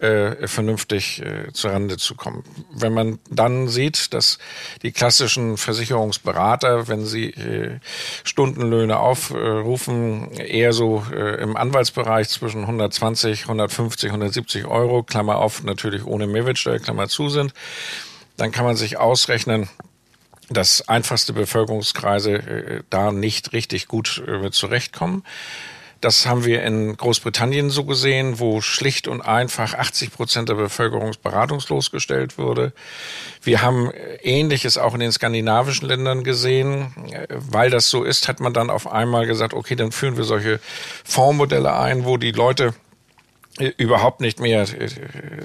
äh, 0.00 0.48
vernünftig 0.48 1.22
äh, 1.22 1.52
zurande 1.52 1.98
zu 1.98 2.16
kommen. 2.16 2.42
Wenn 2.72 2.92
man 2.92 3.20
dann 3.30 3.68
sieht, 3.68 4.12
dass 4.12 4.38
die 4.82 4.90
klassischen 4.90 5.56
Versicherungsberater, 5.56 6.88
wenn 6.88 7.06
sie 7.06 7.30
äh, 7.30 7.78
Stundenlöhne 8.24 8.98
aufrufen, 8.98 10.32
eher 10.32 10.72
so 10.72 11.06
äh, 11.12 11.40
im 11.40 11.56
Anwaltsbereich 11.56 12.28
zwischen 12.28 12.62
120, 12.62 13.42
150, 13.42 14.10
170 14.10 14.66
Euro, 14.66 15.04
Klammer 15.04 15.36
auf, 15.36 15.62
natürlich 15.62 16.04
ohne 16.04 16.26
Mehrwertsteuer, 16.26 16.80
Klammer 16.80 17.08
zu 17.08 17.28
sind, 17.28 17.54
dann 18.36 18.50
kann 18.50 18.64
man 18.64 18.74
sich 18.74 18.96
ausrechnen, 18.96 19.68
dass 20.54 20.88
einfachste 20.88 21.32
Bevölkerungskreise 21.32 22.32
äh, 22.32 22.82
da 22.90 23.12
nicht 23.12 23.52
richtig 23.52 23.88
gut 23.88 24.22
äh, 24.26 24.50
zurechtkommen. 24.50 25.24
Das 26.02 26.26
haben 26.26 26.44
wir 26.44 26.64
in 26.64 26.96
Großbritannien 26.96 27.70
so 27.70 27.84
gesehen, 27.84 28.40
wo 28.40 28.60
schlicht 28.60 29.06
und 29.06 29.20
einfach 29.20 29.74
80 29.74 30.12
Prozent 30.12 30.48
der 30.48 30.56
Bevölkerung 30.56 31.12
beratungslos 31.22 31.92
gestellt 31.92 32.38
wurde. 32.38 32.72
Wir 33.40 33.62
haben 33.62 33.92
Ähnliches 34.20 34.78
auch 34.78 34.94
in 34.94 35.00
den 35.00 35.12
skandinavischen 35.12 35.86
Ländern 35.86 36.24
gesehen. 36.24 36.92
Weil 37.28 37.70
das 37.70 37.88
so 37.88 38.02
ist, 38.02 38.26
hat 38.26 38.40
man 38.40 38.52
dann 38.52 38.68
auf 38.68 38.90
einmal 38.90 39.28
gesagt, 39.28 39.54
okay, 39.54 39.76
dann 39.76 39.92
führen 39.92 40.16
wir 40.16 40.24
solche 40.24 40.58
Fondsmodelle 41.04 41.78
ein, 41.78 42.04
wo 42.04 42.16
die 42.16 42.32
Leute 42.32 42.74
überhaupt 43.58 44.20
nicht 44.20 44.40
mehr 44.40 44.62
äh, 44.62 44.88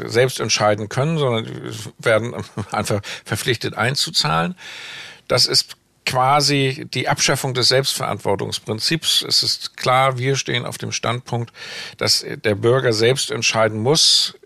selbst 0.07 0.39
entscheiden 0.39 0.89
können, 0.89 1.17
sondern 1.17 1.73
werden 1.97 2.33
einfach 2.71 3.01
verpflichtet 3.25 3.75
einzuzahlen. 3.75 4.55
Das 5.27 5.45
ist 5.45 5.75
quasi 6.05 6.87
die 6.93 7.09
Abschaffung 7.09 7.53
des 7.53 7.67
Selbstverantwortungsprinzips. 7.67 9.23
Es 9.27 9.43
ist 9.43 9.75
klar, 9.75 10.17
wir 10.17 10.37
stehen 10.37 10.65
auf 10.65 10.77
dem 10.77 10.93
Standpunkt, 10.93 11.51
dass 11.97 12.25
der 12.25 12.55
Bürger 12.55 12.93
selbst 12.93 13.29
entscheiden 13.29 13.79
muss, 13.79 14.36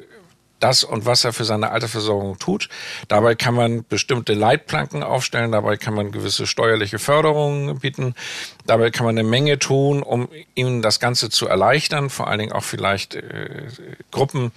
das 0.62 0.84
und 0.84 1.06
was 1.06 1.26
er 1.26 1.34
für 1.34 1.44
seine 1.44 1.72
Altersversorgung 1.72 2.40
tut. 2.40 2.70
Dabei 3.08 3.36
kann 3.36 3.54
man 3.54 3.84
bestimmte 3.84 4.34
Leitplanken 4.34 5.04
aufstellen, 5.04 5.52
dabei 5.52 5.78
kann 5.78 5.94
man 5.94 6.12
gewisse 6.12 6.48
steuerliche 6.48 7.00
Förderungen 7.00 7.80
bieten, 7.80 8.16
dabei 8.66 8.92
kann 8.92 9.06
man 9.06 9.18
eine 9.18 9.28
Menge 9.28 9.60
tun, 9.60 10.04
um 10.04 10.30
ihnen 10.56 10.82
das 10.82 11.00
Ganze 11.00 11.30
zu 11.30 11.48
erleichtern, 11.48 12.10
vor 12.10 12.28
allen 12.28 12.40
Dingen 12.40 12.52
auch 12.52 12.64
vielleicht 12.64 13.16
äh, 13.16 13.68
Gruppen 14.12 14.52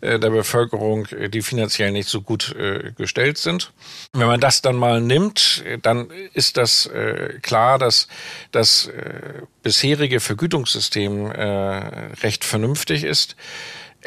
äh, 0.00 0.18
der 0.18 0.30
Bevölkerung, 0.30 1.06
äh, 1.06 1.28
die 1.28 1.42
finanziell 1.42 1.92
nicht 1.92 2.08
so 2.08 2.20
gut 2.22 2.54
äh, 2.56 2.92
gestellt 2.96 3.38
sind. 3.38 3.72
Wenn 4.12 4.26
man 4.26 4.40
das 4.40 4.62
dann 4.62 4.76
mal 4.76 5.00
nimmt, 5.00 5.64
dann 5.82 6.10
ist 6.34 6.56
das 6.56 6.86
äh, 6.86 7.38
klar, 7.42 7.78
dass 7.78 8.08
das 8.52 8.88
äh, 8.88 9.42
bisherige 9.62 10.20
Vergütungssystem 10.20 11.26
recht 11.26 12.44
vernünftig 12.44 13.04
ist. 13.04 13.36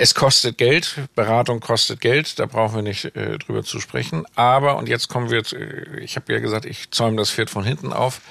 Es 0.01 0.15
kostet 0.15 0.57
Geld, 0.57 0.95
Beratung 1.13 1.59
kostet 1.59 1.99
Geld, 1.99 2.39
da 2.39 2.45
brauchen 2.45 2.75
wir 2.75 2.81
nicht 2.83 3.03
äh, 3.17 3.37
drüber 3.37 3.65
zu 3.65 3.81
sprechen. 3.81 4.25
Aber, 4.33 4.77
und 4.77 4.87
jetzt 4.87 5.09
kommen 5.09 5.29
wir, 5.29 5.39
äh, 5.51 5.99
ich 5.99 6.15
habe 6.15 6.31
ja 6.31 6.39
gesagt, 6.39 6.63
ich 6.63 6.89
zäume 6.91 7.17
das 7.17 7.31
Pferd 7.31 7.49
von 7.49 7.65
hinten 7.65 7.91
auf. 7.91 8.21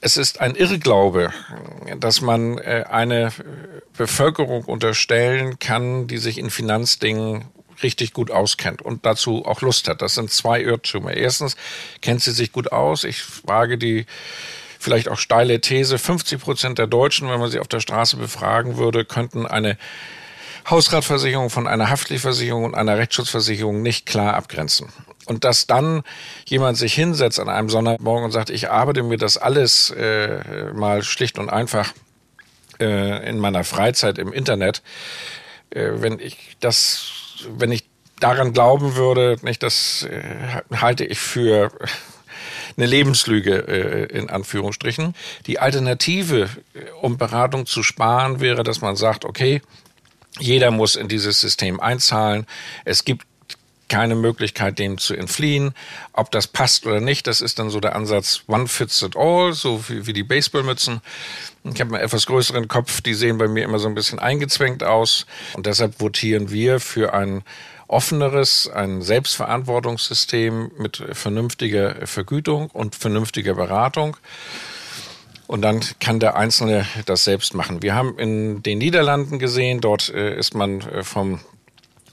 Es 0.00 0.16
ist 0.16 0.40
ein 0.40 0.54
Irrglaube, 0.54 1.34
dass 2.00 2.22
man 2.22 2.56
äh, 2.56 2.86
eine 2.88 3.30
Bevölkerung 3.98 4.64
unterstellen 4.64 5.58
kann, 5.58 6.06
die 6.06 6.16
sich 6.16 6.38
in 6.38 6.48
Finanzdingen 6.48 7.44
richtig 7.82 8.14
gut 8.14 8.30
auskennt 8.30 8.80
und 8.80 9.04
dazu 9.04 9.44
auch 9.44 9.60
Lust 9.60 9.86
hat. 9.86 10.00
Das 10.00 10.14
sind 10.14 10.30
zwei 10.30 10.62
Irrtümer. 10.62 11.12
Erstens 11.12 11.56
kennt 12.00 12.22
sie 12.22 12.32
sich 12.32 12.52
gut 12.52 12.72
aus. 12.72 13.04
Ich 13.04 13.20
frage 13.20 13.76
die 13.76 14.06
vielleicht 14.78 15.10
auch 15.10 15.18
steile 15.18 15.60
These, 15.60 15.98
50 15.98 16.40
Prozent 16.40 16.78
der 16.78 16.86
Deutschen, 16.86 17.28
wenn 17.28 17.38
man 17.38 17.50
sie 17.50 17.60
auf 17.60 17.68
der 17.68 17.80
Straße 17.80 18.16
befragen 18.16 18.78
würde, 18.78 19.04
könnten 19.04 19.44
eine 19.44 19.76
Hausratversicherung 20.70 21.50
von 21.50 21.66
einer 21.66 21.90
Haftpflichtversicherung 21.90 22.64
und 22.64 22.74
einer 22.74 22.98
Rechtsschutzversicherung 22.98 23.82
nicht 23.82 24.06
klar 24.06 24.34
abgrenzen. 24.34 24.88
Und 25.26 25.44
dass 25.44 25.66
dann 25.66 26.02
jemand 26.46 26.78
sich 26.78 26.94
hinsetzt 26.94 27.38
an 27.38 27.48
einem 27.48 27.68
Sonntagmorgen 27.68 28.24
und 28.24 28.30
sagt, 28.30 28.50
ich 28.50 28.70
arbeite 28.70 29.02
mir 29.02 29.18
das 29.18 29.36
alles 29.36 29.90
äh, 29.90 30.72
mal 30.72 31.02
schlicht 31.02 31.38
und 31.38 31.50
einfach 31.50 31.92
äh, 32.80 33.28
in 33.28 33.38
meiner 33.38 33.64
Freizeit 33.64 34.18
im 34.18 34.32
Internet, 34.32 34.82
äh, 35.70 35.90
wenn 35.96 36.18
ich 36.18 36.56
das, 36.60 37.44
wenn 37.56 37.72
ich 37.72 37.84
daran 38.20 38.52
glauben 38.52 38.96
würde, 38.96 39.36
nicht, 39.42 39.62
das 39.62 40.08
äh, 40.10 40.62
halte 40.72 41.04
ich 41.04 41.18
für 41.18 41.70
eine 42.76 42.86
Lebenslüge 42.86 43.68
äh, 43.68 44.16
in 44.16 44.30
Anführungsstrichen. 44.30 45.14
Die 45.46 45.58
Alternative, 45.58 46.48
äh, 46.74 46.90
um 47.00 47.18
Beratung 47.18 47.66
zu 47.66 47.82
sparen, 47.82 48.40
wäre, 48.40 48.62
dass 48.62 48.80
man 48.80 48.96
sagt, 48.96 49.24
okay, 49.24 49.60
jeder 50.38 50.70
muss 50.70 50.96
in 50.96 51.08
dieses 51.08 51.40
System 51.40 51.80
einzahlen. 51.80 52.46
Es 52.84 53.04
gibt 53.04 53.26
keine 53.88 54.14
Möglichkeit, 54.14 54.78
dem 54.78 54.98
zu 54.98 55.14
entfliehen. 55.14 55.74
Ob 56.12 56.30
das 56.30 56.46
passt 56.46 56.86
oder 56.86 57.00
nicht, 57.00 57.26
das 57.26 57.40
ist 57.40 57.58
dann 57.58 57.70
so 57.70 57.80
der 57.80 57.96
Ansatz 57.96 58.42
One 58.46 58.68
fits 58.68 59.02
it 59.02 59.16
all, 59.16 59.52
so 59.52 59.88
wie, 59.88 60.06
wie 60.06 60.12
die 60.12 60.22
Baseballmützen. 60.22 61.00
Ich 61.64 61.80
habe 61.80 61.94
einen 61.94 62.04
etwas 62.04 62.26
größeren 62.26 62.68
Kopf, 62.68 63.00
die 63.00 63.14
sehen 63.14 63.38
bei 63.38 63.48
mir 63.48 63.64
immer 63.64 63.78
so 63.78 63.88
ein 63.88 63.94
bisschen 63.94 64.18
eingezwängt 64.18 64.84
aus. 64.84 65.26
Und 65.54 65.66
deshalb 65.66 66.00
votieren 66.00 66.50
wir 66.50 66.80
für 66.80 67.14
ein 67.14 67.42
offeneres, 67.88 68.68
ein 68.68 69.00
Selbstverantwortungssystem 69.00 70.70
mit 70.78 71.02
vernünftiger 71.12 72.06
Vergütung 72.06 72.68
und 72.70 72.94
vernünftiger 72.94 73.54
Beratung. 73.54 74.16
Und 75.48 75.62
dann 75.62 75.80
kann 75.98 76.20
der 76.20 76.36
Einzelne 76.36 76.86
das 77.06 77.24
selbst 77.24 77.54
machen. 77.54 77.82
Wir 77.82 77.94
haben 77.94 78.18
in 78.18 78.62
den 78.62 78.76
Niederlanden 78.78 79.38
gesehen, 79.38 79.80
dort 79.80 80.10
äh, 80.10 80.36
ist 80.36 80.54
man 80.54 80.82
äh, 80.82 81.02
vom 81.02 81.40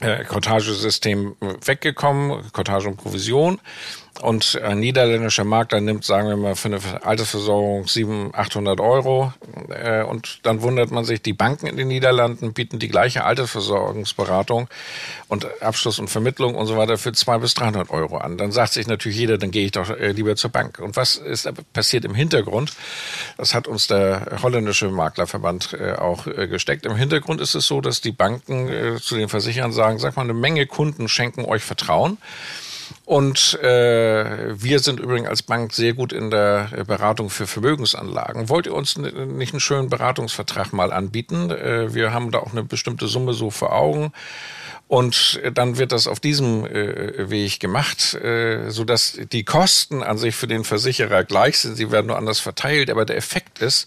äh, 0.00 0.24
Cottage-System 0.24 1.36
weggekommen, 1.62 2.50
Cottage 2.52 2.88
und 2.88 2.96
Provision. 2.96 3.60
Und 4.20 4.60
ein 4.62 4.80
niederländischer 4.80 5.44
Makler 5.44 5.80
nimmt, 5.80 6.04
sagen 6.04 6.28
wir 6.28 6.36
mal, 6.36 6.56
für 6.56 6.68
eine 6.68 6.80
Altersversorgung 7.04 7.86
700, 7.86 8.34
800 8.34 8.80
Euro. 8.80 9.32
Äh, 9.68 10.04
und 10.04 10.40
dann 10.44 10.62
wundert 10.62 10.90
man 10.90 11.04
sich, 11.04 11.20
die 11.20 11.34
Banken 11.34 11.66
in 11.66 11.76
den 11.76 11.88
Niederlanden 11.88 12.52
bieten 12.52 12.78
die 12.78 12.88
gleiche 12.88 13.24
Altersversorgungsberatung 13.24 14.68
und 15.28 15.46
Abschluss 15.60 15.98
und 15.98 16.08
Vermittlung 16.08 16.54
und 16.54 16.66
so 16.66 16.76
weiter 16.76 16.96
für 16.96 17.12
200 17.12 17.42
bis 17.42 17.54
300 17.54 17.90
Euro 17.90 18.16
an. 18.16 18.38
Dann 18.38 18.52
sagt 18.52 18.72
sich 18.72 18.86
natürlich 18.86 19.18
jeder, 19.18 19.38
dann 19.38 19.50
gehe 19.50 19.66
ich 19.66 19.72
doch 19.72 19.90
äh, 19.90 20.12
lieber 20.12 20.34
zur 20.36 20.50
Bank. 20.50 20.78
Und 20.78 20.96
was 20.96 21.16
ist 21.16 21.48
passiert 21.72 22.04
im 22.04 22.14
Hintergrund? 22.14 22.72
Das 23.36 23.54
hat 23.54 23.68
uns 23.68 23.86
der 23.86 24.38
holländische 24.42 24.88
Maklerverband 24.88 25.74
äh, 25.74 25.92
auch 25.92 26.24
gesteckt. 26.24 26.86
Im 26.86 26.96
Hintergrund 26.96 27.40
ist 27.40 27.54
es 27.54 27.66
so, 27.66 27.80
dass 27.80 28.00
die 28.00 28.12
Banken 28.12 28.98
zu 29.00 29.16
den 29.16 29.28
Versicherern 29.28 29.72
sagen, 29.72 29.98
sag 29.98 30.16
mal, 30.16 30.22
eine 30.22 30.34
Menge 30.34 30.66
Kunden 30.66 31.08
schenken 31.08 31.44
euch 31.44 31.62
Vertrauen. 31.62 32.18
Und 33.06 33.54
äh, 33.62 34.60
wir 34.60 34.80
sind 34.80 34.98
übrigens 34.98 35.28
als 35.28 35.42
Bank 35.44 35.72
sehr 35.72 35.94
gut 35.94 36.12
in 36.12 36.28
der 36.32 36.84
Beratung 36.88 37.30
für 37.30 37.46
Vermögensanlagen. 37.46 38.48
Wollt 38.48 38.66
ihr 38.66 38.74
uns 38.74 38.96
nicht 38.98 39.52
einen 39.52 39.60
schönen 39.60 39.88
Beratungsvertrag 39.88 40.72
mal 40.72 40.92
anbieten? 40.92 41.52
Äh, 41.52 41.94
wir 41.94 42.12
haben 42.12 42.32
da 42.32 42.40
auch 42.40 42.50
eine 42.50 42.64
bestimmte 42.64 43.06
Summe 43.06 43.32
so 43.32 43.50
vor 43.52 43.72
Augen. 43.72 44.12
Und 44.88 45.40
dann 45.54 45.78
wird 45.78 45.92
das 45.92 46.08
auf 46.08 46.18
diesem 46.18 46.66
äh, 46.66 47.30
Weg 47.30 47.60
gemacht, 47.60 48.14
äh, 48.14 48.70
so 48.70 48.82
dass 48.82 49.18
die 49.32 49.44
Kosten 49.44 50.02
an 50.02 50.18
sich 50.18 50.34
für 50.34 50.48
den 50.48 50.64
Versicherer 50.64 51.22
gleich 51.22 51.58
sind. 51.58 51.76
Sie 51.76 51.92
werden 51.92 52.08
nur 52.08 52.18
anders 52.18 52.40
verteilt. 52.40 52.90
Aber 52.90 53.04
der 53.04 53.16
Effekt 53.16 53.60
ist, 53.60 53.86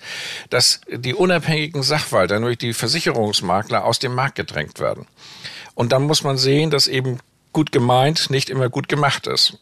dass 0.49 0.79
die 0.89 1.13
unabhängigen 1.13 1.83
Sachwalter 1.83 2.39
durch 2.39 2.57
die 2.57 2.73
Versicherungsmakler 2.73 3.83
aus 3.83 3.99
dem 3.99 4.15
Markt 4.15 4.35
gedrängt 4.35 4.79
werden. 4.79 5.07
Und 5.75 5.91
dann 5.91 6.03
muss 6.03 6.23
man 6.23 6.37
sehen, 6.37 6.71
dass 6.71 6.87
eben 6.87 7.19
gut 7.53 7.71
gemeint 7.71 8.29
nicht 8.29 8.49
immer 8.49 8.69
gut 8.69 8.87
gemacht 8.87 9.27
ist. 9.27 9.59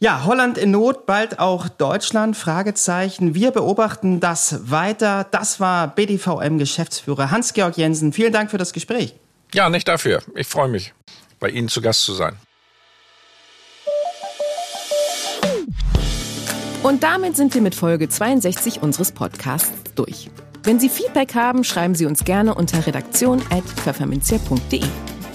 Ja, 0.00 0.24
Holland 0.24 0.58
in 0.58 0.70
Not, 0.70 1.06
bald 1.06 1.40
auch 1.40 1.68
Deutschland, 1.68 2.36
Fragezeichen. 2.36 3.34
Wir 3.34 3.50
beobachten 3.50 4.20
das 4.20 4.70
weiter. 4.70 5.26
Das 5.28 5.58
war 5.58 5.88
BDVM-Geschäftsführer 5.88 7.32
Hans-Georg 7.32 7.76
Jensen. 7.76 8.12
Vielen 8.12 8.32
Dank 8.32 8.52
für 8.52 8.58
das 8.58 8.72
Gespräch. 8.72 9.16
Ja, 9.52 9.68
nicht 9.70 9.88
dafür. 9.88 10.22
Ich 10.36 10.46
freue 10.46 10.68
mich, 10.68 10.94
bei 11.40 11.48
Ihnen 11.48 11.68
zu 11.68 11.80
Gast 11.80 12.02
zu 12.02 12.12
sein. 12.12 12.36
Und 16.84 17.02
damit 17.02 17.36
sind 17.36 17.52
wir 17.54 17.60
mit 17.60 17.74
Folge 17.74 18.08
62 18.08 18.80
unseres 18.82 19.10
Podcasts 19.10 19.72
durch. 19.96 20.30
Wenn 20.62 20.78
Sie 20.78 20.88
Feedback 20.88 21.34
haben, 21.34 21.64
schreiben 21.64 21.96
Sie 21.96 22.06
uns 22.06 22.24
gerne 22.24 22.54
unter 22.54 22.86
redaktion.pfefferminzia.de. 22.86 24.84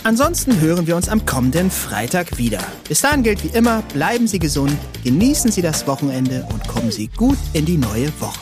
Ansonsten 0.06 0.60
hören 0.60 0.86
wir 0.86 0.97
uns 0.97 1.08
am 1.08 1.26
kommenden 1.26 1.72
Freitag 1.72 2.38
wieder. 2.38 2.60
Bis 2.89 2.99
dahin 2.99 3.24
gilt 3.24 3.41
wie 3.41 3.58
immer, 3.58 3.82
bleiben 3.93 4.28
Sie 4.28 4.38
gesund, 4.38 4.76
genießen 5.06 5.49
Sie 5.49 5.62
das 5.62 5.88
Wochenende 5.88 6.45
und 6.51 6.68
kommen 6.68 6.91
Sie 6.91 7.08
gut 7.08 7.38
in 7.54 7.66
die 7.66 7.78
neue 7.78 8.08
Woche. 8.20 8.41